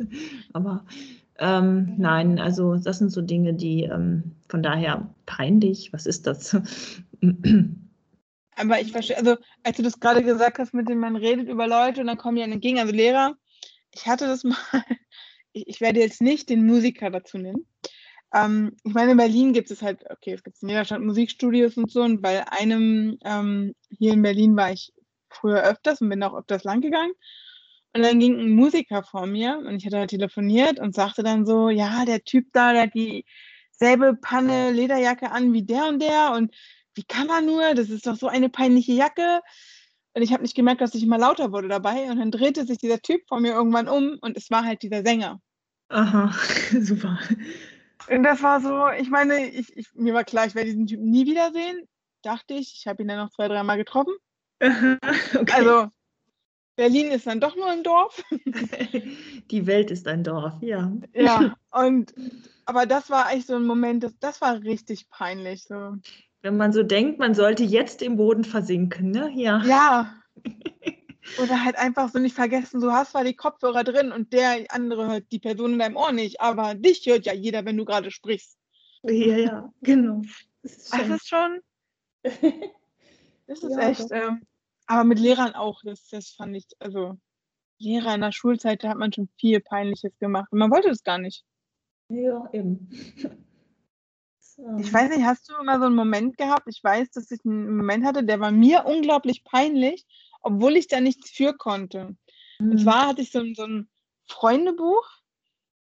Aber 0.53 0.83
ähm, 1.39 1.95
nein, 1.97 2.37
also 2.37 2.75
das 2.75 2.99
sind 2.99 3.11
so 3.11 3.21
Dinge, 3.21 3.53
die 3.53 3.83
ähm, 3.83 4.35
von 4.51 4.61
daher 4.61 5.09
peinlich, 5.25 5.93
was 5.93 6.05
ist 6.05 6.27
das? 6.27 6.57
Aber 8.57 8.81
ich 8.81 8.91
verstehe, 8.91 9.17
also 9.17 9.37
als 9.63 9.77
du 9.77 9.83
das 9.83 9.99
gerade 9.99 10.23
gesagt 10.23 10.59
hast, 10.59 10.73
mit 10.73 10.89
dem 10.89 10.99
man 10.99 11.15
redet 11.15 11.47
über 11.47 11.67
Leute 11.67 12.01
und 12.01 12.07
dann 12.07 12.17
kommen 12.17 12.35
die 12.35 12.43
einem 12.43 12.53
entgegen, 12.53 12.77
also 12.77 12.93
Lehrer, 12.93 13.37
ich 13.95 14.05
hatte 14.05 14.27
das 14.27 14.43
mal, 14.43 14.57
ich, 15.53 15.67
ich, 15.67 15.81
werde 15.81 16.01
jetzt 16.01 16.21
nicht 16.21 16.49
den 16.49 16.65
Musiker 16.65 17.09
dazu 17.09 17.37
nennen. 17.37 17.65
Ähm, 18.33 18.75
ich 18.83 18.93
meine, 18.93 19.11
in 19.11 19.17
Berlin 19.17 19.53
gibt 19.53 19.71
es 19.71 19.81
halt, 19.81 20.03
okay, 20.09 20.33
es 20.33 20.43
gibt 20.43 20.61
in 20.61 20.69
jeder 20.69 20.83
Stadt 20.83 21.01
Musikstudios 21.01 21.77
und 21.77 21.89
so, 21.89 22.01
und 22.01 22.21
bei 22.21 22.45
einem 22.51 23.17
ähm, 23.23 23.73
hier 23.97 24.13
in 24.13 24.21
Berlin 24.21 24.55
war 24.57 24.73
ich 24.73 24.91
früher 25.29 25.63
öfters 25.63 26.01
und 26.01 26.09
bin 26.09 26.23
auch 26.23 26.37
öfters 26.37 26.65
lang 26.65 26.81
gegangen. 26.81 27.13
Und 27.93 28.03
dann 28.03 28.19
ging 28.19 28.37
ein 28.37 28.51
Musiker 28.51 29.03
vor 29.03 29.27
mir 29.27 29.57
und 29.57 29.77
ich 29.77 29.85
hatte 29.85 29.97
halt 29.97 30.09
telefoniert 30.09 30.79
und 30.79 30.93
sagte 30.93 31.23
dann 31.23 31.45
so, 31.45 31.69
ja, 31.69 32.05
der 32.05 32.23
Typ 32.23 32.47
da, 32.51 32.73
der 32.73 32.83
hat 32.83 32.95
dieselbe 33.81 34.15
Panne 34.15 34.71
Lederjacke 34.71 35.31
an 35.31 35.53
wie 35.53 35.63
der 35.63 35.87
und 35.87 35.99
der 35.99 36.33
und 36.33 36.53
wie 36.93 37.03
kann 37.03 37.27
man 37.27 37.45
nur, 37.45 37.73
das 37.73 37.89
ist 37.89 38.05
doch 38.05 38.15
so 38.15 38.27
eine 38.27 38.49
peinliche 38.49 38.91
Jacke. 38.93 39.41
Und 40.13 40.21
ich 40.21 40.33
habe 40.33 40.43
nicht 40.43 40.55
gemerkt, 40.55 40.81
dass 40.81 40.93
ich 40.93 41.03
immer 41.03 41.17
lauter 41.17 41.51
wurde 41.51 41.69
dabei. 41.69 42.11
Und 42.11 42.19
dann 42.19 42.31
drehte 42.31 42.65
sich 42.65 42.77
dieser 42.79 42.99
Typ 42.99 43.21
vor 43.27 43.39
mir 43.39 43.53
irgendwann 43.53 43.87
um 43.87 44.17
und 44.21 44.37
es 44.37 44.51
war 44.51 44.65
halt 44.65 44.81
dieser 44.83 45.03
Sänger. 45.03 45.39
Aha, 45.87 46.33
super. 46.79 47.17
Und 48.09 48.23
das 48.23 48.43
war 48.43 48.59
so, 48.59 48.89
ich 49.01 49.09
meine, 49.09 49.47
ich, 49.47 49.75
ich, 49.75 49.87
mir 49.93 50.13
war 50.13 50.25
klar, 50.25 50.45
ich 50.47 50.55
werde 50.55 50.69
diesen 50.69 50.87
Typen 50.87 51.09
nie 51.09 51.25
wiedersehen. 51.25 51.87
Dachte 52.23 52.55
ich. 52.55 52.75
Ich 52.75 52.87
habe 52.87 53.01
ihn 53.01 53.07
dann 53.07 53.17
noch 53.17 53.31
zwei, 53.31 53.47
dreimal 53.47 53.77
getroffen. 53.77 54.13
Aha, 54.59 54.97
okay. 55.39 55.53
Also, 55.53 55.87
Berlin 56.75 57.11
ist 57.11 57.27
dann 57.27 57.39
doch 57.39 57.55
nur 57.55 57.69
ein 57.69 57.83
Dorf. 57.83 58.21
Die 59.51 59.67
Welt 59.67 59.91
ist 59.91 60.07
ein 60.07 60.23
Dorf, 60.23 60.55
ja. 60.61 60.91
Ja, 61.13 61.55
und 61.71 62.13
aber 62.71 62.85
das 62.85 63.09
war 63.09 63.25
eigentlich 63.25 63.47
so 63.47 63.55
ein 63.55 63.65
Moment, 63.65 64.03
das, 64.03 64.17
das 64.19 64.39
war 64.39 64.61
richtig 64.61 65.09
peinlich. 65.09 65.65
So 65.65 65.97
wenn 66.41 66.55
man 66.57 66.71
so 66.73 66.83
denkt, 66.83 67.19
man 67.19 67.35
sollte 67.35 67.63
jetzt 67.63 68.01
im 68.01 68.15
Boden 68.15 68.45
versinken, 68.45 69.11
ne? 69.11 69.29
Ja. 69.35 69.61
Ja. 69.63 70.15
Oder 71.43 71.63
halt 71.63 71.75
einfach 71.75 72.09
so 72.09 72.17
nicht 72.17 72.33
vergessen, 72.33 72.81
du 72.81 72.91
hast 72.91 73.11
zwar 73.11 73.25
die 73.25 73.35
Kopfhörer 73.35 73.83
drin 73.83 74.11
und 74.11 74.33
der 74.33 74.65
andere 74.69 75.07
hört 75.07 75.31
die 75.31 75.39
Person 75.39 75.73
in 75.73 75.79
deinem 75.79 75.97
Ohr 75.97 76.13
nicht, 76.13 76.39
aber 76.39 76.73
dich 76.73 77.05
hört 77.05 77.25
ja 77.25 77.33
jeder, 77.33 77.65
wenn 77.65 77.77
du 77.77 77.85
gerade 77.85 78.09
sprichst. 78.09 78.57
Ja, 79.03 79.37
ja, 79.37 79.73
genau. 79.81 80.21
Das 80.63 80.77
ist, 80.77 80.93
das 80.93 81.09
ist 81.09 81.27
schon. 81.27 81.59
Das 83.47 83.63
ist 83.63 83.75
ja, 83.75 83.89
echt. 83.89 84.07
Ähm, 84.11 84.43
aber 84.85 85.03
mit 85.03 85.19
Lehrern 85.19 85.55
auch, 85.55 85.81
das, 85.83 86.07
das 86.07 86.29
fand 86.29 86.55
ich, 86.55 86.67
also 86.79 87.17
Lehrer 87.79 88.15
in 88.15 88.21
der 88.21 88.31
Schulzeit, 88.31 88.81
da 88.81 88.89
hat 88.89 88.97
man 88.97 89.11
schon 89.11 89.27
viel 89.37 89.59
Peinliches 89.59 90.17
gemacht. 90.19 90.47
Und 90.51 90.59
man 90.59 90.71
wollte 90.71 90.87
das 90.87 91.03
gar 91.03 91.17
nicht. 91.17 91.43
Ja, 92.11 92.49
eben. 92.51 92.89
Ich 94.77 94.93
weiß 94.93 95.09
nicht, 95.09 95.25
hast 95.25 95.49
du 95.49 95.55
immer 95.55 95.79
so 95.79 95.85
einen 95.85 95.95
Moment 95.95 96.37
gehabt? 96.37 96.67
Ich 96.67 96.83
weiß, 96.83 97.11
dass 97.11 97.31
ich 97.31 97.39
einen 97.45 97.77
Moment 97.77 98.05
hatte, 98.05 98.23
der 98.23 98.39
war 98.39 98.51
mir 98.51 98.85
unglaublich 98.85 99.43
peinlich, 99.43 100.05
obwohl 100.41 100.75
ich 100.75 100.87
da 100.87 100.99
nichts 100.99 101.31
für 101.31 101.53
konnte. 101.53 102.15
Mhm. 102.59 102.71
Und 102.71 102.77
zwar 102.79 103.07
hatte 103.07 103.21
ich 103.21 103.31
so, 103.31 103.41
so 103.55 103.63
ein 103.63 103.89
Freundebuch 104.27 105.07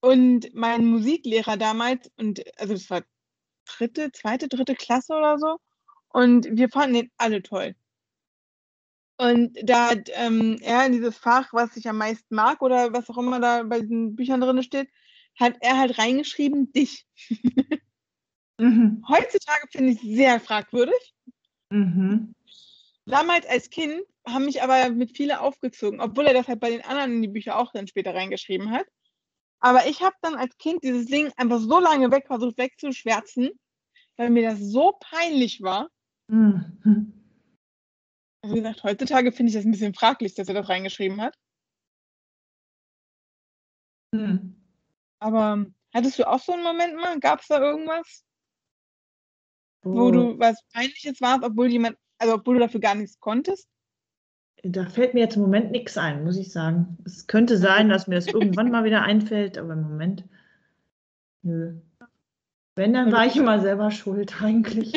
und 0.01 0.53
mein 0.55 0.87
Musiklehrer 0.87 1.57
damals, 1.57 2.11
und 2.17 2.43
also 2.59 2.73
das 2.73 2.89
war 2.91 3.03
dritte, 3.67 4.11
zweite, 4.13 4.49
dritte 4.49 4.75
Klasse 4.75 5.15
oder 5.15 5.39
so, 5.39 5.59
und 6.09 6.49
wir 6.51 6.69
fanden 6.71 6.95
den 6.95 7.11
alle 7.19 7.43
toll. 7.43 7.75
Und 9.19 9.57
da 9.63 9.91
hat 9.91 10.11
ähm, 10.15 10.59
er 10.61 10.87
in 10.87 10.93
dieses 10.93 11.17
Fach, 11.17 11.53
was 11.53 11.77
ich 11.77 11.89
am 11.89 11.99
meisten 11.99 12.35
mag 12.35 12.63
oder 12.63 12.93
was 12.93 13.09
auch 13.11 13.19
immer 13.19 13.41
da 13.41 13.63
bei 13.63 13.81
diesen 13.81 14.17
Büchern 14.17 14.41
drin 14.41 14.63
steht, 14.63 14.89
hat 15.39 15.57
er 15.61 15.79
halt 15.79 15.99
reingeschrieben, 15.99 16.73
dich. 16.73 17.07
Mhm. 18.59 19.05
Heutzutage 19.07 19.69
finde 19.71 19.93
ich 19.93 20.03
es 20.03 20.17
sehr 20.17 20.41
fragwürdig. 20.41 21.15
Mhm. 21.71 22.35
Damals 23.05 23.47
als 23.47 23.71
Kind 23.71 24.01
haben 24.27 24.47
mich 24.47 24.63
aber 24.63 24.91
mit 24.91 25.17
viele 25.17 25.41
aufgezogen, 25.41 26.01
obwohl 26.01 26.27
er 26.27 26.35
das 26.35 26.49
halt 26.49 26.61
bei 26.61 26.71
den 26.71 26.83
anderen 26.83 27.13
in 27.13 27.23
die 27.23 27.29
Bücher 27.29 27.59
auch 27.59 27.71
dann 27.73 27.87
später 27.87 28.15
reingeschrieben 28.15 28.71
hat. 28.71 28.87
Aber 29.61 29.87
ich 29.87 30.03
habe 30.03 30.17
dann 30.23 30.35
als 30.35 30.57
Kind 30.59 30.83
dieses 30.83 31.07
Ding 31.07 31.33
einfach 31.37 31.61
so 31.61 31.81
lange 31.81 32.11
weg 32.11 32.27
versucht 32.27 32.59
wegzuschwärzen, 32.59 33.51
weil 34.17 34.31
mir 34.31 34.51
das 34.51 34.59
so 34.61 34.99
peinlich 35.01 35.63
war. 35.63 35.91
Mhm. 36.29 37.13
Also 38.43 38.57
wie 38.57 38.61
gesagt, 38.61 38.85
heutzutage 38.85 39.33
finde 39.33 39.51
ich 39.51 39.55
das 39.55 39.65
ein 39.65 39.71
bisschen 39.71 39.95
fraglich, 39.95 40.35
dass 40.35 40.49
er 40.49 40.55
das 40.55 40.69
reingeschrieben 40.69 41.21
hat. 41.21 41.37
Mhm. 44.13 44.56
Aber 45.19 45.67
hattest 45.95 46.19
du 46.19 46.29
auch 46.29 46.41
so 46.41 46.53
einen 46.53 46.63
Moment 46.63 46.97
mal? 46.97 47.19
Gab 47.21 47.41
es 47.41 47.49
da 47.49 47.61
irgendwas? 47.61 48.25
Wo 49.83 50.11
du 50.11 50.39
was 50.39 50.63
Peinliches 50.73 51.21
warst, 51.21 51.45
obwohl 51.45 51.69
jemand, 51.69 51.97
also 52.19 52.35
obwohl 52.35 52.55
du 52.57 52.61
dafür 52.61 52.81
gar 52.81 52.95
nichts 52.95 53.21
konntest? 53.21 53.69
Da 54.63 54.87
fällt 54.87 55.15
mir 55.15 55.21
jetzt 55.21 55.37
im 55.37 55.43
Moment 55.43 55.71
nichts 55.71 55.97
ein, 55.97 56.25
muss 56.25 56.37
ich 56.37 56.51
sagen. 56.51 56.99
Es 57.05 57.27
könnte 57.27 57.57
sein, 57.57 57.89
dass 57.89 58.09
mir 58.09 58.17
das 58.17 58.27
irgendwann 58.27 58.71
mal 58.71 58.85
wieder 58.85 59.03
einfällt, 59.03 59.59
aber 59.59 59.75
im 59.75 59.83
Moment. 59.83 60.25
Nö. 61.43 61.81
Wenn, 62.75 62.93
dann 62.93 63.13
war 63.13 63.27
ich 63.27 63.37
immer 63.37 63.61
selber 63.61 63.91
schuld 63.91 64.43
eigentlich. 64.43 64.93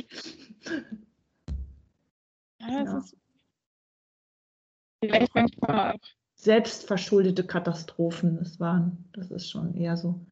Ja, 2.61 2.83
das 2.83 2.91
Ja. 2.91 2.97
ist 2.99 3.17
vielleicht 5.03 5.35
manchmal 5.35 5.93
auch. 5.93 6.18
Selbstverschuldete 6.39 7.45
Katastrophen, 7.45 8.37
das 8.37 8.61
waren, 8.61 9.09
das 9.11 9.29
ist 9.29 9.49
schon 9.49 9.75
eher 9.75 9.97
so. 9.97 10.25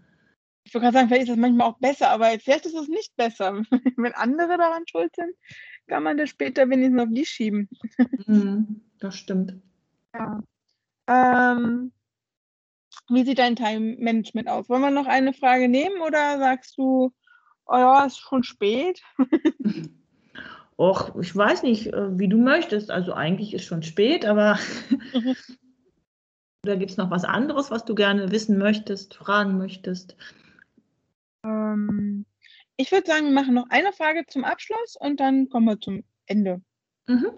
Ich 0.63 0.73
wollte 0.73 0.85
gerade 0.85 0.93
sagen, 0.93 1.07
vielleicht 1.09 1.23
ist 1.23 1.31
das 1.31 1.37
manchmal 1.37 1.67
auch 1.67 1.79
besser, 1.79 2.09
aber 2.11 2.29
vielleicht 2.39 2.65
ist 2.65 2.75
es 2.75 2.87
nicht 2.87 3.13
besser. 3.17 3.61
Wenn 3.97 4.13
andere 4.13 4.57
daran 4.57 4.83
schuld 4.89 5.13
sind, 5.13 5.35
kann 5.87 6.03
man 6.03 6.15
das 6.15 6.29
später 6.29 6.69
wenigstens 6.69 7.01
auf 7.01 7.09
die 7.11 7.25
schieben. 7.25 7.69
Mhm, 8.25 8.81
das 8.99 9.15
stimmt. 9.15 9.55
Ja. 10.13 10.41
Ähm, 11.07 11.91
wie 13.09 13.25
sieht 13.25 13.39
dein 13.39 13.57
Time-Management 13.57 14.47
aus? 14.47 14.69
Wollen 14.69 14.83
wir 14.83 14.91
noch 14.91 15.07
eine 15.07 15.33
Frage 15.33 15.67
nehmen 15.67 16.01
oder 16.01 16.37
sagst 16.39 16.77
du, 16.77 17.11
oh 17.65 17.75
ja, 17.75 18.05
ist 18.05 18.19
schon 18.19 18.43
spät? 18.43 19.01
Och, 20.77 21.15
ich 21.19 21.35
weiß 21.35 21.63
nicht, 21.63 21.87
äh, 21.87 22.17
wie 22.17 22.29
du 22.29 22.37
möchtest. 22.37 22.91
Also 22.91 23.13
eigentlich 23.13 23.53
ist 23.53 23.65
schon 23.65 23.83
spät, 23.83 24.25
aber 24.25 24.57
oder 26.67 26.77
gibt 26.77 26.91
es 26.91 26.97
noch 26.97 27.09
was 27.09 27.23
anderes, 27.23 27.71
was 27.71 27.85
du 27.85 27.95
gerne 27.95 28.31
wissen 28.31 28.57
möchtest, 28.57 29.15
fragen 29.15 29.57
möchtest? 29.57 30.17
Ähm, 31.43 32.25
ich 32.75 32.91
würde 32.91 33.07
sagen, 33.07 33.27
wir 33.27 33.33
machen 33.33 33.53
noch 33.53 33.69
eine 33.69 33.93
Frage 33.93 34.25
zum 34.27 34.43
Abschluss 34.43 34.97
und 34.99 35.19
dann 35.19 35.47
kommen 35.49 35.65
wir 35.65 35.79
zum 35.79 36.03
Ende. 36.25 36.61
Mhm. 37.07 37.31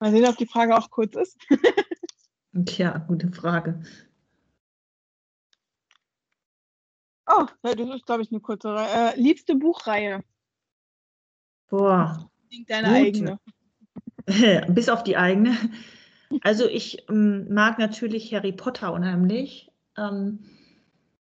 Mal 0.00 0.10
sehen, 0.10 0.26
ob 0.26 0.36
die 0.36 0.46
Frage 0.46 0.76
auch 0.76 0.90
kurz 0.90 1.14
ist. 1.14 1.38
Tja, 2.66 2.98
gute 2.98 3.30
Frage. 3.30 3.80
Oh, 7.26 7.46
das 7.62 7.74
ist, 7.74 8.06
glaube 8.06 8.22
ich, 8.22 8.30
eine 8.30 8.40
kurze 8.40 8.74
Reihe. 8.74 9.14
Äh, 9.14 9.20
liebste 9.20 9.54
Buchreihe? 9.54 10.22
Boah, 11.68 12.28
Deine 12.66 12.88
Gute. 12.88 12.94
eigene. 12.94 13.40
bis 14.68 14.88
auf 14.88 15.02
die 15.02 15.16
eigene. 15.16 15.56
Also 16.42 16.66
ich 16.66 17.08
ähm, 17.08 17.52
mag 17.52 17.78
natürlich 17.78 18.34
Harry 18.34 18.52
Potter 18.52 18.92
unheimlich. 18.92 19.70
Ähm, 19.96 20.40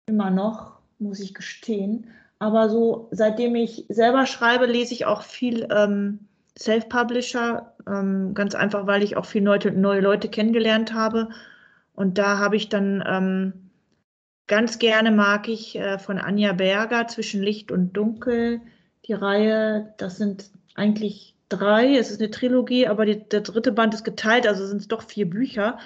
immer 0.06 0.30
noch, 0.30 0.80
muss 0.98 1.20
ich 1.20 1.34
gestehen. 1.34 2.08
Aber 2.40 2.70
so, 2.70 3.10
seitdem 3.12 3.56
ich 3.56 3.86
selber 3.90 4.26
schreibe, 4.26 4.66
lese 4.66 4.94
ich 4.94 5.06
auch 5.06 5.22
viel 5.22 5.68
ähm, 5.72 6.20
Self-Publisher. 6.58 7.74
Ähm, 7.88 8.34
ganz 8.34 8.56
einfach, 8.56 8.88
weil 8.88 9.04
ich 9.04 9.18
auch 9.18 9.26
viele 9.26 9.46
Leute, 9.46 9.72
neue 9.72 10.02
Leute 10.02 10.30
kennengelernt 10.30 10.94
habe. 10.94 11.30
Und 11.94 12.18
da 12.18 12.38
habe 12.38 12.56
ich 12.56 12.70
dann 12.70 13.04
ähm, 13.06 13.54
ganz 14.48 14.80
gerne 14.80 15.12
mag 15.12 15.48
ich 15.48 15.78
äh, 15.78 16.00
von 16.00 16.18
Anja 16.18 16.54
Berger 16.54 17.08
zwischen 17.08 17.42
Licht 17.42 17.72
und 17.72 17.94
Dunkel 17.94 18.62
die 19.06 19.14
Reihe. 19.14 19.94
Das 19.98 20.18
sind 20.18 20.50
eigentlich 20.76 21.36
drei. 21.50 21.97
Es 21.97 22.12
ist 22.12 22.22
eine 22.22 22.32
Trilogie, 22.32 22.88
aber 22.88 23.06
die, 23.06 23.28
der 23.28 23.41
dritte 23.41 23.72
Band 23.72 23.93
ist 23.93 24.04
geteilt, 24.04 24.47
also 24.47 24.66
sind 24.66 24.82
es 24.82 24.88
doch 24.88 25.04
vier 25.04 25.30
Bücher, 25.30 25.78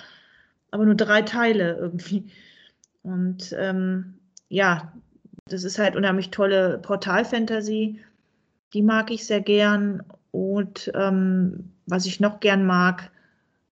aber 0.71 0.85
nur 0.85 0.95
drei 0.95 1.21
Teile 1.21 1.75
irgendwie. 1.77 2.29
Und 3.03 3.55
ähm, 3.57 4.15
ja, 4.49 4.93
das 5.45 5.63
ist 5.63 5.79
halt 5.79 5.95
unheimlich 5.95 6.31
tolle 6.31 6.79
Portal-Fantasy. 6.79 7.99
Die 8.73 8.81
mag 8.81 9.11
ich 9.11 9.25
sehr 9.25 9.41
gern. 9.41 10.03
Und 10.31 10.91
ähm, 10.95 11.71
was 11.85 12.05
ich 12.05 12.19
noch 12.19 12.39
gern 12.39 12.65
mag, 12.65 13.11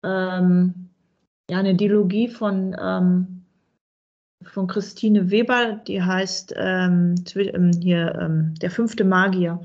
ähm, 0.03 0.91
ja, 1.51 1.59
eine 1.59 1.75
Dialogie 1.75 2.29
von, 2.29 2.77
ähm, 2.81 3.43
von 4.43 4.67
Christine 4.67 5.31
Weber, 5.31 5.81
die 5.87 6.03
heißt 6.03 6.55
ähm, 6.57 7.15
ähm, 7.35 7.71
hier 7.81 8.15
ähm, 8.21 8.55
Der 8.61 8.71
fünfte 8.71 9.05
Magier. 9.05 9.61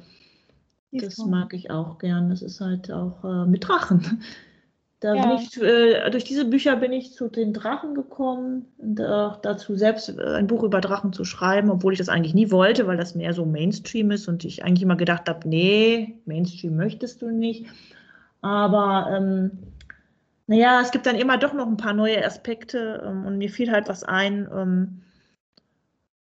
Das 1.02 1.18
mag 1.18 1.54
ich 1.54 1.72
auch 1.72 1.98
gern. 1.98 2.30
Das 2.30 2.42
ist 2.42 2.62
halt 2.62 2.92
auch 2.92 3.24
äh, 3.24 3.46
mit 3.46 3.68
Drachen. 3.68 4.24
Da 5.02 5.14
Ja. 5.14 5.22
bin 5.28 5.38
ich, 5.38 5.62
äh, 5.62 6.10
durch 6.10 6.24
diese 6.24 6.46
Bücher 6.46 6.78
bin 6.78 6.94
ich 6.94 7.14
zu 7.14 7.28
den 7.28 7.54
Drachen 7.54 7.94
gekommen 7.94 8.66
und 8.78 9.00
auch 9.02 9.36
dazu 9.36 9.76
selbst 9.76 10.10
äh, 10.10 10.36
ein 10.36 10.48
Buch 10.48 10.64
über 10.64 10.80
Drachen 10.80 11.12
zu 11.12 11.26
schreiben, 11.26 11.70
obwohl 11.70 11.94
ich 11.94 12.00
das 12.00 12.10
eigentlich 12.10 12.34
nie 12.34 12.50
wollte, 12.50 12.88
weil 12.88 12.96
das 12.98 13.14
mehr 13.14 13.34
so 13.34 13.46
Mainstream 13.46 14.10
ist 14.10 14.28
und 14.28 14.46
ich 14.46 14.64
eigentlich 14.64 14.82
immer 14.84 14.96
gedacht 14.96 15.28
habe, 15.28 15.48
nee, 15.48 16.18
Mainstream 16.26 16.78
möchtest 16.78 17.22
du 17.22 17.30
nicht. 17.30 17.68
Aber 18.42 19.12
ähm, 19.16 19.52
naja, 20.48 20.80
es 20.82 20.92
gibt 20.92 21.06
dann 21.06 21.18
immer 21.18 21.38
doch 21.38 21.54
noch 21.54 21.68
ein 21.68 21.78
paar 21.78 21.94
neue 21.94 22.26
Aspekte 22.26 23.04
ähm, 23.06 23.26
und 23.26 23.38
mir 23.38 23.50
fiel 23.50 23.72
halt 23.72 23.90
was 23.90 24.04
ein, 24.04 24.48
ähm, 24.52 25.02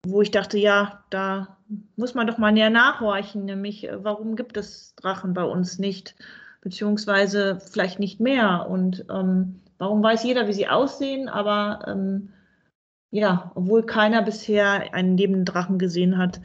wo 0.05 0.21
ich 0.21 0.31
dachte, 0.31 0.57
ja, 0.57 1.03
da 1.09 1.57
muss 1.95 2.13
man 2.13 2.27
doch 2.27 2.37
mal 2.37 2.51
näher 2.51 2.69
nachhorchen, 2.69 3.45
nämlich 3.45 3.87
äh, 3.87 4.03
warum 4.03 4.35
gibt 4.35 4.57
es 4.57 4.95
Drachen 4.95 5.33
bei 5.33 5.43
uns 5.43 5.79
nicht, 5.79 6.15
beziehungsweise 6.61 7.59
vielleicht 7.59 7.99
nicht 7.99 8.19
mehr. 8.19 8.67
Und 8.69 9.05
ähm, 9.09 9.61
warum 9.77 10.03
weiß 10.03 10.23
jeder, 10.23 10.47
wie 10.47 10.53
sie 10.53 10.67
aussehen, 10.67 11.29
aber 11.29 11.85
ähm, 11.87 12.29
ja, 13.11 13.51
obwohl 13.55 13.85
keiner 13.85 14.21
bisher 14.23 14.93
einen 14.93 15.17
lebenden 15.17 15.45
Drachen 15.45 15.77
gesehen 15.77 16.17
hat, 16.17 16.41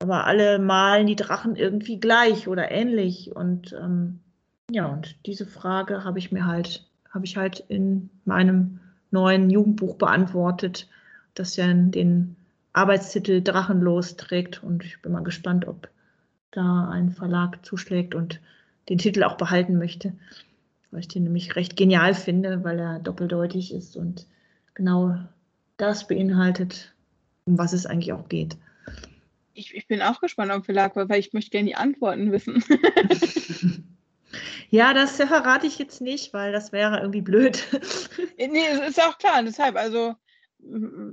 aber 0.00 0.26
alle 0.26 0.58
malen 0.58 1.06
die 1.06 1.16
Drachen 1.16 1.56
irgendwie 1.56 2.00
gleich 2.00 2.48
oder 2.48 2.70
ähnlich. 2.70 3.36
Und 3.36 3.72
ähm, 3.72 4.20
ja, 4.70 4.86
und 4.86 5.16
diese 5.26 5.46
Frage 5.46 6.04
habe 6.04 6.18
ich 6.18 6.32
mir 6.32 6.46
halt, 6.46 6.86
habe 7.10 7.26
ich 7.26 7.36
halt 7.36 7.60
in 7.68 8.10
meinem 8.24 8.80
neuen 9.10 9.50
Jugendbuch 9.50 9.96
beantwortet, 9.96 10.88
das 11.34 11.56
ja 11.56 11.66
den 11.72 12.36
Arbeitstitel 12.72 13.42
Drachenlos 13.42 14.16
trägt. 14.16 14.62
Und 14.62 14.84
ich 14.84 15.00
bin 15.02 15.12
mal 15.12 15.22
gespannt, 15.22 15.66
ob 15.66 15.88
da 16.50 16.88
ein 16.88 17.10
Verlag 17.10 17.64
zuschlägt 17.64 18.14
und 18.14 18.40
den 18.88 18.98
Titel 18.98 19.22
auch 19.22 19.36
behalten 19.36 19.78
möchte, 19.78 20.12
weil 20.90 21.00
ich 21.00 21.08
den 21.08 21.24
nämlich 21.24 21.56
recht 21.56 21.76
genial 21.76 22.14
finde, 22.14 22.64
weil 22.64 22.78
er 22.78 22.98
doppeldeutig 22.98 23.72
ist 23.72 23.96
und 23.96 24.26
genau 24.74 25.16
das 25.76 26.06
beinhaltet, 26.06 26.92
um 27.44 27.58
was 27.58 27.72
es 27.72 27.86
eigentlich 27.86 28.12
auch 28.12 28.28
geht. 28.28 28.56
Ich, 29.54 29.74
ich 29.74 29.86
bin 29.86 30.02
auch 30.02 30.20
gespannt 30.20 30.50
auf 30.50 30.64
Verlag, 30.64 30.96
weil 30.96 31.20
ich 31.20 31.32
möchte 31.32 31.50
gerne 31.50 31.68
die 31.68 31.76
Antworten 31.76 32.32
wissen. 32.32 32.64
Ja, 34.70 34.94
das 34.94 35.16
verrate 35.16 35.66
ich 35.66 35.78
jetzt 35.78 36.00
nicht, 36.00 36.32
weil 36.32 36.52
das 36.52 36.70
wäre 36.70 37.00
irgendwie 37.00 37.22
blöd. 37.22 37.66
nee, 38.38 38.86
ist 38.86 39.02
auch 39.02 39.18
klar, 39.18 39.42
deshalb, 39.42 39.76
also 39.76 40.14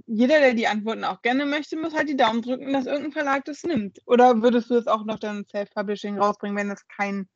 jeder, 0.06 0.40
der 0.40 0.54
die 0.54 0.68
Antworten 0.68 1.04
auch 1.04 1.22
gerne 1.22 1.46
möchte, 1.46 1.78
muss 1.78 1.96
halt 1.96 2.10
die 2.10 2.18
Daumen 2.18 2.42
drücken, 2.42 2.74
dass 2.74 2.86
irgendein 2.86 3.12
Verlag 3.12 3.46
das 3.46 3.64
nimmt. 3.64 4.00
Oder 4.06 4.42
würdest 4.42 4.70
du 4.70 4.76
es 4.76 4.88
auch 4.88 5.06
noch 5.06 5.20
dann 5.20 5.46
Self-Publishing 5.46 6.20
rausbringen, 6.20 6.58
wenn 6.58 6.72
es 6.72 6.88
keinen 6.88 7.28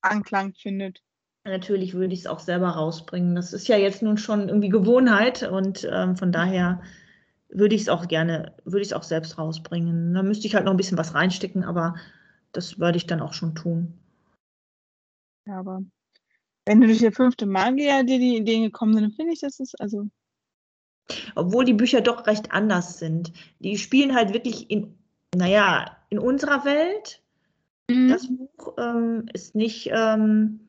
Anklang 0.00 0.54
findet? 0.54 1.00
Natürlich 1.44 1.94
würde 1.94 2.14
ich 2.14 2.20
es 2.20 2.26
auch 2.26 2.40
selber 2.40 2.70
rausbringen. 2.70 3.34
Das 3.34 3.52
ist 3.52 3.68
ja 3.68 3.76
jetzt 3.76 4.02
nun 4.02 4.16
schon 4.16 4.48
irgendwie 4.48 4.70
Gewohnheit 4.70 5.42
und 5.42 5.86
ähm, 5.90 6.16
von 6.16 6.32
daher 6.32 6.82
würde 7.48 7.74
ich 7.74 7.82
es 7.82 7.88
auch 7.88 8.08
gerne, 8.08 8.56
würde 8.64 8.80
ich 8.80 8.88
es 8.88 8.92
auch 8.92 9.02
selbst 9.02 9.38
rausbringen. 9.38 10.14
Da 10.14 10.22
müsste 10.22 10.46
ich 10.46 10.54
halt 10.54 10.64
noch 10.64 10.72
ein 10.72 10.78
bisschen 10.78 10.98
was 10.98 11.14
reinstecken, 11.14 11.62
aber 11.64 11.94
das 12.52 12.78
würde 12.78 12.96
ich 12.96 13.06
dann 13.06 13.20
auch 13.20 13.34
schon 13.34 13.54
tun. 13.54 13.98
Ja, 15.46 15.58
aber 15.58 15.82
wenn 16.66 16.80
du 16.80 16.86
durch 16.86 17.00
der 17.00 17.12
fünfte 17.12 17.46
Magier 17.46 18.04
dir 18.04 18.18
die 18.18 18.36
Ideen 18.36 18.62
gekommen 18.62 18.94
sind, 18.94 19.02
dann 19.02 19.12
finde 19.12 19.32
ich, 19.34 19.40
das 19.40 19.60
ist 19.60 19.78
also. 19.80 20.08
Obwohl 21.34 21.64
die 21.64 21.74
Bücher 21.74 22.00
doch 22.00 22.26
recht 22.26 22.52
anders 22.52 22.98
sind. 22.98 23.32
Die 23.58 23.78
spielen 23.78 24.14
halt 24.14 24.32
wirklich 24.32 24.70
in, 24.70 24.94
naja, 25.34 25.96
in 26.08 26.18
unserer 26.18 26.64
Welt. 26.64 27.20
Das 28.08 28.26
Buch 28.28 28.74
ähm, 28.78 29.26
ist 29.34 29.54
nicht, 29.54 29.90
ähm, 29.92 30.60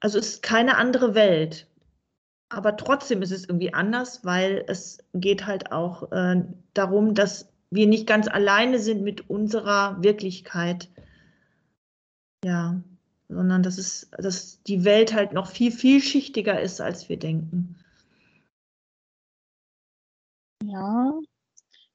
also 0.00 0.18
ist 0.18 0.42
keine 0.42 0.76
andere 0.76 1.14
Welt. 1.14 1.68
Aber 2.48 2.76
trotzdem 2.76 3.22
ist 3.22 3.30
es 3.30 3.48
irgendwie 3.48 3.72
anders, 3.72 4.24
weil 4.24 4.64
es 4.66 4.98
geht 5.12 5.46
halt 5.46 5.70
auch 5.72 6.10
äh, 6.12 6.42
darum, 6.72 7.14
dass 7.14 7.48
wir 7.70 7.86
nicht 7.86 8.06
ganz 8.06 8.28
alleine 8.28 8.78
sind 8.78 9.02
mit 9.02 9.28
unserer 9.30 10.02
Wirklichkeit. 10.02 10.88
Ja, 12.44 12.80
sondern 13.28 13.62
dass 13.62 13.78
es, 13.78 14.10
dass 14.18 14.62
die 14.62 14.84
Welt 14.84 15.14
halt 15.14 15.32
noch 15.32 15.48
viel 15.48 15.72
vielschichtiger 15.72 16.60
ist, 16.60 16.80
als 16.80 17.08
wir 17.08 17.18
denken. 17.18 17.76
Ja, 20.66 21.12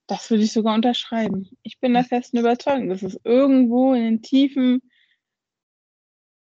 das 0.08 0.30
würde 0.30 0.44
ich 0.44 0.54
sogar 0.54 0.76
unterschreiben. 0.76 1.50
Ich 1.64 1.80
bin 1.80 1.94
der 1.94 2.04
festen 2.04 2.38
Überzeugung, 2.38 2.90
dass 2.90 3.04
es 3.04 3.20
irgendwo 3.24 3.94
in 3.94 4.04
den 4.04 4.22
Tiefen 4.22 4.82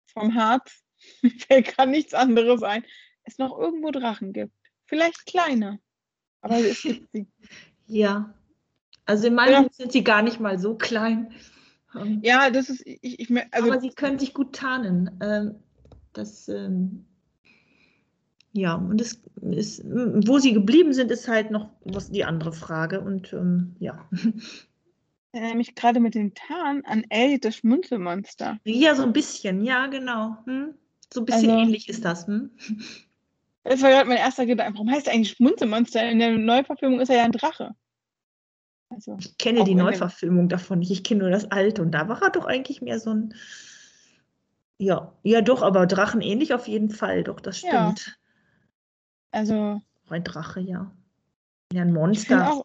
vom 0.07 0.35
Harz, 0.35 0.83
mir 1.23 1.31
fällt 1.31 1.67
gerade 1.69 1.91
nichts 1.91 2.15
anderes 2.15 2.63
ein, 2.63 2.85
es 3.25 3.39
noch 3.39 3.59
irgendwo 3.59 3.91
Drachen 3.91 4.33
gibt. 4.33 4.53
Vielleicht 4.87 5.27
kleiner, 5.27 5.79
aber 6.41 6.59
es 6.59 6.83
gibt 6.83 7.11
sie. 7.13 7.27
Ja, 7.91 8.35
also 9.07 9.29
in 9.29 9.35
meinem 9.35 9.65
Ja. 9.65 9.69
Sind 9.73 9.93
sie 9.93 10.05
gar 10.05 10.21
nicht 10.21 10.41
mal 10.41 10.59
so 10.59 10.77
klein. 10.77 11.33
Ähm, 11.95 12.21
Ja, 12.23 12.51
das 12.51 12.69
ist, 12.69 12.83
ich, 12.87 13.19
ich, 13.19 13.31
also 13.51 13.73
aber 13.73 13.81
sie 13.81 13.89
können 13.89 14.19
sich 14.19 14.35
gut 14.35 14.55
tarnen. 14.55 15.19
Ähm, 15.23 15.55
das, 16.13 16.49
ähm, 16.49 17.08
ja, 18.53 18.75
und 18.75 19.01
es 19.01 19.21
ist, 19.41 19.83
wo 19.85 20.39
sie 20.39 20.53
geblieben 20.53 20.93
sind, 20.93 21.11
ist 21.11 21.29
halt 21.29 21.51
noch 21.51 21.69
was 21.85 22.11
die 22.11 22.25
andere 22.25 22.53
Frage. 22.53 23.01
Und 23.01 23.33
ähm, 23.33 23.77
ja. 23.79 24.09
Ich 24.13 25.41
erinnere 25.41 25.57
mich 25.57 25.75
gerade 25.75 26.01
mit 26.01 26.15
den 26.15 26.35
Tarn 26.35 26.83
an 26.85 27.05
Elliot, 27.11 27.45
das 27.45 27.57
Schmunzelmonster. 27.57 28.59
Ja, 28.65 28.95
so 28.95 29.03
ein 29.03 29.13
bisschen, 29.13 29.63
ja, 29.63 29.87
genau. 29.87 30.39
Hm? 30.47 30.75
So 31.13 31.21
ein 31.21 31.27
bisschen 31.27 31.51
also, 31.51 31.63
ähnlich 31.63 31.89
ist 31.89 32.05
das. 32.05 32.27
Hm? 32.27 32.51
Das 33.65 33.83
war 33.83 33.91
gerade 33.91 34.09
mein 34.09 34.19
erster 34.19 34.47
Gedanke. 34.47 34.75
Warum 34.75 34.91
heißt 34.91 35.07
er 35.07 35.13
eigentlich 35.13 35.33
Schmunzelmonster? 35.33 36.09
In 36.11 36.19
der 36.19 36.37
Neuverfilmung 36.37 37.01
ist 37.01 37.11
er 37.11 37.17
ja 37.17 37.25
ein 37.25 37.33
Drache. 37.33 37.75
Also, 38.89 39.17
ich 39.21 39.37
kenne 39.37 39.65
die 39.65 39.75
Neuverfilmung 39.75 40.49
davon 40.49 40.79
nicht. 40.79 40.91
Ich 40.91 41.05
kenne 41.05 41.21
nur 41.21 41.31
das 41.31 41.51
alte. 41.51 41.83
Und 41.83 41.91
da 41.91 42.09
war 42.09 42.23
er 42.23 42.31
doch 42.31 42.47
eigentlich 42.47 42.81
mehr 42.81 42.99
so 42.99 43.13
ein. 43.13 43.35
Ja, 44.79 45.13
ja, 45.23 45.43
doch, 45.43 45.63
aber 45.63 45.87
Drachen 45.87 46.23
ähnlich 46.23 46.55
auf 46.55 46.69
jeden 46.69 46.91
Fall. 46.91 47.25
Doch, 47.25 47.41
das 47.41 47.59
stimmt. 47.59 47.73
Ja. 47.73 47.95
Also. 49.31 49.81
Ein 50.09 50.25
Drache, 50.25 50.61
ja. 50.61 50.91
Ja, 51.73 51.83
ein 51.83 51.93
Monster. 51.93 52.63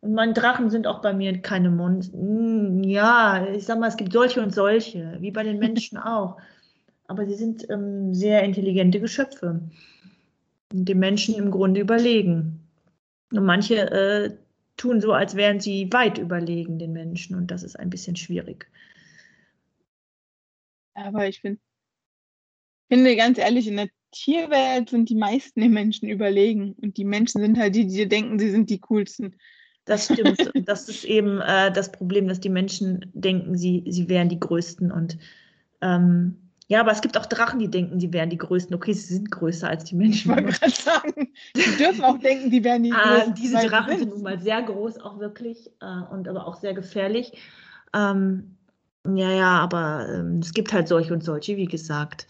Und 0.00 0.14
meine 0.14 0.32
Drachen 0.32 0.70
sind 0.70 0.86
auch 0.86 1.00
bei 1.00 1.12
mir 1.12 1.40
keine 1.42 1.70
Monster. 1.70 2.18
Hm, 2.18 2.82
ja, 2.82 3.46
ich 3.48 3.64
sag 3.64 3.78
mal, 3.78 3.88
es 3.88 3.96
gibt 3.96 4.12
solche 4.12 4.42
und 4.42 4.52
solche, 4.52 5.16
wie 5.20 5.30
bei 5.30 5.42
den 5.44 5.58
Menschen 5.60 5.98
auch. 5.98 6.40
Aber 7.06 7.26
sie 7.26 7.34
sind 7.34 7.68
ähm, 7.70 8.14
sehr 8.14 8.42
intelligente 8.42 9.00
Geschöpfe. 9.00 9.60
Und 10.72 10.88
den 10.88 10.98
Menschen 10.98 11.34
im 11.34 11.50
Grunde 11.50 11.80
überlegen. 11.80 12.66
Und 13.32 13.44
manche 13.44 13.76
äh, 13.90 14.36
tun 14.76 15.00
so, 15.00 15.12
als 15.12 15.36
wären 15.36 15.60
sie 15.60 15.92
weit 15.92 16.18
überlegen 16.18 16.78
den 16.78 16.92
Menschen. 16.92 17.36
Und 17.36 17.50
das 17.50 17.62
ist 17.62 17.78
ein 17.78 17.90
bisschen 17.90 18.16
schwierig. 18.16 18.66
Aber 20.94 21.28
ich 21.28 21.40
find, 21.40 21.60
finde 22.88 23.16
ganz 23.16 23.38
ehrlich, 23.38 23.68
in 23.68 23.76
der 23.76 23.88
Tierwelt 24.12 24.90
sind 24.90 25.08
die 25.08 25.14
meisten 25.14 25.60
den 25.60 25.72
Menschen 25.72 26.08
überlegen. 26.08 26.74
Und 26.80 26.96
die 26.96 27.04
Menschen 27.04 27.40
sind 27.40 27.58
halt 27.58 27.74
die, 27.74 27.86
die 27.86 28.08
denken, 28.08 28.38
sie 28.38 28.50
sind 28.50 28.70
die 28.70 28.80
coolsten. 28.80 29.34
Das 29.84 30.04
stimmt. 30.04 30.52
das 30.68 30.88
ist 30.88 31.04
eben 31.04 31.40
äh, 31.40 31.72
das 31.72 31.90
Problem, 31.90 32.28
dass 32.28 32.40
die 32.40 32.48
Menschen 32.48 33.10
denken, 33.14 33.56
sie, 33.56 33.84
sie 33.88 34.08
wären 34.08 34.28
die 34.28 34.38
Größten. 34.38 34.92
Und 34.92 35.18
ähm, 35.80 36.36
ja, 36.68 36.80
aber 36.80 36.92
es 36.92 37.00
gibt 37.00 37.18
auch 37.18 37.26
Drachen, 37.26 37.58
die 37.58 37.68
denken, 37.68 37.98
sie 37.98 38.12
wären 38.12 38.30
die 38.30 38.38
Größten. 38.38 38.74
Okay, 38.74 38.92
sie 38.92 39.14
sind 39.14 39.30
größer 39.30 39.68
als 39.68 39.84
die 39.84 39.96
Menschen. 39.96 40.30
Ich 40.30 40.36
wollte 40.36 40.58
gerade 40.58 40.72
sagen, 40.72 41.32
die 41.56 41.76
dürfen 41.76 42.04
auch 42.04 42.18
denken, 42.18 42.50
die 42.50 42.62
wären 42.62 42.82
die 42.82 42.92
ah, 42.92 43.02
Größten. 43.02 43.34
Diese 43.34 43.66
Drachen 43.66 43.98
sind 43.98 44.10
nun 44.10 44.22
mal 44.22 44.40
sehr 44.40 44.62
groß, 44.62 45.00
auch 45.00 45.18
wirklich, 45.18 45.70
äh, 45.80 46.12
und 46.12 46.28
aber 46.28 46.46
auch 46.46 46.60
sehr 46.60 46.74
gefährlich. 46.74 47.32
Ähm, 47.94 48.56
ja, 49.04 49.30
ja, 49.32 49.58
aber 49.58 50.08
ähm, 50.08 50.38
es 50.38 50.54
gibt 50.54 50.72
halt 50.72 50.86
solche 50.86 51.12
und 51.12 51.24
solche, 51.24 51.56
wie 51.56 51.66
gesagt. 51.66 52.28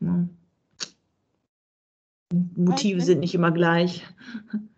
Ja. 0.00 0.28
Ne? 2.32 2.48
Motive 2.56 3.00
sind 3.00 3.20
nicht 3.20 3.34
immer 3.34 3.52
gleich. 3.52 4.06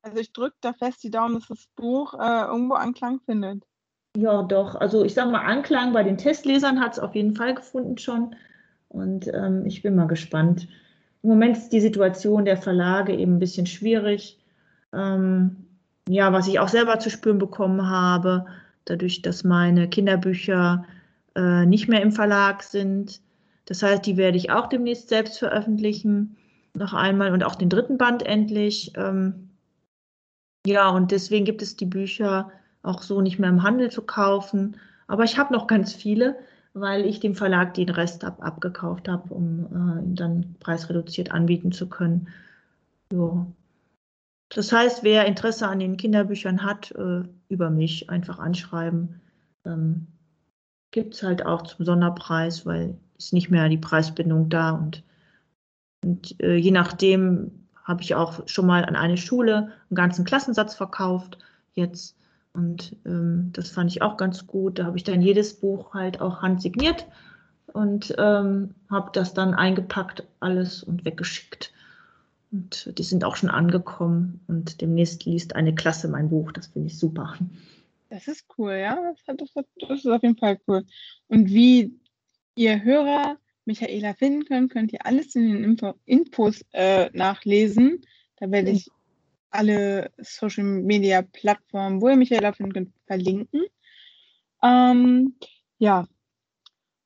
Also 0.00 0.20
ich 0.20 0.32
drücke 0.32 0.56
da 0.62 0.72
fest 0.72 1.02
die 1.02 1.10
Daumen, 1.10 1.34
dass 1.34 1.48
das 1.48 1.66
Buch 1.76 2.14
äh, 2.14 2.46
irgendwo 2.46 2.74
Anklang 2.74 3.20
findet. 3.26 3.66
Ja, 4.16 4.42
doch. 4.42 4.74
Also 4.76 5.04
ich 5.04 5.12
sage 5.12 5.30
mal, 5.30 5.44
Anklang 5.44 5.92
bei 5.92 6.02
den 6.02 6.16
Testlesern 6.16 6.80
hat 6.80 6.92
es 6.92 6.98
auf 6.98 7.14
jeden 7.14 7.34
Fall 7.34 7.54
gefunden 7.54 7.98
schon. 7.98 8.34
Und 8.88 9.28
ähm, 9.28 9.66
ich 9.66 9.82
bin 9.82 9.96
mal 9.96 10.06
gespannt. 10.06 10.66
Im 11.22 11.30
Moment 11.30 11.58
ist 11.58 11.70
die 11.70 11.80
Situation 11.80 12.44
der 12.44 12.56
Verlage 12.56 13.14
eben 13.14 13.34
ein 13.34 13.38
bisschen 13.38 13.66
schwierig. 13.66 14.38
Ähm, 14.94 15.66
ja, 16.08 16.32
was 16.32 16.48
ich 16.48 16.58
auch 16.58 16.68
selber 16.68 16.98
zu 17.00 17.10
spüren 17.10 17.38
bekommen 17.38 17.86
habe, 17.88 18.46
dadurch, 18.86 19.20
dass 19.20 19.44
meine 19.44 19.88
Kinderbücher 19.88 20.86
äh, 21.34 21.66
nicht 21.66 21.88
mehr 21.88 22.00
im 22.00 22.12
Verlag 22.12 22.62
sind. 22.62 23.20
Das 23.66 23.82
heißt, 23.82 24.06
die 24.06 24.16
werde 24.16 24.38
ich 24.38 24.50
auch 24.50 24.68
demnächst 24.68 25.10
selbst 25.10 25.38
veröffentlichen. 25.38 26.36
Noch 26.78 26.94
einmal 26.94 27.32
und 27.32 27.42
auch 27.44 27.56
den 27.56 27.70
dritten 27.70 27.98
Band 27.98 28.24
endlich. 28.24 28.92
Ähm, 28.96 29.50
ja, 30.66 30.88
und 30.90 31.10
deswegen 31.10 31.44
gibt 31.44 31.62
es 31.62 31.76
die 31.76 31.86
Bücher 31.86 32.50
auch 32.82 33.02
so 33.02 33.20
nicht 33.20 33.38
mehr 33.38 33.50
im 33.50 33.62
Handel 33.62 33.90
zu 33.90 34.02
kaufen. 34.02 34.76
Aber 35.06 35.24
ich 35.24 35.38
habe 35.38 35.52
noch 35.52 35.66
ganz 35.66 35.92
viele, 35.92 36.38
weil 36.74 37.04
ich 37.04 37.20
dem 37.20 37.34
Verlag 37.34 37.74
den 37.74 37.88
Rest 37.88 38.24
ab, 38.24 38.38
abgekauft 38.40 39.08
habe, 39.08 39.32
um 39.34 39.64
äh, 39.66 40.14
dann 40.14 40.54
preisreduziert 40.60 41.32
anbieten 41.32 41.72
zu 41.72 41.88
können. 41.88 42.28
Ja. 43.12 43.46
Das 44.50 44.72
heißt, 44.72 45.02
wer 45.02 45.26
Interesse 45.26 45.66
an 45.66 45.80
den 45.80 45.96
Kinderbüchern 45.96 46.64
hat, 46.64 46.92
äh, 46.92 47.22
über 47.48 47.70
mich 47.70 48.08
einfach 48.08 48.38
anschreiben. 48.38 49.20
Ähm, 49.64 50.06
Gibt 50.90 51.14
es 51.14 51.22
halt 51.22 51.44
auch 51.44 51.62
zum 51.62 51.84
Sonderpreis, 51.84 52.64
weil 52.64 52.96
ist 53.18 53.32
nicht 53.32 53.50
mehr 53.50 53.68
die 53.68 53.78
Preisbindung 53.78 54.48
da 54.48 54.70
und, 54.70 55.02
und 56.02 56.40
äh, 56.42 56.56
je 56.56 56.70
nachdem, 56.70 57.50
habe 57.88 58.02
ich 58.02 58.14
auch 58.14 58.46
schon 58.46 58.66
mal 58.66 58.84
an 58.84 58.96
eine 58.96 59.16
Schule 59.16 59.72
einen 59.88 59.96
ganzen 59.96 60.26
Klassensatz 60.26 60.74
verkauft 60.74 61.38
jetzt. 61.74 62.16
Und 62.52 62.96
ähm, 63.06 63.50
das 63.54 63.70
fand 63.70 63.90
ich 63.90 64.02
auch 64.02 64.18
ganz 64.18 64.46
gut. 64.46 64.78
Da 64.78 64.84
habe 64.84 64.98
ich 64.98 65.04
dann 65.04 65.22
jedes 65.22 65.54
Buch 65.54 65.94
halt 65.94 66.20
auch 66.20 66.42
handsigniert 66.42 67.06
und 67.72 68.14
ähm, 68.18 68.74
habe 68.90 69.10
das 69.12 69.32
dann 69.32 69.54
eingepackt, 69.54 70.24
alles 70.40 70.82
und 70.82 71.04
weggeschickt. 71.06 71.72
Und 72.52 72.98
die 72.98 73.02
sind 73.02 73.24
auch 73.24 73.36
schon 73.36 73.50
angekommen 73.50 74.40
und 74.48 74.80
demnächst 74.80 75.24
liest 75.24 75.56
eine 75.56 75.74
Klasse 75.74 76.08
mein 76.08 76.28
Buch. 76.28 76.52
Das 76.52 76.68
finde 76.68 76.88
ich 76.88 76.98
super. 76.98 77.36
Das 78.10 78.26
ist 78.28 78.46
cool, 78.58 78.72
ja. 78.72 78.98
Das, 79.26 79.36
das, 79.54 79.64
das, 79.80 79.98
ist 79.98 80.06
auf 80.06 80.22
jeden 80.22 80.38
Fall 80.38 80.58
cool. 80.66 80.84
Und 81.28 81.48
wie 81.48 81.98
ihr 82.54 82.82
Hörer 82.82 83.36
Michaela 83.68 84.14
finden 84.14 84.46
könnt, 84.46 84.72
könnt 84.72 84.92
ihr 84.94 85.04
alles 85.04 85.34
in 85.34 85.52
den 85.52 85.62
Info 85.62 85.94
Infos 86.06 86.64
äh, 86.72 87.10
nachlesen. 87.12 88.00
Da 88.36 88.50
werde 88.50 88.70
ich 88.70 88.88
alle 89.50 90.10
Social 90.16 90.64
Media 90.64 91.20
Plattformen, 91.20 92.00
wo 92.00 92.08
ihr 92.08 92.16
Michaela 92.16 92.52
finden 92.52 92.72
könnt, 92.72 92.92
verlinken. 93.06 93.66
Ähm, 94.62 95.36
ja. 95.76 96.08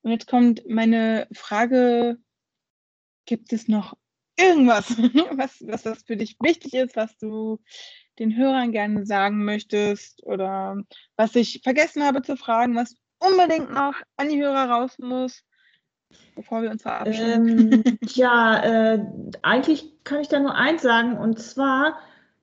Und 0.03 0.13
jetzt 0.13 0.29
kommt 0.29 0.63
meine 0.69 1.27
Frage: 1.33 2.19
Gibt 3.27 3.53
es 3.53 3.67
noch 3.67 3.97
irgendwas, 4.37 4.89
was, 5.37 5.67
was 5.67 5.83
das 5.83 6.05
für 6.05 6.17
dich 6.17 6.37
wichtig 6.41 6.75
ist, 6.75 6.95
was 6.95 7.19
du 7.19 7.59
den 8.21 8.37
Hörern 8.37 8.71
gerne 8.71 9.05
sagen 9.05 9.45
möchtest 9.45 10.23
oder 10.23 10.81
was 11.17 11.35
ich 11.35 11.61
vergessen 11.65 12.05
habe 12.05 12.23
zu 12.23 12.37
fragen, 12.37 12.77
was 12.77 12.95
unbedingt 13.19 13.73
noch 13.73 13.95
an 14.17 14.29
die 14.29 14.41
Hörer 14.41 14.71
raus 14.71 14.97
muss? 15.01 15.43
Bevor 16.35 16.63
wir 16.63 16.71
uns 16.71 16.83
verabschieden? 16.83 17.85
Ähm, 17.85 17.99
ja, 18.15 18.95
äh, 18.95 19.05
eigentlich 19.43 19.93
kann 20.05 20.21
ich 20.21 20.29
da 20.29 20.41
nur 20.41 20.55
eins 20.55 20.83
sagen 20.83 21.17
und 21.17 21.39
zwar 21.39 21.99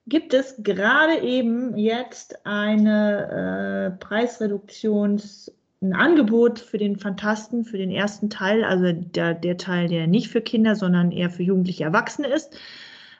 gibt 0.06 0.34
es 0.34 0.56
gerade 0.62 1.20
eben 1.20 1.76
jetzt 1.76 2.46
eine 2.46 3.94
äh, 3.96 4.04
Preisreduktions 4.04 5.52
ein 5.82 5.94
Angebot 5.94 6.58
für 6.58 6.78
den 6.78 6.98
Fantasten, 6.98 7.64
für 7.64 7.78
den 7.78 7.90
ersten 7.90 8.28
Teil, 8.28 8.64
also 8.64 8.92
der, 8.92 9.34
der 9.34 9.56
Teil, 9.56 9.88
der 9.88 10.06
nicht 10.06 10.28
für 10.28 10.42
Kinder, 10.42 10.76
sondern 10.76 11.10
eher 11.10 11.30
für 11.30 11.42
jugendliche 11.42 11.84
Erwachsene 11.84 12.28
ist, 12.28 12.54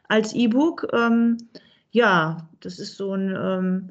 als 0.09 0.35
E-Book. 0.35 0.89
Ähm, 0.93 1.39
ja, 1.91 2.49
das 2.61 2.79
ist 2.79 2.97
so 2.97 3.15
ein 3.15 3.35
ähm, 3.35 3.89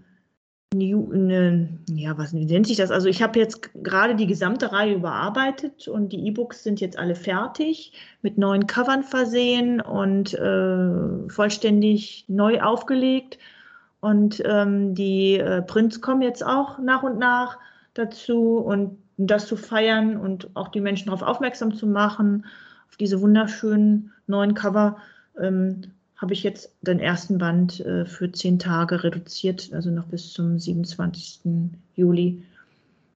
eine, 0.71 1.67
ja, 1.89 2.15
was 2.17 2.31
nennt 2.31 2.67
sich 2.67 2.77
das? 2.77 2.91
Also 2.91 3.07
ich 3.07 3.23
habe 3.23 3.39
jetzt 3.39 3.71
gerade 3.83 4.15
die 4.15 4.27
gesamte 4.27 4.71
Reihe 4.71 4.93
überarbeitet 4.93 5.87
und 5.87 6.13
die 6.13 6.27
E-Books 6.27 6.63
sind 6.63 6.79
jetzt 6.79 6.97
alle 6.97 7.15
fertig, 7.15 7.93
mit 8.21 8.37
neuen 8.37 8.67
Covern 8.67 9.03
versehen 9.03 9.81
und 9.81 10.33
äh, 10.35 11.29
vollständig 11.29 12.25
neu 12.27 12.61
aufgelegt. 12.61 13.39
Und 13.99 14.43
ähm, 14.45 14.93
die 14.93 15.39
äh, 15.39 15.63
Prints 15.63 16.01
kommen 16.01 16.21
jetzt 16.21 16.45
auch 16.45 16.77
nach 16.77 17.01
und 17.01 17.17
nach 17.17 17.57
dazu 17.95 18.57
und 18.57 18.97
das 19.17 19.47
zu 19.47 19.57
feiern 19.57 20.17
und 20.17 20.55
auch 20.55 20.69
die 20.69 20.81
Menschen 20.81 21.07
darauf 21.07 21.23
aufmerksam 21.23 21.73
zu 21.73 21.87
machen, 21.87 22.45
auf 22.87 22.95
diese 22.97 23.19
wunderschönen 23.21 24.13
neuen 24.27 24.53
Cover. 24.53 24.97
Ähm, 25.37 25.81
habe 26.19 26.33
ich 26.33 26.43
jetzt 26.43 26.75
den 26.81 26.99
ersten 26.99 27.37
Band 27.37 27.79
äh, 27.79 28.05
für 28.05 28.31
zehn 28.31 28.59
Tage 28.59 29.03
reduziert, 29.03 29.71
also 29.73 29.89
noch 29.89 30.07
bis 30.07 30.33
zum 30.33 30.59
27. 30.59 31.71
Juli. 31.95 32.43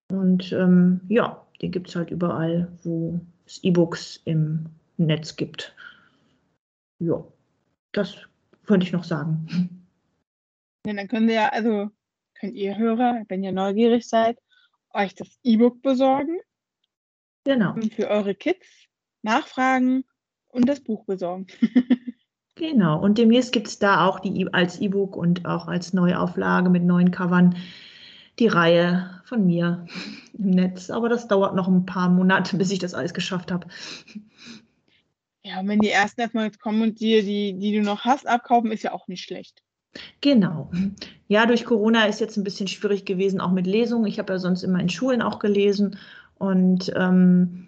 Und 0.10 0.52
ähm, 0.54 1.02
ja, 1.10 1.46
den 1.62 1.72
gibt 1.72 1.90
es 1.90 1.96
halt 1.96 2.12
überall, 2.12 2.72
wo 2.84 3.20
es 3.46 3.62
E-Books 3.64 4.22
im 4.24 4.68
Netz 4.98 5.36
gibt. 5.36 5.76
Ja, 7.00 7.26
das 7.92 8.16
könnte 8.66 8.86
ich 8.86 8.94
noch 8.94 9.04
sagen. 9.04 9.86
Ja, 10.86 10.94
dann 10.94 11.08
könnt 11.10 11.30
ihr 11.30 11.36
ja, 11.36 11.50
also 11.50 11.90
könnt 12.40 12.56
ihr 12.56 12.78
Hörer, 12.78 13.24
wenn 13.28 13.44
ihr 13.44 13.52
neugierig 13.52 14.08
seid, 14.08 14.40
euch 14.92 15.14
das 15.14 15.28
E-Book 15.44 15.82
besorgen. 15.82 16.40
Genau. 17.44 17.74
Und 17.74 17.94
für 17.94 18.08
eure 18.08 18.36
Kids 18.36 18.66
nachfragen 19.24 20.06
und 20.48 20.70
das 20.70 20.80
Buch 20.82 21.06
besorgen. 21.06 21.48
Genau, 22.64 22.98
und 22.98 23.18
demnächst 23.18 23.52
gibt 23.52 23.68
es 23.68 23.78
da 23.78 24.06
auch 24.06 24.22
die 24.22 24.48
als 24.54 24.80
E-Book 24.80 25.18
und 25.18 25.46
auch 25.46 25.68
als 25.68 25.92
Neuauflage 25.92 26.70
mit 26.70 26.82
neuen 26.82 27.12
Covern 27.12 27.58
die 28.40 28.48
Reihe 28.48 29.22
von 29.26 29.46
mir 29.46 29.86
im 30.38 30.52
Netz. 30.52 30.90
Aber 30.90 31.10
das 31.10 31.28
dauert 31.28 31.56
noch 31.56 31.68
ein 31.68 31.86
paar 31.86 32.08
Monate, 32.08 32.56
bis 32.56 32.72
ich 32.72 32.80
das 32.80 32.94
alles 32.94 33.14
geschafft 33.14 33.52
habe. 33.52 33.68
Ja, 35.44 35.60
und 35.60 35.68
wenn 35.68 35.80
die 35.80 35.90
ersten 35.90 36.22
erstmal 36.22 36.46
jetzt 36.46 36.62
kommen 36.62 36.82
und 36.82 37.02
dir 37.02 37.22
die, 37.22 37.60
die 37.60 37.76
du 37.76 37.82
noch 37.82 38.06
hast, 38.06 38.26
abkaufen, 38.26 38.72
ist 38.72 38.84
ja 38.84 38.94
auch 38.94 39.10
nicht 39.10 39.26
schlecht. 39.26 39.62
Genau. 40.22 40.72
Ja, 41.28 41.46
durch 41.46 41.66
Corona 41.66 42.06
ist 42.06 42.22
jetzt 42.22 42.38
ein 42.38 42.46
bisschen 42.46 42.70
schwierig 42.70 43.04
gewesen, 43.04 43.42
auch 43.42 43.52
mit 43.52 43.68
Lesungen. 43.68 44.08
Ich 44.08 44.20
habe 44.20 44.32
ja 44.32 44.40
sonst 44.40 44.64
immer 44.64 44.80
in 44.80 44.88
Schulen 44.88 45.22
auch 45.22 45.40
gelesen 45.40 45.98
und 46.38 46.94
ähm, 46.96 47.63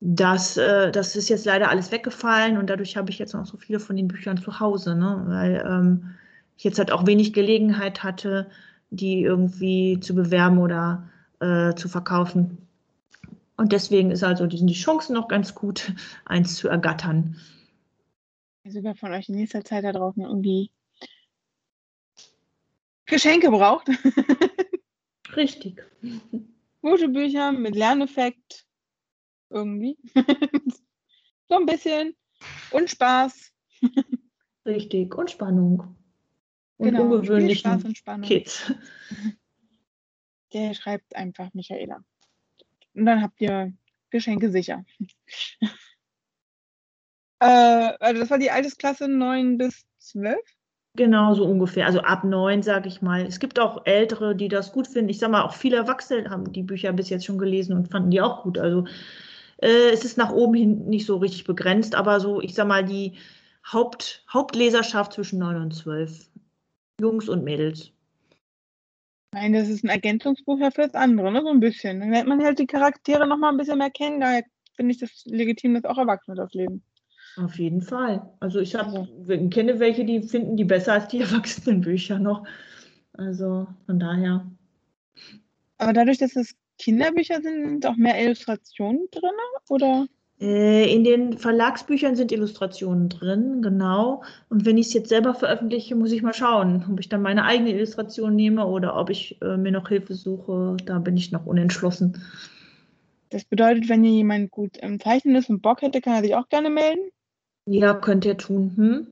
das, 0.00 0.56
äh, 0.56 0.92
das 0.92 1.16
ist 1.16 1.28
jetzt 1.28 1.44
leider 1.44 1.70
alles 1.70 1.90
weggefallen 1.90 2.56
und 2.56 2.70
dadurch 2.70 2.96
habe 2.96 3.10
ich 3.10 3.18
jetzt 3.18 3.34
noch 3.34 3.46
so 3.46 3.56
viele 3.56 3.80
von 3.80 3.96
den 3.96 4.08
Büchern 4.08 4.38
zu 4.38 4.60
Hause, 4.60 4.94
ne? 4.94 5.24
weil 5.26 5.64
ähm, 5.66 6.14
ich 6.56 6.64
jetzt 6.64 6.78
halt 6.78 6.92
auch 6.92 7.06
wenig 7.06 7.32
Gelegenheit 7.32 8.02
hatte, 8.02 8.48
die 8.90 9.22
irgendwie 9.22 9.98
zu 10.00 10.14
bewerben 10.14 10.58
oder 10.58 11.08
äh, 11.40 11.74
zu 11.74 11.88
verkaufen. 11.88 12.58
Und 13.56 13.72
deswegen 13.72 14.12
ist 14.12 14.22
also 14.22 14.48
sind 14.48 14.68
die 14.68 14.74
Chancen 14.74 15.14
noch 15.14 15.28
ganz 15.28 15.54
gut, 15.54 15.92
eins 16.24 16.54
zu 16.54 16.68
ergattern. 16.68 17.36
Also 18.64 18.82
wer 18.82 18.94
von 18.94 19.12
euch 19.12 19.28
in 19.28 19.34
nächster 19.34 19.64
Zeit 19.64 19.84
da 19.84 19.92
draußen 19.92 20.22
irgendwie 20.22 20.70
Geschenke 23.06 23.50
braucht. 23.50 23.88
Richtig. 25.36 25.82
Gute 26.82 27.08
Bücher 27.08 27.52
mit 27.52 27.74
Lerneffekt. 27.74 28.67
Irgendwie. 29.50 29.96
so 31.48 31.56
ein 31.56 31.66
bisschen. 31.66 32.14
Und 32.70 32.90
Spaß. 32.90 33.52
Richtig. 34.66 35.14
Und 35.14 35.30
Spannung. 35.30 35.96
Und 36.76 36.90
genau. 36.90 37.02
ungewöhnlichen 37.04 37.70
Spaß 37.70 37.84
und 37.84 37.98
Spannung. 37.98 38.28
Kids. 38.28 38.72
Der 40.52 40.74
schreibt 40.74 41.16
einfach 41.16 41.52
Michaela. 41.54 42.04
Und 42.94 43.06
dann 43.06 43.22
habt 43.22 43.40
ihr 43.40 43.72
Geschenke 44.10 44.50
sicher. 44.50 44.84
äh, 47.40 47.92
also 48.00 48.20
das 48.20 48.30
war 48.30 48.38
die 48.38 48.50
Altersklasse 48.50 49.08
9 49.08 49.58
bis 49.58 49.86
12? 49.98 50.38
Genau, 50.94 51.34
so 51.34 51.44
ungefähr. 51.44 51.86
Also 51.86 52.00
ab 52.00 52.24
9, 52.24 52.62
sage 52.62 52.88
ich 52.88 53.02
mal. 53.02 53.24
Es 53.24 53.38
gibt 53.38 53.60
auch 53.60 53.86
Ältere, 53.86 54.34
die 54.34 54.48
das 54.48 54.72
gut 54.72 54.88
finden. 54.88 55.10
Ich 55.10 55.18
sage 55.18 55.32
mal, 55.32 55.42
auch 55.42 55.54
viele 55.54 55.76
Erwachsene 55.76 56.28
haben 56.28 56.52
die 56.52 56.62
Bücher 56.62 56.92
bis 56.92 57.08
jetzt 57.08 57.24
schon 57.24 57.38
gelesen 57.38 57.76
und 57.76 57.88
fanden 57.88 58.10
die 58.10 58.20
auch 58.20 58.42
gut. 58.42 58.58
Also 58.58 58.86
äh, 59.58 59.90
es 59.90 60.04
ist 60.04 60.16
nach 60.16 60.32
oben 60.32 60.54
hin 60.54 60.88
nicht 60.88 61.06
so 61.06 61.16
richtig 61.16 61.44
begrenzt, 61.44 61.94
aber 61.94 62.20
so, 62.20 62.40
ich 62.40 62.54
sage 62.54 62.68
mal, 62.68 62.84
die 62.84 63.14
Haupt, 63.72 64.24
Hauptleserschaft 64.32 65.12
zwischen 65.12 65.38
9 65.38 65.56
und 65.56 65.74
12. 65.74 66.30
Jungs 67.00 67.28
und 67.28 67.44
Mädels. 67.44 67.92
Nein, 69.34 69.52
das 69.52 69.68
ist 69.68 69.84
ein 69.84 69.90
Ergänzungsbuch 69.90 70.58
ja 70.58 70.70
für 70.70 70.82
das 70.82 70.94
andere, 70.94 71.30
ne? 71.30 71.42
so 71.42 71.48
ein 71.48 71.60
bisschen. 71.60 72.00
Dann 72.00 72.10
lernt 72.10 72.28
man 72.28 72.42
halt 72.42 72.58
die 72.58 72.66
Charaktere 72.66 73.26
noch 73.26 73.36
mal 73.36 73.50
ein 73.50 73.58
bisschen 73.58 73.78
mehr 73.78 73.90
kennen. 73.90 74.20
Daher 74.20 74.42
finde 74.74 74.92
ich 74.92 74.98
das 74.98 75.24
legitim, 75.26 75.74
dass 75.74 75.84
auch 75.84 75.98
Erwachsene 75.98 76.36
das 76.36 76.52
leben. 76.54 76.82
Auf 77.36 77.58
jeden 77.58 77.82
Fall. 77.82 78.32
Also 78.40 78.58
ich 78.58 78.74
habe, 78.74 79.06
also. 79.06 79.48
kenne 79.50 79.78
welche, 79.78 80.04
die 80.04 80.22
finden 80.22 80.56
die 80.56 80.64
besser 80.64 80.94
als 80.94 81.08
die 81.08 81.20
Erwachsenenbücher 81.20 82.18
noch. 82.18 82.46
Also 83.12 83.66
von 83.86 83.98
daher. 84.00 84.46
Aber 85.76 85.92
dadurch, 85.92 86.18
dass 86.18 86.34
es 86.36 86.56
Kinderbücher 86.78 87.42
sind, 87.42 87.68
sind 87.68 87.86
auch 87.86 87.96
mehr 87.96 88.20
Illustrationen 88.22 89.08
drin, 89.10 89.30
oder? 89.68 90.06
Äh, 90.40 90.94
in 90.94 91.02
den 91.02 91.36
Verlagsbüchern 91.36 92.14
sind 92.14 92.30
Illustrationen 92.30 93.08
drin, 93.08 93.60
genau. 93.60 94.22
Und 94.48 94.64
wenn 94.64 94.78
ich 94.78 94.86
es 94.88 94.92
jetzt 94.92 95.08
selber 95.08 95.34
veröffentliche, 95.34 95.96
muss 95.96 96.12
ich 96.12 96.22
mal 96.22 96.34
schauen, 96.34 96.84
ob 96.90 97.00
ich 97.00 97.08
dann 97.08 97.22
meine 97.22 97.44
eigene 97.44 97.72
Illustration 97.72 98.36
nehme 98.36 98.66
oder 98.66 98.96
ob 98.96 99.10
ich 99.10 99.40
äh, 99.42 99.56
mir 99.56 99.72
noch 99.72 99.88
Hilfe 99.88 100.14
suche. 100.14 100.76
Da 100.84 101.00
bin 101.00 101.16
ich 101.16 101.32
noch 101.32 101.46
unentschlossen. 101.46 102.22
Das 103.30 103.44
bedeutet, 103.44 103.88
wenn 103.88 104.04
hier 104.04 104.12
jemand 104.12 104.50
gut 104.50 104.76
im 104.78 105.00
Zeichnen 105.00 105.34
ist 105.34 105.50
und 105.50 105.60
Bock 105.60 105.82
hätte, 105.82 106.00
kann 106.00 106.14
er 106.14 106.22
sich 106.22 106.34
auch 106.36 106.48
gerne 106.48 106.70
melden? 106.70 107.10
Ja, 107.66 107.94
könnte 107.94 108.28
er 108.30 108.36
tun. 108.36 108.72
Hm? 108.76 109.06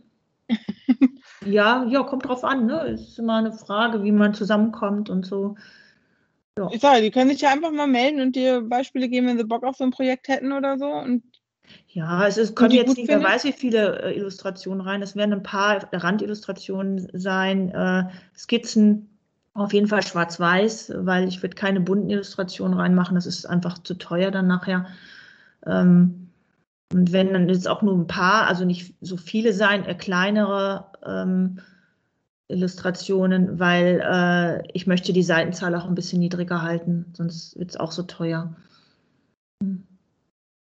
ja, 1.45 1.85
ja, 1.85 2.03
kommt 2.05 2.27
drauf 2.27 2.45
an. 2.45 2.67
Ne? 2.67 2.87
Ist 2.87 3.19
immer 3.19 3.37
eine 3.37 3.53
Frage, 3.53 4.05
wie 4.05 4.13
man 4.13 4.33
zusammenkommt 4.33 5.11
und 5.11 5.27
so. 5.27 5.57
Ja. 6.59 6.71
Ich 6.73 6.81
sage, 6.81 7.03
die 7.03 7.11
können 7.11 7.31
sich 7.31 7.41
ja 7.43 7.51
einfach 7.51 7.71
mal 7.71 7.87
melden 7.87 8.21
und 8.21 8.35
dir 8.35 8.63
Beispiele 8.63 9.09
geben, 9.09 9.27
wenn 9.27 9.39
sie 9.39 9.45
Bock 9.45 9.63
auf 9.65 9.77
so 9.77 9.85
ein 9.85 9.91
Projekt 9.91 10.29
hätten 10.29 10.53
oder 10.53 10.79
so. 10.79 10.87
Und 10.87 11.23
ja, 11.89 12.27
es 12.27 12.37
ist, 12.39 12.55
kommt 12.55 12.73
jetzt 12.73 12.97
nicht, 12.97 13.09
wer 13.09 13.23
weiß, 13.23 13.45
wie 13.45 13.53
viele 13.53 14.03
äh, 14.03 14.17
Illustrationen 14.17 14.81
rein. 14.81 15.03
Es 15.03 15.17
werden 15.17 15.33
ein 15.33 15.43
paar 15.43 15.89
Randillustrationen 15.93 17.09
sein, 17.13 17.71
äh, 17.71 18.05
Skizzen, 18.37 19.11
auf 19.55 19.73
jeden 19.73 19.89
Fall 19.89 20.03
schwarz-weiß, 20.03 20.93
weil 20.99 21.29
ich 21.29 21.43
würde 21.43 21.57
keine 21.57 21.81
bunten 21.81 22.11
Illustrationen 22.11 22.79
reinmachen. 22.79 23.15
Das 23.15 23.27
ist 23.27 23.47
einfach 23.47 23.79
zu 23.79 23.95
teuer 23.95 24.31
dann 24.31 24.47
nachher. 24.47 24.87
Ähm, 25.67 26.31
und 26.93 27.13
wenn 27.13 27.33
dann 27.33 27.49
jetzt 27.49 27.67
auch 27.67 27.83
nur 27.83 27.95
ein 27.95 28.07
paar, 28.07 28.47
also 28.47 28.65
nicht 28.65 28.95
so 29.01 29.17
viele 29.17 29.53
sein, 29.53 29.85
äh, 29.85 29.95
kleinere 29.95 30.87
ähm, 31.05 31.61
Illustrationen, 32.49 33.59
weil 33.59 34.01
äh, 34.05 34.69
ich 34.73 34.87
möchte 34.87 35.13
die 35.13 35.23
Seitenzahl 35.23 35.75
auch 35.75 35.87
ein 35.87 35.95
bisschen 35.95 36.21
niedriger 36.21 36.63
halten, 36.63 37.07
sonst 37.13 37.59
wird 37.59 37.71
es 37.71 37.77
auch 37.77 37.93
so 37.93 38.05
teuer. 38.05 38.55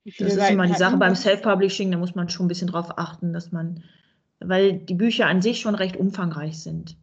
Das 0.04 0.34
ist 0.34 0.50
immer 0.50 0.66
die 0.66 0.74
Sache 0.74 0.96
beim 0.96 1.14
Self-Publishing, 1.14 1.90
da 1.90 1.98
muss 1.98 2.14
man 2.14 2.28
schon 2.28 2.46
ein 2.46 2.48
bisschen 2.48 2.68
drauf 2.68 2.98
achten, 2.98 3.32
dass 3.32 3.52
man, 3.52 3.82
weil 4.40 4.78
die 4.78 4.94
Bücher 4.94 5.26
an 5.26 5.42
sich 5.42 5.60
schon 5.60 5.74
recht 5.74 5.96
umfangreich 5.96 6.60
sind. 6.60 6.96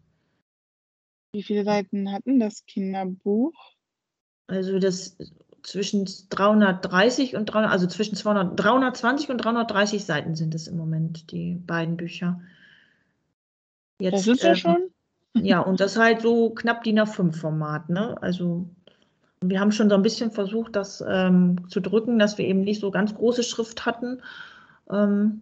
Wie 1.34 1.44
viele 1.44 1.64
Seiten 1.64 2.12
hatten 2.12 2.40
das 2.40 2.66
Kinderbuch? 2.66 3.54
Also 4.48 4.80
das 4.80 5.18
zwischen 5.64 6.08
330 6.30 7.36
und 7.36 7.46
300, 7.46 7.72
also 7.72 7.88
zwischen 7.88 8.16
200, 8.16 8.60
320 8.60 9.30
und 9.30 9.38
330 9.38 10.04
Seiten 10.04 10.36
sind 10.36 10.54
es 10.54 10.68
im 10.68 10.78
Moment, 10.78 11.32
die 11.32 11.56
beiden 11.56 11.98
Bücher. 11.98 12.42
Jetzt, 14.00 14.14
das 14.14 14.28
ist 14.28 14.44
ja 14.44 14.50
ähm, 14.50 14.56
schon. 14.56 14.92
Ja, 15.36 15.60
und 15.60 15.80
das 15.80 15.98
halt 15.98 16.22
so 16.22 16.52
knapp 16.52 16.84
DIN 16.84 17.00
A5-Format, 17.00 17.90
ne? 17.90 18.22
Also 18.22 18.68
wir 19.42 19.60
haben 19.60 19.72
schon 19.72 19.90
so 19.90 19.96
ein 19.96 20.02
bisschen 20.02 20.32
versucht, 20.32 20.76
das 20.76 21.04
ähm, 21.08 21.68
zu 21.70 21.80
drücken, 21.80 22.20
dass 22.20 22.38
wir 22.38 22.46
eben 22.46 22.62
nicht 22.62 22.80
so 22.80 22.92
ganz 22.92 23.14
große 23.16 23.44
Schrift 23.44 23.86
hatten. 23.86 24.22
Ähm, 24.90 25.42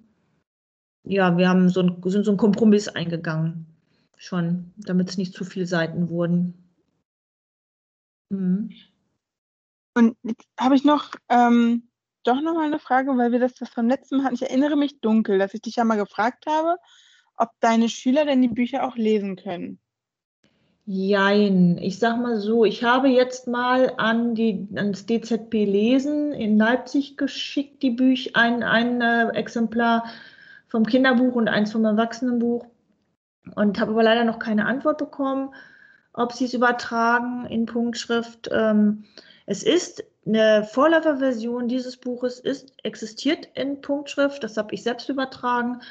ja, 1.04 1.38
wir 1.38 1.50
haben 1.50 1.70
so 1.70 1.82
ein, 1.82 2.02
sind 2.06 2.24
so 2.24 2.32
einen 2.32 2.38
Kompromiss 2.38 2.88
eingegangen, 2.88 3.66
schon, 4.18 4.74
damit 4.78 5.10
es 5.10 5.18
nicht 5.18 5.34
zu 5.34 5.44
viele 5.44 5.66
Seiten 5.66 6.10
wurden. 6.10 6.54
Mhm. 8.30 8.72
Und 9.94 10.16
jetzt 10.24 10.48
habe 10.60 10.76
ich 10.76 10.86
noch 10.86 11.12
ähm, 11.30 11.90
doch 12.24 12.42
noch 12.42 12.54
mal 12.54 12.66
eine 12.66 12.80
Frage, 12.80 13.18
weil 13.18 13.32
wir 13.32 13.40
das, 13.40 13.56
das 13.56 13.70
vom 13.70 13.88
letzten 13.88 14.18
Mal 14.18 14.26
hatten. 14.26 14.36
Ich 14.36 14.44
erinnere 14.44 14.78
mich 14.78 15.02
dunkel, 15.02 15.38
dass 15.38 15.54
ich 15.54 15.62
dich 15.62 15.76
ja 15.76 15.84
mal 15.84 15.98
gefragt 15.98 16.46
habe, 16.48 16.78
ob 17.38 17.50
deine 17.60 17.90
Schüler 17.90 18.26
denn 18.26 18.42
die 18.42 18.48
Bücher 18.48 18.86
auch 18.86 18.96
lesen 18.96 19.36
können. 19.36 19.80
Jein, 20.86 21.78
ich 21.78 22.00
sag 22.00 22.20
mal 22.20 22.40
so, 22.40 22.66
ich 22.66 22.84
habe 22.84 23.08
jetzt 23.08 23.48
mal 23.48 23.94
an 23.98 24.36
die, 24.36 24.68
ans 24.76 25.06
DZP 25.06 25.66
Lesen 25.66 26.34
in 26.34 26.58
Leipzig 26.58 27.18
geschickt, 27.18 27.84
die 27.84 27.92
Bücher, 27.92 28.32
ein, 28.34 28.64
ein 28.64 29.00
äh, 29.00 29.30
Exemplar 29.30 30.06
vom 30.68 30.86
Kinderbuch 30.86 31.36
und 31.36 31.48
eins 31.48 31.72
vom 31.72 31.86
Erwachsenenbuch 31.86 32.66
und 33.56 33.80
habe 33.80 33.92
aber 33.92 34.04
leider 34.04 34.24
noch 34.24 34.40
keine 34.40 34.66
Antwort 34.66 34.98
bekommen, 34.98 35.54
ob 36.14 36.34
sie 36.34 36.46
es 36.46 36.54
übertragen 36.54 37.46
in 37.46 37.66
Punktschrift. 37.66 38.50
Ähm, 38.52 39.06
es 39.46 39.64
ist 39.64 40.04
eine 40.26 40.64
Vorläuferversion 40.64 41.68
dieses 41.68 41.98
Buches, 41.98 42.40
ist, 42.40 42.74
existiert 42.84 43.48
in 43.54 43.82
Punktschrift, 43.82 44.44
das 44.44 44.58
habe 44.58 44.74
ich 44.74 44.84
selbst 44.84 45.10
übertragen. 45.10 45.82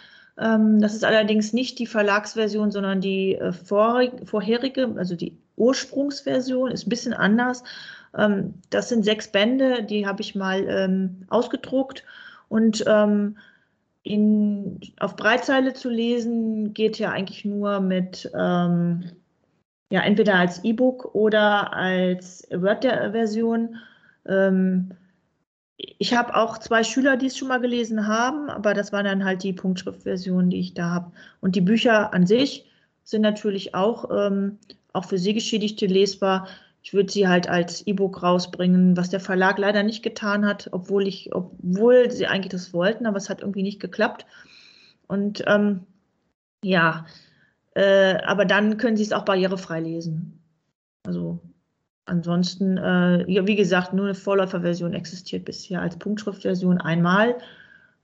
Ähm, 0.40 0.80
das 0.80 0.94
ist 0.94 1.04
allerdings 1.04 1.52
nicht 1.52 1.78
die 1.78 1.86
Verlagsversion, 1.86 2.70
sondern 2.70 3.00
die 3.00 3.36
äh, 3.36 3.52
vorherige, 3.52 4.94
also 4.96 5.14
die 5.14 5.36
Ursprungsversion, 5.56 6.70
ist 6.70 6.86
ein 6.86 6.90
bisschen 6.90 7.12
anders. 7.12 7.62
Ähm, 8.16 8.54
das 8.70 8.88
sind 8.88 9.04
sechs 9.04 9.28
Bände, 9.28 9.82
die 9.84 10.06
habe 10.06 10.22
ich 10.22 10.34
mal 10.34 10.66
ähm, 10.68 11.26
ausgedruckt 11.28 12.04
und 12.48 12.84
in, 14.02 14.80
auf 14.98 15.14
Breitzeile 15.14 15.74
zu 15.74 15.90
lesen 15.90 16.72
geht 16.72 16.98
ja 16.98 17.10
eigentlich 17.10 17.44
nur 17.44 17.80
mit 17.80 18.30
ähm, 18.34 19.04
ja, 19.90 20.00
entweder 20.02 20.36
als 20.36 20.64
E-Book 20.64 21.14
oder 21.14 21.74
als 21.74 22.48
Word-Version. 22.50 23.76
Ähm, 24.26 24.92
ich 25.98 26.14
habe 26.14 26.34
auch 26.34 26.58
zwei 26.58 26.84
Schüler, 26.84 27.16
die 27.16 27.26
es 27.26 27.38
schon 27.38 27.48
mal 27.48 27.60
gelesen 27.60 28.06
haben, 28.06 28.50
aber 28.50 28.74
das 28.74 28.92
waren 28.92 29.04
dann 29.04 29.24
halt 29.24 29.42
die 29.42 29.52
Punktschriftversionen, 29.52 30.50
die 30.50 30.60
ich 30.60 30.74
da 30.74 30.90
habe. 30.90 31.12
Und 31.40 31.56
die 31.56 31.60
Bücher 31.60 32.12
an 32.12 32.26
sich 32.26 32.66
sind 33.04 33.22
natürlich 33.22 33.74
auch, 33.74 34.10
ähm, 34.10 34.58
auch 34.92 35.04
für 35.04 35.18
Sehgeschädigte 35.18 35.86
lesbar. 35.86 36.48
Ich 36.82 36.92
würde 36.92 37.12
sie 37.12 37.28
halt 37.28 37.48
als 37.48 37.86
E-Book 37.86 38.22
rausbringen, 38.22 38.96
was 38.96 39.10
der 39.10 39.20
Verlag 39.20 39.58
leider 39.58 39.82
nicht 39.82 40.02
getan 40.02 40.46
hat, 40.46 40.68
obwohl 40.72 41.06
ich, 41.06 41.34
obwohl 41.34 42.10
sie 42.10 42.26
eigentlich 42.26 42.52
das 42.52 42.72
wollten, 42.72 43.06
aber 43.06 43.18
es 43.18 43.28
hat 43.28 43.40
irgendwie 43.40 43.62
nicht 43.62 43.80
geklappt. 43.80 44.26
Und 45.06 45.44
ähm, 45.46 45.86
ja, 46.62 47.06
äh, 47.74 48.16
aber 48.24 48.44
dann 48.44 48.76
können 48.76 48.96
Sie 48.96 49.02
es 49.02 49.12
auch 49.12 49.24
barrierefrei 49.24 49.80
lesen. 49.80 50.42
Also 51.06 51.40
ansonsten, 52.06 52.76
äh, 52.78 53.24
wie 53.26 53.56
gesagt, 53.56 53.92
nur 53.92 54.06
eine 54.06 54.14
Vorläuferversion 54.14 54.94
existiert 54.94 55.44
bisher 55.44 55.80
als 55.80 55.98
Punktschriftversion 55.98 56.78
einmal. 56.80 57.36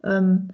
Ähm, 0.04 0.50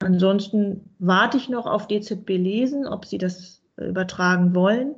Ansonsten 0.00 0.90
warte 0.98 1.36
ich 1.36 1.50
noch 1.50 1.66
auf 1.66 1.86
DZB 1.86 2.30
Lesen, 2.30 2.86
ob 2.86 3.04
sie 3.04 3.18
das 3.18 3.62
übertragen 3.76 4.54
wollen. 4.54 4.94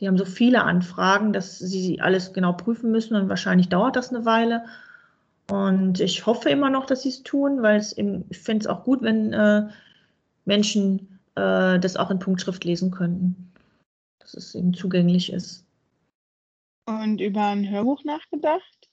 Die 0.00 0.08
haben 0.08 0.18
so 0.18 0.24
viele 0.24 0.64
Anfragen, 0.64 1.32
dass 1.32 1.58
sie 1.58 2.00
alles 2.00 2.32
genau 2.32 2.54
prüfen 2.54 2.90
müssen 2.90 3.16
und 3.16 3.28
wahrscheinlich 3.28 3.68
dauert 3.68 3.96
das 3.96 4.10
eine 4.10 4.24
Weile. 4.24 4.64
Und 5.50 6.00
ich 6.00 6.26
hoffe 6.26 6.48
immer 6.48 6.70
noch, 6.70 6.86
dass 6.86 7.02
sie 7.02 7.10
es 7.10 7.22
tun, 7.22 7.62
weil 7.62 7.84
eben, 7.96 8.24
ich 8.30 8.38
finde 8.38 8.64
es 8.64 8.66
auch 8.66 8.82
gut, 8.82 9.02
wenn 9.02 9.32
äh, 9.32 9.68
Menschen 10.46 11.18
äh, 11.34 11.78
das 11.78 11.96
auch 11.96 12.10
in 12.10 12.18
Punktschrift 12.18 12.64
lesen 12.64 12.90
könnten, 12.90 13.52
dass 14.18 14.34
es 14.34 14.54
eben 14.54 14.72
zugänglich 14.72 15.32
ist. 15.32 15.65
Und 16.86 17.20
über 17.20 17.46
ein 17.46 17.68
Hörbuch 17.68 18.04
nachgedacht? 18.04 18.88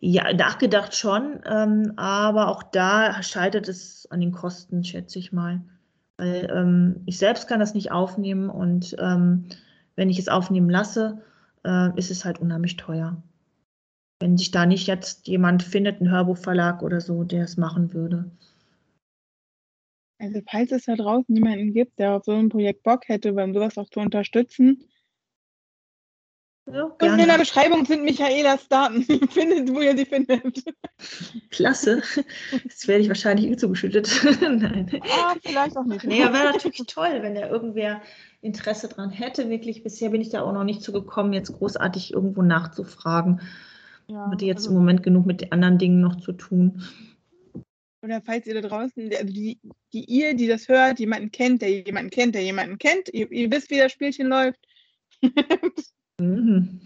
Ja, 0.00 0.32
nachgedacht 0.32 0.96
schon, 0.96 1.40
ähm, 1.44 1.92
aber 1.96 2.48
auch 2.48 2.62
da 2.62 3.22
scheitert 3.22 3.68
es 3.68 4.10
an 4.10 4.20
den 4.20 4.32
Kosten, 4.32 4.82
schätze 4.82 5.18
ich 5.18 5.30
mal. 5.30 5.60
Weil 6.16 6.50
ähm, 6.50 7.02
ich 7.04 7.18
selbst 7.18 7.46
kann 7.46 7.60
das 7.60 7.74
nicht 7.74 7.92
aufnehmen 7.92 8.48
und 8.48 8.96
ähm, 8.98 9.46
wenn 9.96 10.08
ich 10.08 10.18
es 10.18 10.28
aufnehmen 10.28 10.70
lasse, 10.70 11.22
äh, 11.66 11.96
ist 11.98 12.10
es 12.10 12.24
halt 12.24 12.40
unheimlich 12.40 12.76
teuer. 12.76 13.22
Wenn 14.20 14.38
sich 14.38 14.50
da 14.50 14.64
nicht 14.64 14.86
jetzt 14.86 15.28
jemand 15.28 15.62
findet, 15.62 16.00
ein 16.00 16.10
Hörbuchverlag 16.10 16.82
oder 16.82 17.02
so, 17.02 17.24
der 17.24 17.44
es 17.44 17.58
machen 17.58 17.92
würde. 17.92 18.30
Also 20.18 20.40
falls 20.50 20.72
es 20.72 20.84
da 20.84 20.94
draußen 20.94 21.34
jemanden 21.34 21.72
gibt, 21.72 21.98
der 21.98 22.16
auf 22.16 22.24
so 22.24 22.32
ein 22.32 22.50
Projekt 22.50 22.82
Bock 22.82 23.08
hätte, 23.08 23.32
beim 23.32 23.54
sowas 23.54 23.78
auch 23.78 23.88
zu 23.88 24.00
unterstützen, 24.00 24.84
ja, 26.72 26.84
Unten 26.84 27.18
in 27.18 27.28
der 27.28 27.38
Beschreibung 27.38 27.84
sind 27.84 28.04
Michaelas 28.04 28.68
Daten. 28.68 29.02
findet, 29.30 29.72
wo 29.72 29.80
ihr 29.80 29.96
sie 29.96 30.04
findet. 30.04 30.64
Klasse. 31.50 32.02
Jetzt 32.64 32.88
werde 32.88 33.02
ich 33.02 33.08
wahrscheinlich 33.08 33.58
zugeschüttet. 33.58 34.10
Nein. 34.40 35.00
Ah, 35.02 35.34
vielleicht 35.44 35.76
auch 35.76 35.84
nicht. 35.84 36.04
Nee, 36.04 36.20
wäre 36.20 36.52
natürlich 36.52 36.82
toll, 36.86 37.18
wenn 37.20 37.34
da 37.34 37.48
irgendwer 37.48 38.02
Interesse 38.40 38.88
dran 38.88 39.10
hätte. 39.10 39.48
Wirklich, 39.50 39.82
bisher 39.82 40.10
bin 40.10 40.20
ich 40.20 40.30
da 40.30 40.42
auch 40.42 40.52
noch 40.52 40.64
nicht 40.64 40.82
zugekommen, 40.82 41.32
jetzt 41.32 41.52
großartig 41.52 42.12
irgendwo 42.12 42.42
nachzufragen. 42.42 43.40
Ja, 44.06 44.30
Hatte 44.30 44.44
jetzt 44.44 44.66
also, 44.66 44.70
im 44.70 44.76
Moment 44.76 45.02
genug 45.02 45.26
mit 45.26 45.52
anderen 45.52 45.78
Dingen 45.78 46.00
noch 46.00 46.16
zu 46.16 46.32
tun. 46.32 46.82
Oder 48.02 48.22
falls 48.22 48.46
ihr 48.46 48.60
da 48.60 48.66
draußen, 48.66 49.10
also 49.12 49.32
die, 49.32 49.60
die 49.92 50.04
ihr, 50.04 50.34
die 50.34 50.46
das 50.46 50.68
hört, 50.68 50.98
jemanden 51.00 51.30
kennt, 51.30 51.62
der 51.62 51.70
jemanden 51.70 52.10
kennt, 52.10 52.34
der 52.34 52.42
jemanden 52.42 52.78
kennt, 52.78 53.12
ihr, 53.12 53.30
ihr 53.30 53.50
wisst, 53.52 53.70
wie 53.70 53.78
das 53.78 53.92
Spielchen 53.92 54.28
läuft. 54.28 54.58
Mhm. 56.20 56.80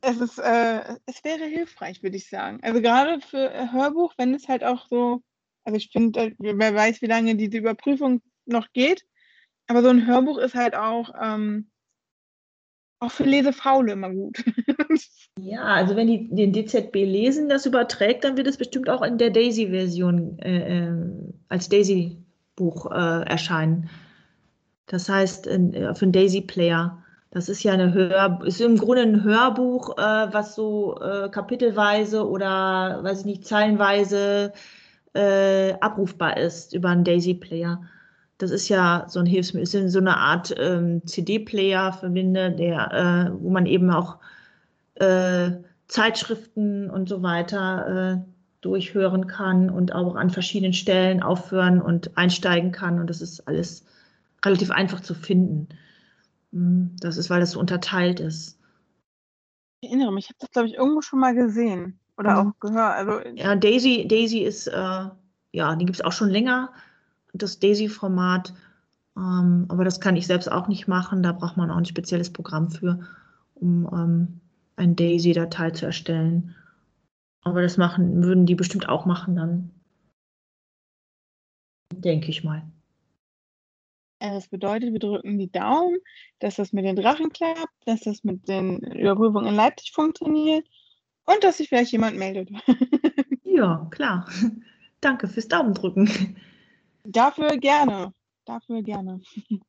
Es 0.00 0.20
ist, 0.20 0.38
äh, 0.38 0.82
es 1.06 1.24
wäre 1.24 1.44
hilfreich, 1.46 2.02
würde 2.02 2.16
ich 2.16 2.28
sagen. 2.28 2.60
Also 2.62 2.80
gerade 2.80 3.20
für 3.20 3.72
Hörbuch, 3.72 4.14
wenn 4.18 4.34
es 4.34 4.46
halt 4.48 4.62
auch 4.62 4.86
so, 4.88 5.22
also 5.64 5.76
ich 5.76 5.90
finde, 5.90 6.20
äh, 6.20 6.34
wer 6.38 6.74
weiß, 6.74 7.02
wie 7.02 7.06
lange 7.06 7.34
diese 7.34 7.58
Überprüfung 7.58 8.22
noch 8.44 8.72
geht, 8.72 9.04
aber 9.66 9.82
so 9.82 9.88
ein 9.88 10.06
Hörbuch 10.06 10.38
ist 10.38 10.54
halt 10.54 10.76
auch, 10.76 11.10
ähm, 11.20 11.70
auch 13.00 13.10
für 13.10 13.24
Lesefaule 13.24 13.92
immer 13.92 14.10
gut. 14.10 14.42
ja, 15.40 15.62
also 15.62 15.96
wenn 15.96 16.06
die 16.06 16.28
den 16.34 16.52
DZB 16.52 16.94
lesen, 16.94 17.48
das 17.48 17.66
überträgt, 17.66 18.24
dann 18.24 18.36
wird 18.36 18.46
es 18.46 18.56
bestimmt 18.56 18.88
auch 18.88 19.02
in 19.02 19.18
der 19.18 19.30
Daisy-Version 19.30 20.38
äh, 20.38 20.86
äh, 20.86 20.92
als 21.48 21.68
Daisy-Buch 21.68 22.90
äh, 22.92 23.24
erscheinen. 23.26 23.90
Das 24.86 25.08
heißt, 25.08 25.46
in, 25.46 25.74
äh, 25.74 25.94
für 25.94 26.06
den 26.06 26.12
Daisy-Player. 26.12 27.02
Das 27.36 27.50
ist 27.50 27.62
ja 27.64 27.74
eine 27.74 27.92
Hör, 27.92 28.40
ist 28.46 28.62
im 28.62 28.78
Grunde 28.78 29.02
ein 29.02 29.22
Hörbuch, 29.22 29.98
äh, 29.98 30.32
was 30.32 30.54
so 30.54 30.98
äh, 31.02 31.28
kapitelweise 31.28 32.26
oder 32.26 33.00
weiß 33.02 33.20
ich 33.20 33.24
nicht, 33.26 33.46
zeilenweise 33.46 34.54
äh, 35.12 35.74
abrufbar 35.74 36.38
ist 36.38 36.72
über 36.72 36.88
einen 36.88 37.04
Daisy-Player. 37.04 37.82
Das 38.38 38.50
ist 38.50 38.70
ja 38.70 39.04
so 39.08 39.20
ein 39.20 39.26
Hilfsmittel, 39.26 39.84
ist 39.84 39.92
so 39.92 39.98
eine 39.98 40.16
Art 40.16 40.54
ähm, 40.58 41.02
CD-Player 41.04 41.92
für 41.92 42.08
Blinde, 42.08 42.52
der, 42.52 43.28
äh, 43.34 43.42
wo 43.42 43.50
man 43.50 43.66
eben 43.66 43.90
auch 43.90 44.16
äh, 44.94 45.50
Zeitschriften 45.88 46.88
und 46.88 47.06
so 47.06 47.22
weiter 47.22 48.14
äh, 48.14 48.30
durchhören 48.62 49.26
kann 49.26 49.68
und 49.68 49.94
auch 49.94 50.16
an 50.16 50.30
verschiedenen 50.30 50.72
Stellen 50.72 51.22
aufhören 51.22 51.82
und 51.82 52.16
einsteigen 52.16 52.72
kann. 52.72 52.98
Und 52.98 53.10
das 53.10 53.20
ist 53.20 53.46
alles 53.46 53.84
relativ 54.42 54.70
einfach 54.70 55.00
zu 55.00 55.12
finden. 55.12 55.68
Hm, 56.52 56.94
das 57.00 57.16
ist, 57.16 57.30
weil 57.30 57.40
das 57.40 57.52
so 57.52 57.60
unterteilt 57.60 58.20
ist. 58.20 58.58
Ich 59.80 59.90
erinnere 59.90 60.12
mich, 60.12 60.24
ich 60.24 60.30
habe 60.30 60.38
das, 60.40 60.50
glaube 60.50 60.68
ich, 60.68 60.74
irgendwo 60.74 61.02
schon 61.02 61.20
mal 61.20 61.34
gesehen 61.34 61.98
oder 62.16 62.42
mhm. 62.42 62.50
auch 62.50 62.60
gehört. 62.60 62.96
Also, 62.96 63.28
ja, 63.34 63.54
Daisy, 63.54 64.06
Daisy 64.08 64.40
ist, 64.40 64.66
äh, 64.68 65.08
ja, 65.52 65.76
die 65.76 65.84
gibt 65.84 65.96
es 65.96 66.04
auch 66.04 66.12
schon 66.12 66.30
länger, 66.30 66.72
das 67.32 67.58
Daisy-Format. 67.58 68.54
Ähm, 69.16 69.66
aber 69.68 69.84
das 69.84 70.00
kann 70.00 70.16
ich 70.16 70.26
selbst 70.26 70.50
auch 70.50 70.68
nicht 70.68 70.88
machen. 70.88 71.22
Da 71.22 71.32
braucht 71.32 71.56
man 71.56 71.70
auch 71.70 71.76
ein 71.76 71.84
spezielles 71.86 72.32
Programm 72.32 72.70
für, 72.70 73.00
um 73.54 73.88
ähm, 73.92 74.40
eine 74.76 74.94
Daisy-Datei 74.94 75.70
zu 75.70 75.86
erstellen. 75.86 76.54
Aber 77.42 77.62
das 77.62 77.76
machen, 77.76 78.22
würden 78.22 78.46
die 78.46 78.54
bestimmt 78.54 78.88
auch 78.88 79.06
machen 79.06 79.36
dann. 79.36 79.70
Denke 81.94 82.30
ich 82.30 82.44
mal. 82.44 82.62
Äh, 84.18 84.30
das 84.30 84.48
bedeutet, 84.48 84.92
wir 84.92 84.98
drücken 84.98 85.38
die 85.38 85.50
Daumen, 85.50 85.98
dass 86.38 86.56
das 86.56 86.72
mit 86.72 86.84
den 86.84 86.96
Drachen 86.96 87.30
klappt, 87.30 87.72
dass 87.84 88.00
das 88.00 88.24
mit 88.24 88.48
den 88.48 88.78
Überprüfungen 88.78 89.48
in 89.48 89.54
Leipzig 89.54 89.92
funktioniert 89.92 90.66
und 91.24 91.44
dass 91.44 91.58
sich 91.58 91.68
vielleicht 91.68 91.92
jemand 91.92 92.16
meldet. 92.16 92.50
ja, 93.44 93.86
klar. 93.90 94.28
Danke 95.00 95.28
fürs 95.28 95.48
Daumendrücken. 95.48 96.36
Dafür 97.04 97.56
gerne. 97.58 98.12
Dafür 98.44 98.82
gerne. 98.82 99.20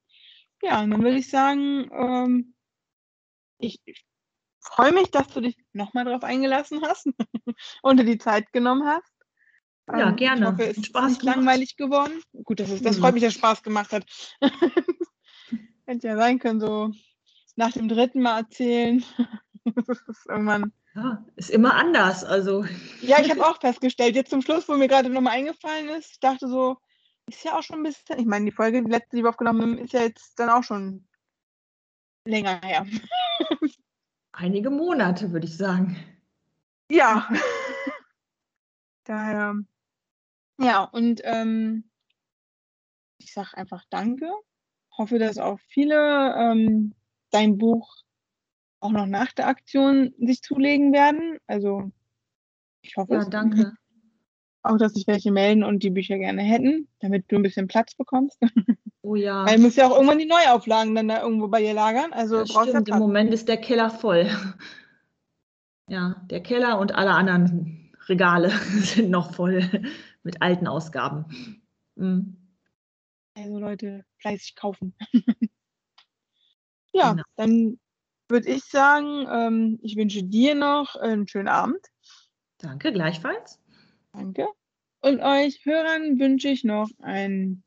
Ja, 0.63 0.81
und 0.81 0.89
dann 0.89 1.03
würde 1.03 1.19
ich 1.19 1.29
sagen, 1.29 1.87
ähm, 1.91 2.55
ich 3.59 3.79
freue 4.59 4.91
mich, 4.91 5.11
dass 5.11 5.27
du 5.27 5.41
dich 5.41 5.55
nochmal 5.71 6.05
drauf 6.05 6.23
eingelassen 6.23 6.81
hast 6.81 7.07
und 7.83 7.99
dir 7.99 8.05
die 8.05 8.17
Zeit 8.17 8.51
genommen 8.51 8.83
hast. 8.87 9.16
Ja, 9.89 10.09
ähm, 10.09 10.15
gerne. 10.15 10.41
Ich 10.41 10.47
hoffe, 10.47 10.63
es 10.63 10.77
ist 10.77 10.85
Spaß 10.87 11.11
nicht 11.11 11.23
langweilig 11.23 11.77
geworden. 11.77 12.21
Gut, 12.43 12.59
das, 12.59 12.69
ist, 12.69 12.85
das 12.85 12.97
freut 12.97 13.13
mich, 13.13 13.23
dass 13.23 13.33
es 13.33 13.39
Spaß 13.39 13.63
gemacht 13.63 13.93
hat. 13.93 14.05
Hätte 15.85 16.07
ja 16.07 16.17
sein 16.17 16.39
können, 16.39 16.59
so 16.59 16.91
nach 17.55 17.71
dem 17.71 17.87
dritten 17.87 18.21
Mal 18.21 18.39
erzählen. 18.39 19.03
das 19.87 20.01
ist 20.07 20.25
irgendwann. 20.27 20.73
Ja, 20.93 21.25
ist 21.35 21.51
immer 21.51 21.75
anders. 21.75 22.23
Also. 22.23 22.65
Ja, 23.01 23.21
ich 23.21 23.29
habe 23.29 23.45
auch 23.45 23.59
festgestellt, 23.59 24.15
jetzt 24.15 24.31
zum 24.31 24.41
Schluss, 24.41 24.67
wo 24.67 24.75
mir 24.75 24.87
gerade 24.87 25.09
nochmal 25.09 25.37
eingefallen 25.37 25.89
ist, 25.89 26.13
ich 26.13 26.19
dachte 26.19 26.47
so, 26.47 26.77
ist 27.27 27.43
ja 27.43 27.57
auch 27.57 27.63
schon 27.63 27.79
ein 27.79 27.83
bisschen, 27.83 28.19
ich 28.19 28.25
meine, 28.25 28.45
die 28.45 28.51
Folge, 28.51 28.83
die 28.83 28.91
letzte, 28.91 29.15
die 29.15 29.23
wir 29.23 29.29
aufgenommen 29.29 29.61
haben, 29.61 29.77
ist 29.77 29.93
ja 29.93 30.01
jetzt 30.01 30.37
dann 30.39 30.49
auch 30.49 30.63
schon 30.63 31.07
länger 32.25 32.59
her. 32.61 32.85
Einige 34.31 34.69
Monate, 34.69 35.31
würde 35.31 35.47
ich 35.47 35.55
sagen. 35.55 35.97
Ja. 36.89 37.29
Daher 39.03 39.55
ja, 40.59 40.83
und 40.83 41.21
ähm, 41.23 41.89
ich 43.17 43.33
sage 43.33 43.55
einfach 43.55 43.83
Danke. 43.89 44.31
Hoffe, 44.97 45.19
dass 45.19 45.37
auch 45.37 45.59
viele 45.67 46.35
ähm, 46.35 46.95
dein 47.31 47.57
Buch 47.57 47.95
auch 48.79 48.91
noch 48.91 49.05
nach 49.05 49.31
der 49.33 49.47
Aktion 49.47 50.13
sich 50.19 50.41
zulegen 50.41 50.93
werden. 50.93 51.37
Also 51.47 51.91
ich 52.81 52.95
hoffe 52.97 53.13
ja, 53.13 53.25
danke. 53.25 53.73
Auch, 54.63 54.77
dass 54.77 54.93
sich 54.95 55.07
welche 55.07 55.31
melden 55.31 55.63
und 55.63 55.81
die 55.83 55.91
Bücher 55.91 56.17
gerne 56.17 56.41
hätten, 56.41 56.89
damit 56.99 57.31
du 57.31 57.37
ein 57.37 57.43
bisschen 57.43 57.67
Platz 57.67 57.95
bekommst. 57.95 58.39
Oh 59.03 59.15
ja. 59.15 59.45
Weil 59.45 59.55
du 59.55 59.61
musst 59.61 59.77
ja 59.77 59.87
auch 59.87 59.95
irgendwann 59.95 60.17
die 60.17 60.25
Neuauflagen 60.25 60.93
dann 60.93 61.07
da 61.07 61.21
irgendwo 61.21 61.47
bei 61.47 61.61
dir 61.61 61.73
lagern. 61.73 62.11
Also 62.11 62.39
das 62.39 62.49
brauchst 62.49 62.69
stimmt, 62.71 62.89
ja 62.89 62.95
im 62.95 63.01
Moment 63.01 63.33
ist 63.33 63.47
der 63.47 63.55
Keller 63.55 63.89
voll. 63.89 64.27
Ja, 65.89 66.21
der 66.29 66.43
Keller 66.43 66.79
und 66.79 66.93
alle 66.93 67.11
anderen 67.11 67.93
Regale 68.09 68.49
sind 68.49 69.09
noch 69.09 69.33
voll 69.33 69.63
mit 70.23 70.41
alten 70.41 70.67
Ausgaben. 70.67 71.61
Mhm. 71.95 72.37
Also 73.35 73.59
Leute, 73.59 74.05
fleißig 74.19 74.55
kaufen. 74.55 74.95
ja, 76.93 77.11
genau. 77.11 77.23
dann 77.35 77.79
würde 78.29 78.49
ich 78.49 78.63
sagen, 78.63 79.27
ähm, 79.31 79.79
ich 79.81 79.95
wünsche 79.95 80.23
dir 80.23 80.55
noch 80.55 80.95
einen 80.95 81.27
schönen 81.27 81.47
Abend. 81.47 81.79
Danke, 82.57 82.91
gleichfalls. 82.91 83.59
Danke. 84.11 84.47
Und 85.01 85.21
euch 85.21 85.63
Hörern 85.63 86.19
wünsche 86.19 86.49
ich 86.49 86.63
noch 86.63 86.89
einen 87.01 87.63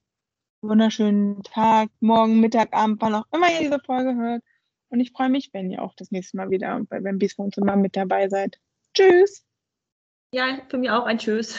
wunderschönen 0.60 1.42
Tag, 1.42 1.90
morgen, 2.00 2.40
Mittag, 2.40 2.72
Abend, 2.72 3.00
wann 3.00 3.14
auch 3.14 3.26
immer 3.32 3.50
ihr 3.50 3.60
diese 3.60 3.80
Folge 3.80 4.14
hört. 4.16 4.42
Und 4.88 5.00
ich 5.00 5.12
freue 5.12 5.28
mich, 5.28 5.50
wenn 5.52 5.70
ihr 5.70 5.82
auch 5.82 5.94
das 5.94 6.10
nächste 6.10 6.36
Mal 6.36 6.50
wieder 6.50 6.80
bei 6.88 7.00
Bambis 7.00 7.38
Wohnzimmer 7.38 7.76
mit 7.76 7.96
dabei 7.96 8.28
seid. 8.28 8.58
Tschüss! 8.92 9.46
Ja, 10.32 10.60
für 10.68 10.78
mich 10.78 10.90
auch 10.90 11.06
ein 11.06 11.18
Tschüss. 11.18 11.56